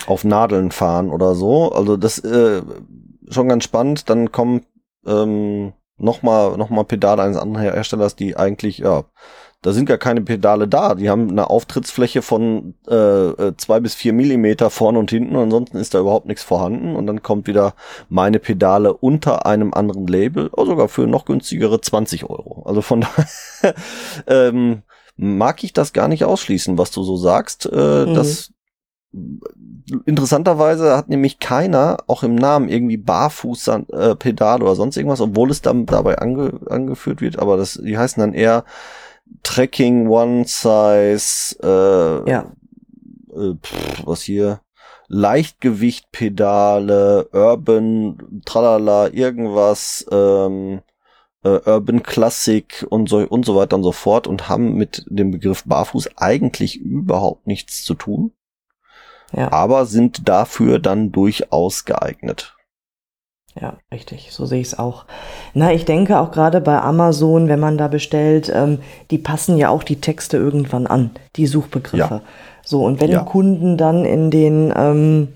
auf 0.08 0.24
Nadeln 0.24 0.72
fahren 0.72 1.12
oder 1.12 1.36
so. 1.36 1.72
Also 1.72 1.98
das 1.98 2.18
äh, 2.20 2.64
schon 3.30 3.48
ganz 3.48 3.64
spannend. 3.64 4.10
Dann 4.10 4.32
kommen 4.32 4.66
ähm, 5.06 5.74
nochmal 5.98 6.58
noch 6.58 6.72
mal 6.72 6.84
Pedale 6.84 7.22
eines 7.22 7.38
anderen 7.38 7.62
Herstellers, 7.62 8.16
die 8.16 8.36
eigentlich, 8.36 8.80
ja, 8.80 9.04
da 9.62 9.74
sind 9.74 9.86
gar 9.86 10.00
keine 10.00 10.21
Pedale 10.21 10.67
da. 10.67 10.95
Die 10.95 11.10
haben 11.10 11.30
eine 11.30 11.50
Auftrittsfläche 11.50 12.24
von 12.24 12.74
äh, 12.88 12.95
äh, 12.95 13.54
zwei 13.58 13.80
bis 13.80 13.93
vier 13.93 14.12
Millimeter 14.12 14.71
vorne 14.71 14.97
und 14.97 15.12
hinten. 15.12 15.36
Und 15.36 15.43
ansonsten 15.43 15.78
ist 15.78 15.93
da 15.93 16.00
überhaupt 16.00 16.26
nichts 16.26 16.43
vorhanden. 16.43 16.95
Und 16.95 17.06
dann 17.06 17.21
kommt 17.21 17.45
wieder 17.45 17.76
meine 18.10 18.39
Pedale 18.39 18.93
unter 18.93 19.45
einem 19.45 19.74
anderen 19.74 20.08
Label, 20.08 20.50
oh, 20.56 20.65
sogar 20.65 20.88
für 20.88 21.06
noch 21.06 21.26
günstigere 21.26 21.80
20 21.80 22.24
Euro. 22.24 22.63
Also 22.65 22.82
von 22.82 23.02
daher 23.62 23.76
ähm, 24.26 24.82
mag 25.15 25.63
ich 25.63 25.74
das 25.74 25.93
gar 25.93 26.08
nicht 26.08 26.26
ausschließen, 26.26 26.80
was 26.80 26.89
du 26.89 27.04
so 27.04 27.15
sagst. 27.17 27.67
Äh, 27.67 28.06
Mhm. 28.06 28.15
Das 28.15 28.52
interessanterweise 30.06 30.95
hat 30.95 31.10
nämlich 31.10 31.39
keiner 31.39 31.97
auch 32.08 32.24
im 32.24 32.36
Namen 32.36 32.69
irgendwie 32.69 32.95
Barfuß-Pedal 32.95 34.12
äh, 34.12 34.15
Pedal 34.15 34.63
oder 34.63 34.76
sonst 34.76 34.95
irgendwas, 34.95 35.19
obwohl 35.19 35.52
es 35.52 35.62
dann 35.62 35.86
dabei 35.86 36.17
ange, 36.17 36.62
angeführt 36.69 37.19
wird. 37.19 37.38
Aber 37.38 37.58
das, 37.58 37.74
die 37.74 37.97
heißen 37.97 38.21
dann 38.21 38.34
eher 38.34 38.63
Tracking 39.44 40.08
One 40.08 40.46
Size, 40.46 41.56
äh, 41.62 42.30
Ja, 42.30 42.52
äh, 43.34 43.56
pff, 43.62 44.06
was 44.06 44.22
hier? 44.22 44.62
Leichtgewicht-Pedale, 45.08 47.28
Urban, 47.34 48.41
tralala, 48.46 49.10
irgendwas, 49.10 50.06
ähm, 50.12 50.82
äh, 51.44 51.60
Urban 51.65 52.04
Classic 52.04 52.86
und 52.89 53.10
so, 53.10 53.17
und 53.17 53.46
so 53.46 53.56
weiter 53.56 53.76
und 53.76 53.84
so 53.84 53.91
fort 53.91 54.28
und 54.28 54.48
haben 54.48 54.76
mit 54.76 55.04
dem 55.10 55.32
Begriff 55.32 55.63
Barfuß 55.65 56.12
eigentlich 56.17 56.80
überhaupt 56.80 57.48
nichts 57.48 57.84
zu 57.84 57.94
tun, 57.94 58.32
ja, 59.34 59.52
aber 59.52 59.86
sind 59.86 60.30
dafür 60.30 60.80
dann 60.80 61.12
durchaus 61.12 61.84
geeignet. 61.86 62.56
Ja, 63.60 63.78
richtig. 63.92 64.30
So 64.32 64.46
sehe 64.46 64.62
ich 64.62 64.68
es 64.68 64.80
auch. 64.80 65.06
Na, 65.54 65.74
ich 65.74 65.86
denke 65.86 66.20
auch 66.20 66.32
gerade 66.32 66.62
bei 66.62 66.80
Amazon, 66.80 67.50
wenn 67.50 67.60
man 67.60 67.78
da 67.78 67.88
bestellt, 67.88 68.52
ähm, 68.54 68.80
die 69.10 69.18
passen 69.18 69.58
ja 69.58 69.70
auch 69.70 69.84
die 69.84 70.00
Texte 70.00 70.38
irgendwann 70.38 70.88
an, 70.88 71.12
die 71.36 71.48
Suchbegriffe. 71.48 72.22
So, 72.64 72.86
und 72.86 73.02
wenn 73.02 73.12
Ja. 73.12 73.24
Kunden 73.24 73.78
dann 73.78 74.06
in 74.06 74.32
den, 74.32 74.74
ähm, 74.76 75.30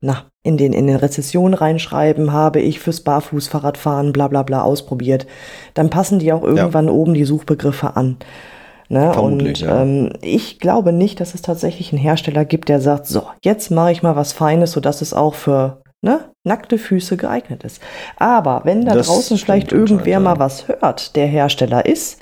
na, 0.00 0.24
in 0.42 0.56
den, 0.56 0.72
in 0.72 0.88
den 0.88 0.96
Rezessionen 0.96 1.54
reinschreiben, 1.54 2.32
habe 2.32 2.60
ich 2.60 2.80
fürs 2.80 3.02
Barfußfahrradfahren 3.02 4.12
bla 4.12 4.26
bla 4.26 4.42
bla 4.42 4.62
ausprobiert, 4.62 5.26
dann 5.74 5.90
passen 5.90 6.18
die 6.18 6.32
auch 6.32 6.42
irgendwann 6.42 6.88
oben 6.88 7.14
die 7.14 7.24
Suchbegriffe 7.24 7.94
an. 7.94 8.16
Ne? 8.88 9.14
Und 9.14 9.60
ja. 9.60 9.82
ähm, 9.82 10.12
ich 10.20 10.58
glaube 10.58 10.92
nicht, 10.92 11.20
dass 11.20 11.34
es 11.34 11.42
tatsächlich 11.42 11.92
einen 11.92 12.02
Hersteller 12.02 12.44
gibt, 12.44 12.68
der 12.68 12.80
sagt, 12.80 13.06
so, 13.06 13.22
jetzt 13.42 13.70
mache 13.70 13.92
ich 13.92 14.02
mal 14.02 14.16
was 14.16 14.32
Feines, 14.32 14.72
sodass 14.72 15.00
es 15.00 15.14
auch 15.14 15.34
für 15.34 15.80
ne, 16.02 16.30
nackte 16.44 16.78
Füße 16.78 17.16
geeignet 17.16 17.64
ist. 17.64 17.80
Aber 18.16 18.62
wenn 18.64 18.84
da 18.84 18.94
Das 18.94 19.06
draußen 19.06 19.38
vielleicht 19.38 19.72
irgendwer 19.72 20.18
anscheinend, 20.18 20.24
mal 20.24 20.34
ja. 20.34 20.38
was 20.40 20.68
hört, 20.68 21.16
der 21.16 21.26
Hersteller 21.26 21.86
ist, 21.86 22.20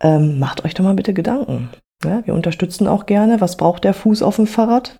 ähm, 0.00 0.38
macht 0.38 0.64
euch 0.64 0.74
doch 0.74 0.84
mal 0.84 0.94
bitte 0.94 1.14
Gedanken. 1.14 1.70
Ja, 2.04 2.22
wir 2.26 2.34
unterstützen 2.34 2.88
auch 2.88 3.06
gerne. 3.06 3.40
Was 3.40 3.56
braucht 3.56 3.84
der 3.84 3.94
Fuß 3.94 4.22
auf 4.22 4.36
dem 4.36 4.46
Fahrrad? 4.46 4.98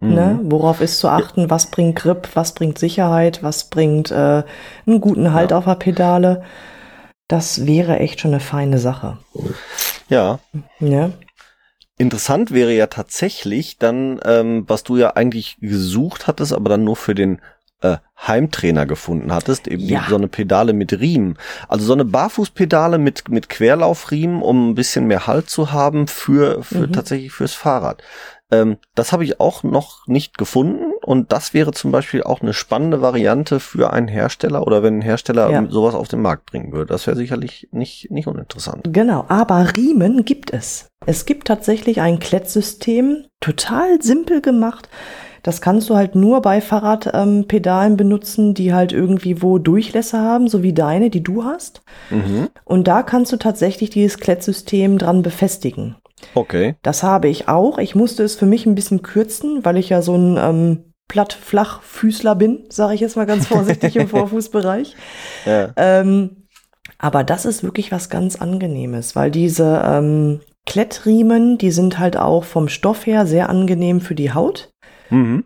Mhm. 0.00 0.14
Ne? 0.14 0.40
Worauf 0.44 0.80
ist 0.80 0.98
zu 0.98 1.08
achten? 1.08 1.50
Was 1.50 1.70
bringt 1.70 1.96
Grip? 1.96 2.28
Was 2.34 2.52
bringt 2.52 2.78
Sicherheit? 2.78 3.42
Was 3.42 3.64
bringt 3.70 4.10
äh, 4.10 4.42
einen 4.86 5.00
guten 5.00 5.32
Halt 5.32 5.50
Ja. 5.52 5.58
auf 5.58 5.64
der 5.64 5.74
Pedale? 5.76 6.42
Das 7.28 7.66
wäre 7.66 7.98
echt 7.98 8.20
schon 8.20 8.32
eine 8.32 8.40
feine 8.40 8.78
Sache. 8.78 9.18
Ja, 10.08 10.38
Ne? 10.80 11.12
Interessant 12.02 12.50
wäre 12.50 12.72
ja 12.72 12.88
tatsächlich 12.88 13.78
dann, 13.78 14.18
ähm, 14.24 14.64
was 14.66 14.82
du 14.82 14.96
ja 14.96 15.10
eigentlich 15.14 15.56
gesucht 15.60 16.26
hattest, 16.26 16.52
aber 16.52 16.68
dann 16.70 16.82
nur 16.82 16.96
für 16.96 17.14
den 17.14 17.40
äh, 17.80 17.98
Heimtrainer 18.26 18.86
gefunden 18.86 19.32
hattest, 19.32 19.68
eben 19.68 19.82
Ja. 19.84 20.04
so 20.08 20.16
eine 20.16 20.26
Pedale 20.28 20.72
mit 20.72 20.92
Riemen. 20.98 21.38
Also 21.68 21.84
so 21.84 21.92
eine 21.92 22.04
Barfußpedale 22.04 22.98
mit, 22.98 23.28
mit 23.28 23.48
Querlaufriemen, 23.48 24.42
um 24.42 24.70
ein 24.70 24.74
bisschen 24.74 25.06
mehr 25.06 25.26
Halt 25.28 25.48
zu 25.48 25.70
haben 25.72 26.08
für, 26.08 26.62
für 26.64 26.88
Mhm. 26.88 26.92
tatsächlich 26.92 27.32
fürs 27.32 27.54
Fahrrad. 27.54 28.02
Ähm, 28.50 28.78
das 28.96 29.12
habe 29.12 29.24
ich 29.24 29.38
auch 29.40 29.62
noch 29.62 30.06
nicht 30.08 30.38
gefunden 30.38 30.91
und 31.04 31.32
das 31.32 31.54
wäre 31.54 31.72
zum 31.72 31.92
Beispiel 31.92 32.22
auch 32.22 32.40
eine 32.40 32.52
spannende 32.52 33.00
Variante 33.02 33.60
für 33.60 33.92
einen 33.92 34.08
Hersteller 34.08 34.66
oder 34.66 34.82
wenn 34.82 34.98
ein 34.98 35.02
Hersteller 35.02 35.50
Ja. 35.50 35.66
sowas 35.68 35.94
auf 35.94 36.08
den 36.08 36.22
Markt 36.22 36.46
bringen 36.46 36.72
würde. 36.72 36.86
Das 36.92 37.06
wäre 37.06 37.16
sicherlich 37.16 37.68
nicht, 37.72 38.10
nicht 38.10 38.26
uninteressant. 38.26 38.82
Genau, 38.92 39.24
aber 39.28 39.76
Riemen 39.76 40.24
gibt 40.24 40.52
es. 40.52 40.88
Es 41.06 41.26
gibt 41.26 41.48
tatsächlich 41.48 42.00
ein 42.00 42.18
Klettsystem, 42.20 43.24
total 43.40 44.00
simpel 44.02 44.40
gemacht. 44.40 44.88
Das 45.42 45.60
kannst 45.60 45.90
du 45.90 45.96
halt 45.96 46.14
nur 46.14 46.40
bei 46.40 46.60
Fahrradpedalen 46.60 47.92
ähm, 47.92 47.96
benutzen, 47.96 48.54
die 48.54 48.72
halt 48.72 48.92
irgendwie 48.92 49.42
wo 49.42 49.58
Durchlässe 49.58 50.20
haben, 50.20 50.46
so 50.46 50.62
wie 50.62 50.72
deine, 50.72 51.10
die 51.10 51.22
du 51.24 51.44
hast. 51.44 51.82
Mhm. 52.10 52.48
Und 52.64 52.82
Und 52.82 52.88
da 52.88 53.02
kannst 53.02 53.32
du 53.32 53.36
tatsächlich 53.36 53.90
dieses 53.90 54.18
Klettsystem 54.18 54.98
dran 54.98 55.22
befestigen. 55.22 55.96
okay. 56.34 56.76
Das 56.82 57.02
habe 57.02 57.26
ich 57.28 57.48
auch. 57.48 57.78
Ich 57.78 57.96
musste 57.96 58.22
es 58.22 58.36
für 58.36 58.46
mich 58.46 58.66
ein 58.66 58.76
bisschen 58.76 59.02
kürzen, 59.02 59.64
weil 59.64 59.76
ich 59.78 59.88
ja 59.88 60.00
so 60.02 60.14
ein 60.14 60.36
ähm, 60.40 60.91
platt-flach-Füßler 61.12 62.34
bin, 62.34 62.64
sage 62.70 62.94
ich 62.94 63.02
jetzt 63.02 63.16
mal 63.16 63.26
ganz 63.26 63.46
vorsichtig 63.46 63.96
im 63.96 64.08
Vorfußbereich. 64.08 64.96
Ja. 65.44 65.70
Ähm, 65.76 66.46
aber 66.96 67.22
das 67.22 67.44
ist 67.44 67.62
wirklich 67.62 67.92
was 67.92 68.08
ganz 68.08 68.36
Angenehmes, 68.36 69.14
weil 69.14 69.30
diese 69.30 69.82
ähm, 69.84 70.40
Klettriemen, 70.64 71.58
die 71.58 71.70
sind 71.70 71.98
halt 71.98 72.16
auch 72.16 72.44
vom 72.44 72.68
Stoff 72.68 73.04
her 73.04 73.26
sehr 73.26 73.50
angenehm 73.50 74.00
für 74.00 74.14
die 74.14 74.32
Haut. 74.32 74.72
Mhm. 75.10 75.44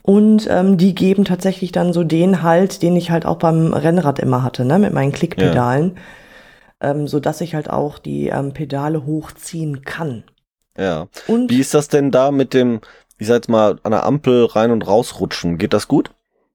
Und 0.00 0.48
ähm, 0.50 0.78
die 0.78 0.94
geben 0.94 1.26
tatsächlich 1.26 1.70
dann 1.70 1.92
so 1.92 2.02
den 2.02 2.42
Halt, 2.42 2.80
den 2.80 2.96
ich 2.96 3.10
halt 3.10 3.26
auch 3.26 3.36
beim 3.36 3.74
Rennrad 3.74 4.18
immer 4.18 4.42
hatte, 4.42 4.64
ne, 4.64 4.78
mit 4.78 4.94
meinen 4.94 5.12
Klickpedalen. 5.12 5.98
Ähm, 6.80 7.08
so 7.08 7.20
dass 7.20 7.42
ich 7.42 7.54
halt 7.54 7.68
auch 7.68 7.98
die 7.98 8.28
ähm, 8.28 8.54
Pedale 8.54 9.04
hochziehen 9.04 9.82
kann. 9.82 10.24
Ja. 10.78 11.08
Und 11.26 11.50
Wie 11.50 11.60
ist 11.60 11.74
das 11.74 11.88
denn 11.88 12.10
da 12.10 12.30
mit 12.30 12.54
dem, 12.54 12.80
ich 13.18 13.26
sag 13.26 13.34
jetzt 13.36 13.48
mal, 13.48 13.78
an 13.82 13.92
der 13.92 14.04
Ampel 14.06 14.44
rein 14.46 14.70
und 14.70 14.86
rausrutschen? 14.86 15.58
Geht 15.58 15.72
das 15.72 15.88
gut? 15.88 16.10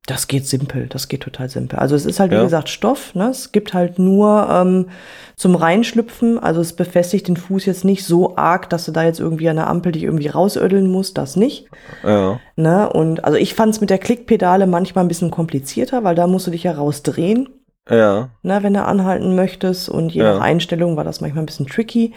Das 0.05 0.27
geht 0.27 0.45
simpel, 0.45 0.87
das 0.87 1.07
geht 1.07 1.21
total 1.21 1.47
simpel. 1.47 1.79
Also 1.79 1.95
es 1.95 2.05
ist 2.05 2.19
halt, 2.19 2.31
wie 2.31 2.35
Ja. 2.35 2.43
gesagt, 2.43 2.67
Stoff. 2.67 3.15
Ne? 3.15 3.29
Es 3.29 3.53
gibt 3.53 3.73
halt 3.73 3.99
nur 3.99 4.49
ähm, 4.51 4.89
zum 5.37 5.55
Reinschlüpfen, 5.55 6.37
also 6.39 6.59
es 6.59 6.73
befestigt 6.73 7.29
den 7.29 7.37
Fuß 7.37 7.65
jetzt 7.65 7.85
nicht 7.85 8.03
so 8.03 8.35
arg, 8.35 8.69
dass 8.69 8.83
du 8.83 8.91
da 8.91 9.03
jetzt 9.05 9.21
irgendwie 9.21 9.47
an 9.47 9.55
der 9.55 9.67
Ampel 9.67 9.93
dich 9.93 10.03
irgendwie 10.03 10.27
rausödeln 10.27 10.91
musst, 10.91 11.17
das 11.17 11.37
nicht. 11.37 11.67
Ja. 12.03 12.37
Ne? 12.57 12.91
Und 12.91 13.23
also 13.23 13.37
ich 13.37 13.53
fand 13.53 13.73
es 13.73 13.79
mit 13.79 13.89
der 13.89 13.97
Klickpedale 13.97 14.67
manchmal 14.67 15.05
ein 15.05 15.07
bisschen 15.07 15.31
komplizierter, 15.31 16.03
weil 16.03 16.15
da 16.15 16.27
musst 16.27 16.47
du 16.47 16.51
dich 16.51 16.63
ja 16.63 16.73
rausdrehen, 16.73 17.47
Ja. 17.89 18.29
ne, 18.41 18.61
wenn 18.61 18.73
du 18.73 18.83
anhalten 18.83 19.35
möchtest. 19.35 19.87
Und 19.87 20.13
je 20.13 20.21
Ja. 20.21 20.33
nach 20.33 20.41
Einstellung 20.41 20.97
war 20.97 21.05
das 21.05 21.21
manchmal 21.21 21.43
ein 21.43 21.47
bisschen 21.47 21.67
tricky. 21.67 22.11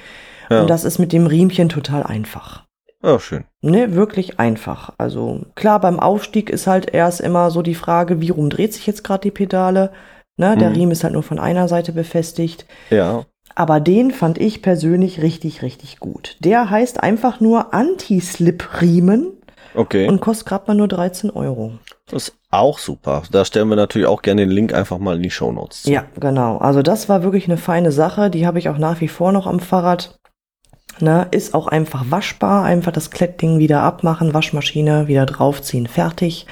Ja. 0.51 0.61
Und 0.63 0.71
das 0.71 0.83
ist 0.85 0.99
mit 0.99 1.13
dem 1.13 1.29
Riemchen 1.29 1.69
total 1.69 2.03
einfach. 2.03 2.66
Ja, 3.07 3.19
schön. 3.21 3.45
Ne, 3.63 3.95
wirklich 3.95 4.41
einfach. 4.41 4.91
Also 4.99 5.43
klar, 5.55 5.81
beim 5.81 6.01
Aufstieg 6.01 6.51
ist 6.51 6.67
halt 6.67 6.93
erst 6.93 7.21
immer 7.21 7.51
so 7.51 7.63
die 7.63 7.75
Frage, 7.77 8.21
wie 8.21 8.31
rum 8.31 8.51
dreht 8.51 8.75
sich 8.75 8.87
jetzt 8.87 9.05
gerade 9.05 9.21
die 9.23 9.31
Pedale. 9.31 9.93
Ne, 10.37 10.57
der 10.57 10.71
Mhm. 10.71 10.75
Riemen 10.75 10.93
ist 10.93 11.05
halt 11.05 11.13
nur 11.15 11.23
von 11.23 11.39
einer 11.39 11.69
Seite 11.69 11.93
befestigt. 11.93 12.67
Ja. 12.91 13.25
Aber 13.55 13.81
den 13.81 14.11
fand 14.11 14.39
ich 14.39 14.61
persönlich 14.61 15.23
richtig, 15.23 15.63
richtig 15.63 15.99
gut. 16.01 16.37
Der 16.41 16.69
heißt 16.69 17.03
einfach 17.03 17.41
nur 17.41 17.73
Anti-Slip-Riemen 17.73 19.33
Okay. 19.75 20.09
und 20.09 20.21
kostet 20.21 20.49
gerade 20.49 20.65
mal 20.69 20.75
nur 20.75 20.89
13 20.89 21.31
Euro. 21.31 21.73
das 22.11 22.29
ist 22.29 22.37
auch 22.51 22.79
super. 22.79 23.23
Da 23.31 23.45
stellen 23.45 23.69
wir 23.69 23.77
natürlich 23.77 24.07
auch 24.09 24.23
gerne 24.23 24.43
den 24.43 24.51
Link 24.51 24.73
einfach 24.73 24.99
mal 24.99 25.17
in 25.17 25.23
die 25.23 25.31
Shownotes. 25.31 25.83
zu. 25.85 25.91
Ja, 25.91 26.05
genau. 26.19 26.59
Also 26.59 26.83
das 26.83 27.09
war 27.09 27.23
wirklich 27.23 27.47
eine 27.47 27.57
feine 27.57 27.93
Sache. 27.93 28.31
Die 28.31 28.47
habe 28.47 28.59
ich 28.59 28.69
auch 28.69 28.79
nach 28.79 29.01
wie 29.01 29.09
vor 29.09 29.33
noch 29.33 29.47
am 29.47 29.61
Fahrrad. 29.61 30.19
Ne, 30.99 31.29
ist 31.31 31.55
auch 31.55 31.67
einfach 31.67 32.07
waschbar. 32.11 32.65
Einfach 32.65 32.93
das 32.93 33.11
Klettding 33.11 33.59
wieder 33.59 33.83
abmachen, 33.83 34.33
Waschmaschine 34.35 35.09
wieder 35.09 35.27
draufziehen, 35.27 35.87
fertig. 35.87 36.47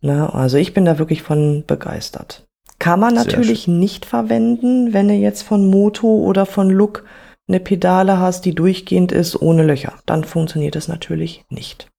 Ne, 0.00 0.32
also 0.32 0.58
ich 0.58 0.74
bin 0.74 0.84
da 0.84 0.98
wirklich 0.98 1.22
von 1.22 1.64
begeistert. 1.66 2.46
Kann 2.78 3.00
man 3.00 3.14
Sehr 3.14 3.24
natürlich 3.24 3.66
nicht 3.66 4.04
verwenden, 4.04 4.92
wenn 4.92 5.08
du 5.08 5.14
jetzt 5.14 5.42
von 5.42 5.70
Moto 5.70 6.08
oder 6.08 6.44
von 6.44 6.68
Look 6.68 7.04
eine 7.48 7.60
Pedale 7.60 8.18
hast, 8.18 8.44
die 8.44 8.54
durchgehend 8.54 9.12
ist 9.12 9.40
ohne 9.40 9.62
Löcher. 9.64 9.94
Dann 10.06 10.24
funktioniert 10.24 10.76
es 10.76 10.88
natürlich 10.88 11.44
nicht. 11.48 11.90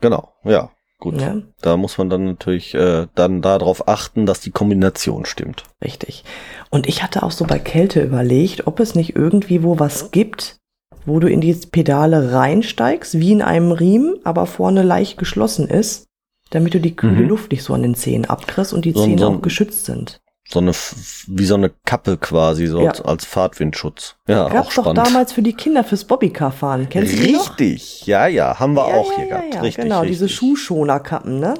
Genau. 0.00 0.32
Ja. 0.44 0.70
Gut. 1.02 1.16
Ne? 1.16 1.42
Da 1.60 1.76
muss 1.76 1.98
man 1.98 2.08
dann 2.10 2.24
natürlich 2.26 2.74
äh, 2.74 3.08
dann 3.16 3.42
darauf 3.42 3.88
achten, 3.88 4.24
dass 4.24 4.38
die 4.38 4.52
Kombination 4.52 5.24
stimmt. 5.24 5.64
Richtig. 5.82 6.22
Und 6.70 6.86
ich 6.86 7.02
hatte 7.02 7.24
auch 7.24 7.32
so 7.32 7.44
bei 7.44 7.58
Kälte 7.58 8.00
überlegt, 8.00 8.68
ob 8.68 8.78
es 8.78 8.94
nicht 8.94 9.16
irgendwie 9.16 9.64
wo 9.64 9.80
was 9.80 10.12
gibt, 10.12 10.58
wo 11.04 11.18
du 11.18 11.28
in 11.28 11.40
die 11.40 11.54
Pedale 11.54 12.32
reinsteigst, 12.32 13.18
wie 13.18 13.32
in 13.32 13.42
einem 13.42 13.72
Riemen, 13.72 14.20
aber 14.22 14.46
vorne 14.46 14.84
leicht 14.84 15.18
geschlossen 15.18 15.66
ist, 15.66 16.06
damit 16.50 16.74
du 16.74 16.78
die 16.80 16.94
kühle 16.94 17.22
Mhm. 17.24 17.28
Luft 17.30 17.50
nicht 17.50 17.64
so 17.64 17.74
an 17.74 17.82
den 17.82 17.96
Zehen 17.96 18.24
abkriegst 18.24 18.72
und 18.72 18.84
die 18.84 18.92
So 18.92 19.02
Zähne 19.04 19.22
so 19.22 19.28
auch 19.28 19.42
geschützt 19.42 19.84
sind. 19.86 20.20
So 20.48 20.58
eine, 20.58 20.72
wie 20.72 21.44
so 21.46 21.54
eine 21.54 21.70
Kappe 21.84 22.16
quasi, 22.18 22.66
so 22.66 22.80
Ja. 22.82 22.90
als, 22.90 23.00
als 23.00 23.24
Fahrtwindschutz. 23.24 24.16
Ja, 24.28 24.46
auch 24.46 24.50
Gab's 24.52 24.74
doch 24.74 24.82
spannend. 24.84 25.06
damals 25.06 25.32
für 25.32 25.42
die 25.42 25.54
Kinder 25.54 25.84
fürs 25.84 26.04
Bobbycar-Fahren. 26.04 26.88
Kennst 26.90 27.12
du 27.12 27.16
die 27.16 27.32
noch? 27.32 27.50
Richtig, 27.58 28.06
ja, 28.06 28.26
ja, 28.26 28.58
haben 28.58 28.74
wir 28.74 28.88
Ja, 28.88 28.94
auch 28.94 29.10
ja, 29.12 29.16
hier 29.18 29.26
gehabt. 29.28 29.54
ja, 29.54 29.60
richtig, 29.60 29.84
genau, 29.84 30.00
richtig. 30.00 30.18
diese 30.18 30.28
Schuhschonerkappen, 30.28 31.38
ne? 31.38 31.54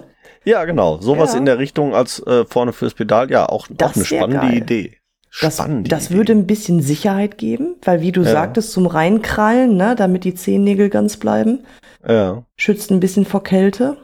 Ja, 0.45 0.65
genau, 0.65 0.99
sowas 1.01 1.35
in 1.35 1.45
der 1.47 1.59
Richtung 1.59 1.95
als 1.95 2.19
äh, 2.27 2.45
vorne 2.45 2.73
fürs 2.73 2.95
Pedal, 2.95 3.31
ja, 3.31 3.47
auch, 3.49 3.69
Das 3.71 3.93
auch 3.93 3.97
eine 3.97 4.05
spannende 4.05 4.37
geil. 4.49 4.57
Idee. 4.57 4.99
Das, 5.41 5.55
Spannende 5.55 5.89
das 5.89 6.07
Idee. 6.07 6.15
würde 6.17 6.33
ein 6.33 6.47
bisschen 6.47 6.83
Sicherheit 6.83 7.39
geben, 7.39 7.77
weil 7.85 8.01
wie 8.03 8.13
du 8.13 8.25
sagtest, 8.25 8.73
zum 8.73 8.87
Reinkrallen, 8.87 9.77
ne, 9.77 9.95
damit 9.97 10.25
die 10.25 10.35
Zehennägel 10.35 10.91
ganz 10.91 11.17
bleiben, 11.17 11.65
Ja, 12.07 12.43
schützt 12.57 12.91
ein 12.91 13.01
bisschen 13.01 13.25
vor 13.25 13.43
Kälte. 13.45 13.97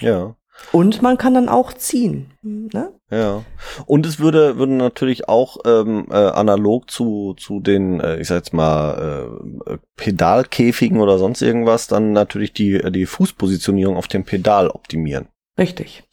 ja. 0.00 0.34
Und 0.72 1.02
man 1.02 1.18
kann 1.18 1.34
dann 1.34 1.48
auch 1.48 1.72
ziehen. 1.72 2.32
Ne? 2.42 2.92
Ja. 3.10 3.42
Und 3.86 4.06
es 4.06 4.18
würde, 4.18 4.56
würde 4.56 4.72
natürlich 4.72 5.28
auch 5.28 5.58
ähm, 5.66 6.06
äh, 6.10 6.14
analog 6.14 6.90
zu, 6.90 7.34
zu 7.38 7.60
den, 7.60 8.00
äh, 8.00 8.18
ich 8.20 8.28
sag 8.28 8.36
jetzt 8.36 8.52
mal, 8.54 9.28
äh, 9.66 9.76
Pedalkäfigen 9.96 11.00
oder 11.00 11.18
sonst 11.18 11.42
irgendwas, 11.42 11.86
dann 11.88 12.12
natürlich 12.12 12.52
die, 12.52 12.78
die 12.92 13.06
Fußpositionierung 13.06 13.96
auf 13.96 14.08
dem 14.08 14.24
Pedal 14.24 14.68
optimieren. 14.68 15.28
Richtig. 15.58 16.04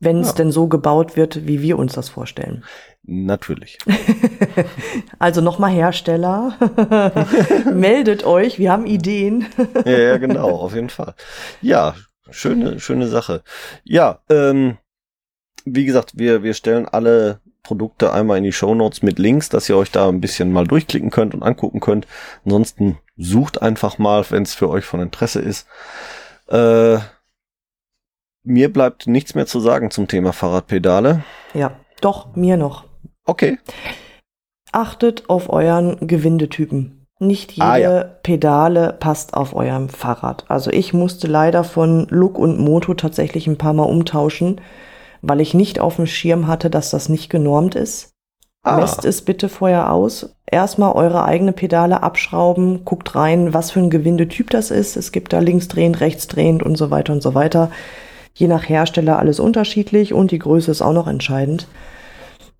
Wenn 0.00 0.20
es 0.20 0.28
Ja. 0.28 0.34
denn 0.34 0.50
so 0.52 0.66
gebaut 0.68 1.16
wird, 1.16 1.46
wie 1.46 1.62
wir 1.62 1.78
uns 1.78 1.92
das 1.92 2.08
vorstellen. 2.08 2.64
Natürlich. 3.04 3.78
Also 5.18 5.40
nochmal 5.40 5.70
Hersteller, 5.70 6.54
meldet 7.72 8.24
euch, 8.24 8.58
wir 8.58 8.72
haben 8.72 8.86
Ideen. 8.86 9.46
ja, 9.84 9.98
ja, 9.98 10.16
genau, 10.18 10.50
auf 10.50 10.74
jeden 10.74 10.88
Fall. 10.90 11.14
Ja, 11.60 11.94
schöne, 12.32 12.80
schöne 12.80 13.08
Sache. 13.08 13.42
Ja, 13.84 14.20
ähm, 14.28 14.78
wie 15.64 15.84
gesagt, 15.84 16.12
wir, 16.16 16.42
wir 16.42 16.54
stellen 16.54 16.86
alle 16.86 17.40
Produkte 17.62 18.12
einmal 18.12 18.38
in 18.38 18.44
die 18.44 18.52
Shownotes 18.52 19.02
mit 19.02 19.18
Links, 19.18 19.48
dass 19.48 19.68
ihr 19.68 19.76
euch 19.76 19.90
da 19.90 20.08
ein 20.08 20.20
bisschen 20.20 20.52
mal 20.52 20.66
durchklicken 20.66 21.10
könnt 21.10 21.34
und 21.34 21.42
angucken 21.42 21.80
könnt. 21.80 22.06
Ansonsten 22.44 22.98
sucht 23.16 23.62
einfach 23.62 23.98
mal, 23.98 24.24
wenn 24.30 24.42
es 24.42 24.54
für 24.54 24.68
euch 24.68 24.84
von 24.84 25.00
Interesse 25.00 25.40
ist. 25.40 25.68
Äh, 26.48 26.98
mir 28.42 28.72
bleibt 28.72 29.06
nichts 29.06 29.34
mehr 29.34 29.46
zu 29.46 29.60
sagen 29.60 29.90
zum 29.90 30.08
Thema 30.08 30.32
Fahrradpedale. 30.32 31.22
Ja, 31.54 31.78
doch, 32.00 32.34
mir 32.34 32.56
noch. 32.56 32.84
Okay. 33.24 33.58
Achtet 34.72 35.28
auf 35.28 35.48
euren 35.48 36.08
Gewindetypen. 36.08 37.01
Nicht 37.22 37.52
jede 37.52 37.64
Ah, 37.64 37.76
ja. 37.76 38.04
Pedale 38.24 38.96
passt 38.98 39.34
auf 39.34 39.54
eurem 39.54 39.88
Fahrrad. 39.88 40.44
Also 40.48 40.72
ich 40.72 40.92
musste 40.92 41.28
leider 41.28 41.62
von 41.62 42.08
Look 42.10 42.36
und 42.36 42.58
Moto 42.58 42.94
tatsächlich 42.94 43.46
ein 43.46 43.58
paar 43.58 43.74
Mal 43.74 43.84
umtauschen, 43.84 44.60
weil 45.20 45.40
ich 45.40 45.54
nicht 45.54 45.78
auf 45.78 45.96
dem 45.96 46.06
Schirm 46.06 46.48
hatte, 46.48 46.68
dass 46.68 46.90
das 46.90 47.08
nicht 47.08 47.30
genormt 47.30 47.76
ist. 47.76 48.10
Ah. 48.64 48.78
Messt 48.78 49.04
es 49.04 49.22
bitte 49.22 49.48
vorher 49.48 49.92
aus. 49.92 50.34
Erstmal 50.50 50.94
eure 50.94 51.24
eigene 51.24 51.52
Pedale 51.52 52.02
abschrauben, 52.02 52.84
guckt 52.84 53.14
rein, 53.14 53.54
was 53.54 53.70
für 53.70 53.78
ein 53.78 53.90
Gewindetyp 53.90 54.50
das 54.50 54.72
ist. 54.72 54.96
Es 54.96 55.12
gibt 55.12 55.32
da 55.32 55.38
linksdrehend, 55.38 56.00
rechtsdrehend 56.00 56.64
und 56.64 56.76
so 56.76 56.90
weiter 56.90 57.12
und 57.12 57.22
so 57.22 57.34
weiter. 57.34 57.70
Je 58.34 58.48
nach 58.48 58.68
Hersteller 58.68 59.20
alles 59.20 59.38
unterschiedlich 59.38 60.12
und 60.12 60.32
die 60.32 60.40
Größe 60.40 60.72
ist 60.72 60.82
auch 60.82 60.92
noch 60.92 61.06
entscheidend. 61.06 61.68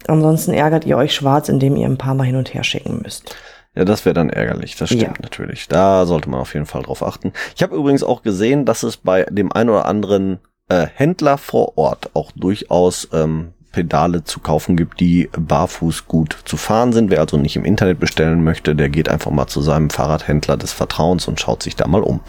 Ansonsten 0.06 0.52
ärgert 0.52 0.86
ihr 0.86 0.96
euch 0.96 1.14
schwarz, 1.14 1.48
indem 1.48 1.74
ihr 1.74 1.88
ein 1.88 1.98
paar 1.98 2.14
Mal 2.14 2.24
hin 2.24 2.36
und 2.36 2.54
her 2.54 2.62
schicken 2.62 3.00
müsst. 3.02 3.34
Ja, 3.74 3.84
das 3.84 4.04
wäre 4.04 4.14
dann 4.14 4.28
ärgerlich, 4.30 4.76
das 4.76 4.90
stimmt 4.90 5.02
Ja. 5.18 5.22
natürlich. 5.22 5.66
Da 5.68 6.04
sollte 6.04 6.28
man 6.28 6.40
auf 6.40 6.52
jeden 6.54 6.66
Fall 6.66 6.82
drauf 6.82 7.02
achten. 7.02 7.32
Ich 7.56 7.62
habe 7.62 7.74
übrigens 7.74 8.02
auch 8.02 8.22
gesehen, 8.22 8.64
dass 8.66 8.82
es 8.82 8.98
bei 8.98 9.24
dem 9.24 9.50
einen 9.50 9.70
oder 9.70 9.86
anderen 9.86 10.40
äh, 10.68 10.86
Händler 10.94 11.38
vor 11.38 11.78
Ort 11.78 12.10
auch 12.14 12.32
durchaus 12.32 13.08
ähm, 13.12 13.54
Pedale 13.72 14.22
zu 14.24 14.40
kaufen 14.40 14.76
gibt, 14.76 15.00
die 15.00 15.30
barfuß 15.34 16.06
gut 16.06 16.36
zu 16.44 16.58
fahren 16.58 16.92
sind. 16.92 17.10
Wer 17.10 17.20
also 17.20 17.38
nicht 17.38 17.56
im 17.56 17.64
Internet 17.64 17.98
bestellen 17.98 18.44
möchte, 18.44 18.76
der 18.76 18.90
geht 18.90 19.08
einfach 19.08 19.30
mal 19.30 19.46
zu 19.46 19.62
seinem 19.62 19.88
Fahrradhändler 19.88 20.58
des 20.58 20.72
Vertrauens 20.72 21.26
und 21.26 21.40
schaut 21.40 21.62
sich 21.62 21.74
da 21.74 21.86
mal 21.86 22.02
um. 22.02 22.20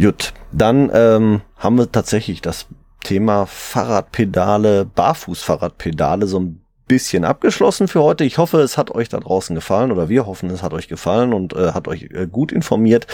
Gut, 0.00 0.32
dann 0.52 0.90
ähm, 0.94 1.40
haben 1.56 1.78
wir 1.78 1.90
tatsächlich 1.90 2.40
das 2.40 2.66
Thema 3.02 3.46
Fahrradpedale, 3.46 4.84
Barfußfahrradpedale 4.86 6.26
so 6.26 6.40
ein 6.40 6.60
bisschen 6.86 7.24
abgeschlossen 7.24 7.88
für 7.88 8.02
heute. 8.02 8.24
Ich 8.24 8.38
hoffe, 8.38 8.60
es 8.60 8.76
hat 8.76 8.90
euch 8.90 9.08
da 9.08 9.18
draußen 9.18 9.54
gefallen 9.54 9.92
oder 9.92 10.08
wir 10.08 10.26
hoffen, 10.26 10.50
es 10.50 10.62
hat 10.62 10.72
euch 10.72 10.88
gefallen 10.88 11.32
und 11.32 11.52
äh, 11.54 11.72
hat 11.72 11.88
euch 11.88 12.10
äh, 12.12 12.26
gut 12.30 12.52
informiert. 12.52 13.06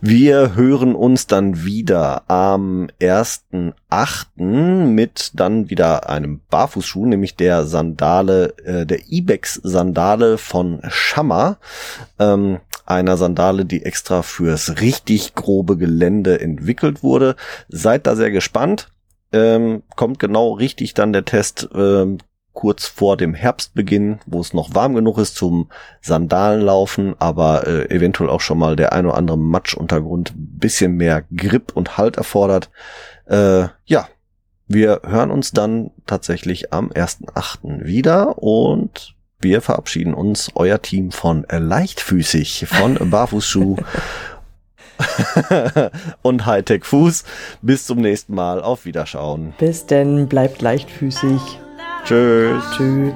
Wir 0.00 0.54
hören 0.54 0.94
uns 0.94 1.26
dann 1.26 1.64
wieder 1.64 2.22
am 2.28 2.88
1.8. 3.00 4.40
mit 4.40 5.32
dann 5.34 5.70
wieder 5.70 6.08
einem 6.08 6.40
Barfußschuh, 6.50 7.06
nämlich 7.06 7.36
der 7.36 7.64
Sandale, 7.64 8.54
äh, 8.64 8.86
der 8.86 9.08
Ibex 9.08 9.60
Sandale 9.62 10.38
von 10.38 10.80
Schammer. 10.88 11.58
Ähm, 12.18 12.60
einer 12.86 13.18
Sandale, 13.18 13.66
die 13.66 13.84
extra 13.84 14.22
fürs 14.22 14.80
richtig 14.80 15.34
grobe 15.34 15.76
Gelände 15.76 16.40
entwickelt 16.40 17.02
wurde. 17.02 17.36
Seid 17.68 18.06
da 18.06 18.16
sehr 18.16 18.30
gespannt. 18.30 18.88
Ähm, 19.30 19.82
kommt 19.94 20.18
genau 20.18 20.52
richtig 20.52 20.94
dann 20.94 21.12
der 21.12 21.26
Test 21.26 21.68
ähm, 21.74 22.16
kurz 22.58 22.88
vor 22.88 23.16
dem 23.16 23.34
Herbstbeginn, 23.34 24.18
wo 24.26 24.40
es 24.40 24.52
noch 24.52 24.74
warm 24.74 24.96
genug 24.96 25.18
ist 25.18 25.36
zum 25.36 25.68
Sandalenlaufen, 26.00 27.14
aber 27.20 27.68
äh, 27.68 27.88
eventuell 27.88 28.28
auch 28.28 28.40
schon 28.40 28.58
mal 28.58 28.74
der 28.74 28.92
ein 28.92 29.06
oder 29.06 29.16
andere 29.16 29.38
Matschuntergrund 29.38 30.32
ein 30.32 30.58
bisschen 30.58 30.96
mehr 30.96 31.22
Grip 31.36 31.70
und 31.76 31.96
Halt 31.98 32.16
erfordert. 32.16 32.68
Äh, 33.26 33.68
ja, 33.86 34.08
wir 34.66 35.02
hören 35.06 35.30
uns 35.30 35.52
dann 35.52 35.92
tatsächlich 36.04 36.72
am 36.72 36.90
1.8. 36.90 37.84
wieder 37.84 38.38
und 38.42 39.14
wir 39.38 39.60
verabschieden 39.60 40.12
uns, 40.12 40.50
euer 40.56 40.82
Team 40.82 41.12
von 41.12 41.46
Leichtfüßig, 41.48 42.66
von 42.68 42.98
Barfußschuh 43.10 43.76
und 46.22 46.44
Hightech 46.44 46.84
Fuß. 46.84 47.22
Bis 47.62 47.86
zum 47.86 47.98
nächsten 47.98 48.34
Mal. 48.34 48.60
Auf 48.60 48.84
Wiederschauen. 48.84 49.54
Bis 49.58 49.86
denn, 49.86 50.26
bleibt 50.26 50.60
leichtfüßig. 50.60 51.60
Tschüss. 52.08 52.64
Tschüss. 52.74 53.12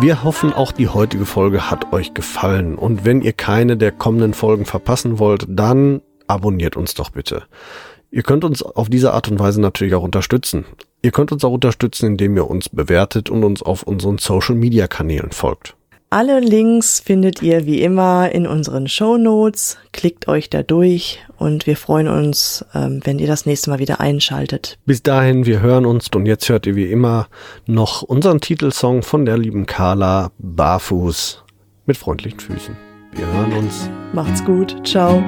Wir 0.00 0.24
hoffen, 0.24 0.52
auch 0.52 0.72
die 0.72 0.88
heutige 0.88 1.26
Folge 1.26 1.70
hat 1.70 1.92
euch 1.92 2.12
gefallen. 2.12 2.74
Und 2.74 3.04
wenn 3.04 3.22
ihr 3.22 3.32
keine 3.32 3.76
der 3.76 3.92
kommenden 3.92 4.34
Folgen 4.34 4.64
verpassen 4.64 5.20
wollt, 5.20 5.46
dann 5.48 6.02
abonniert 6.26 6.76
uns 6.76 6.94
doch 6.94 7.10
bitte. 7.10 7.44
Ihr 8.10 8.24
könnt 8.24 8.42
uns 8.42 8.64
auf 8.64 8.88
diese 8.88 9.12
Art 9.12 9.30
und 9.30 9.38
Weise 9.38 9.60
natürlich 9.60 9.94
auch 9.94 10.02
unterstützen. 10.02 10.64
Ihr 11.00 11.12
könnt 11.12 11.30
uns 11.30 11.44
auch 11.44 11.52
unterstützen, 11.52 12.06
indem 12.06 12.34
ihr 12.36 12.50
uns 12.50 12.68
bewertet 12.68 13.30
und 13.30 13.44
uns 13.44 13.62
auf 13.62 13.84
unseren 13.84 14.18
Social-Media-Kanälen 14.18 15.30
folgt. 15.30 15.76
Alle 16.12 16.40
Links 16.40 17.00
findet 17.00 17.40
ihr 17.40 17.64
wie 17.64 17.80
immer 17.80 18.30
in 18.32 18.46
unseren 18.46 18.86
Show 18.86 19.16
Notes. 19.16 19.78
Klickt 19.92 20.28
euch 20.28 20.50
da 20.50 20.62
durch 20.62 21.20
und 21.38 21.66
wir 21.66 21.74
freuen 21.74 22.06
uns, 22.06 22.66
ähm, 22.74 23.00
wenn 23.04 23.18
ihr 23.18 23.26
das 23.26 23.46
nächste 23.46 23.70
Mal 23.70 23.78
wieder 23.78 23.98
einschaltet. 23.98 24.76
Bis 24.84 25.02
dahin, 25.02 25.46
wir 25.46 25.60
hören 25.60 25.86
uns 25.86 26.08
und 26.14 26.26
jetzt 26.26 26.50
hört 26.50 26.66
ihr 26.66 26.76
wie 26.76 26.92
immer 26.92 27.28
noch 27.64 28.02
unseren 28.02 28.42
Titelsong 28.42 29.00
von 29.00 29.24
der 29.24 29.38
lieben 29.38 29.64
Carla 29.64 30.32
Barfuß 30.36 31.44
mit 31.86 31.96
freundlichen 31.96 32.40
Füßen. 32.40 32.76
Wir 33.14 33.26
hören 33.28 33.52
uns. 33.54 33.88
Macht's 34.12 34.44
gut. 34.44 34.86
Ciao. 34.86 35.24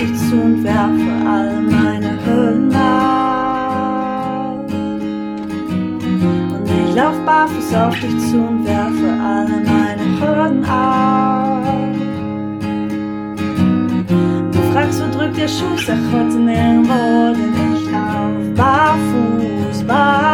Dich 0.00 0.14
zu 0.28 0.36
und 0.36 0.62
werfe 0.62 1.10
all 1.26 1.60
meine 1.60 2.10
Hüllen 2.24 2.72
ab. 2.72 4.64
Und 6.54 6.70
ich 6.70 6.94
lauf 6.94 7.18
barfuß 7.26 7.74
auf 7.74 7.98
dich 7.98 8.16
zu 8.30 8.38
und 8.38 8.64
werfe 8.64 9.10
alle 9.20 9.60
meine 9.64 10.20
Hürden 10.20 10.64
ab. 10.64 11.64
Du 14.52 14.58
fragst, 14.72 15.02
wo 15.02 15.18
drückt 15.18 15.36
der 15.36 15.48
Schuh? 15.48 15.76
Sag 15.84 15.98
heute 16.12 16.38
nirgendwo, 16.38 17.34
denn 17.34 17.54
ich 17.74 17.90
lauf 17.90 18.54
barfuß, 18.54 19.82
barfuß. 19.84 20.27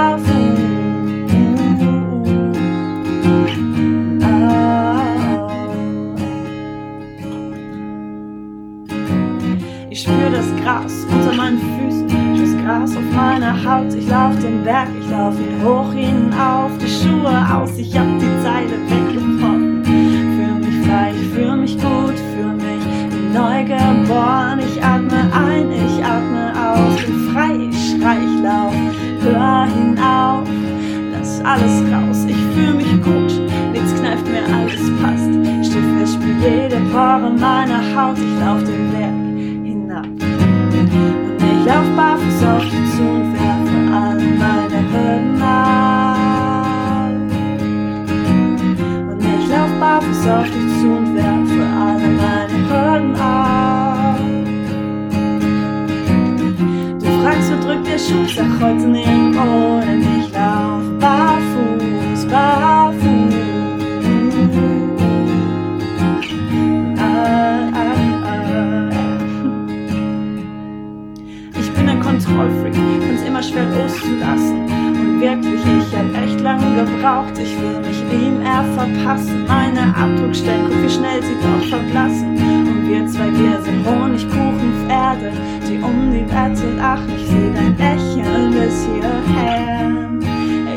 Mich 77.05 78.03
ihm 78.13 78.41
er 78.41 78.65
verpassen. 78.73 79.45
Meine 79.47 79.95
Abdruckstellen, 79.95 80.71
guck 80.71 80.83
wie 80.83 80.89
schnell 80.89 81.23
sie 81.23 81.37
doch 81.43 81.69
verblassen. 81.69 82.31
Und 82.31 82.89
wir 82.89 83.07
zwei 83.07 83.29
Gläser 83.29 83.77
Honigkuchenpferde, 83.85 85.33
die 85.69 85.79
um 85.83 86.11
die 86.11 86.25
Wette 86.25 86.77
lachen. 86.77 87.13
Ich 87.15 87.27
seh 87.27 87.53
dein 87.53 87.77
Lächeln 87.77 88.53
bis 88.53 88.87
hierher. 88.87 89.91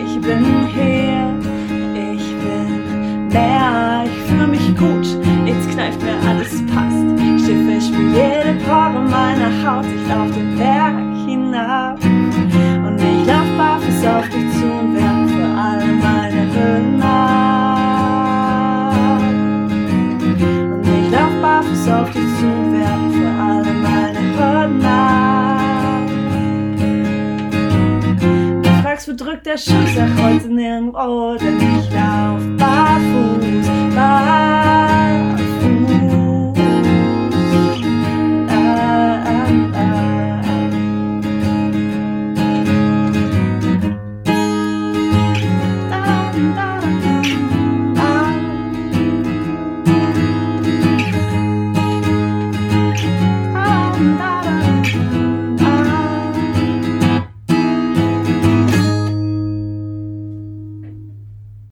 Ich 0.06 0.20
bin 0.20 0.46
hier, 0.74 1.34
ich 1.96 2.28
bin 2.44 3.28
mehr, 3.30 4.04
ich 4.06 4.30
fühle 4.30 4.48
mich 4.48 4.76
gut, 4.76 5.08
nichts 5.46 5.68
kneift 5.70 6.02
mir, 6.04 6.18
alles 6.28 6.62
passt. 6.68 7.08
Schiffe 7.40 7.80
spür 7.80 8.10
jede 8.10 8.60
Pore 8.66 9.02
meiner 9.10 9.52
Haut, 9.64 9.86
ich 9.86 10.10
lauf 10.10 10.30
den 10.32 10.58
Berg 10.58 10.96
hinab. 11.26 12.04
Und 12.04 12.98
ich 13.00 13.26
lauf 13.26 13.48
barfuß 13.58 14.06
auf 14.08 14.28
dich 14.28 14.47
barfuß 21.88 21.94
auf 21.94 22.12
dich 22.12 22.24
zu 22.40 22.46
und 22.46 22.74
werf 22.74 23.14
für 23.14 23.30
alle 23.42 23.74
meine 23.74 24.20
ab. 24.84 26.10
Du 28.64 28.70
fragst, 28.82 29.08
wo 29.08 29.14
drückt 29.14 29.46
der 29.46 29.58
Schuh, 29.58 29.74
sag 29.96 30.10
heute 30.22 30.48
nirgendwo, 30.50 31.36
denn 31.38 31.58
ich 31.58 31.90
lauf 31.92 32.42
barfuß, 32.58 33.68
barfuß. 33.96 34.87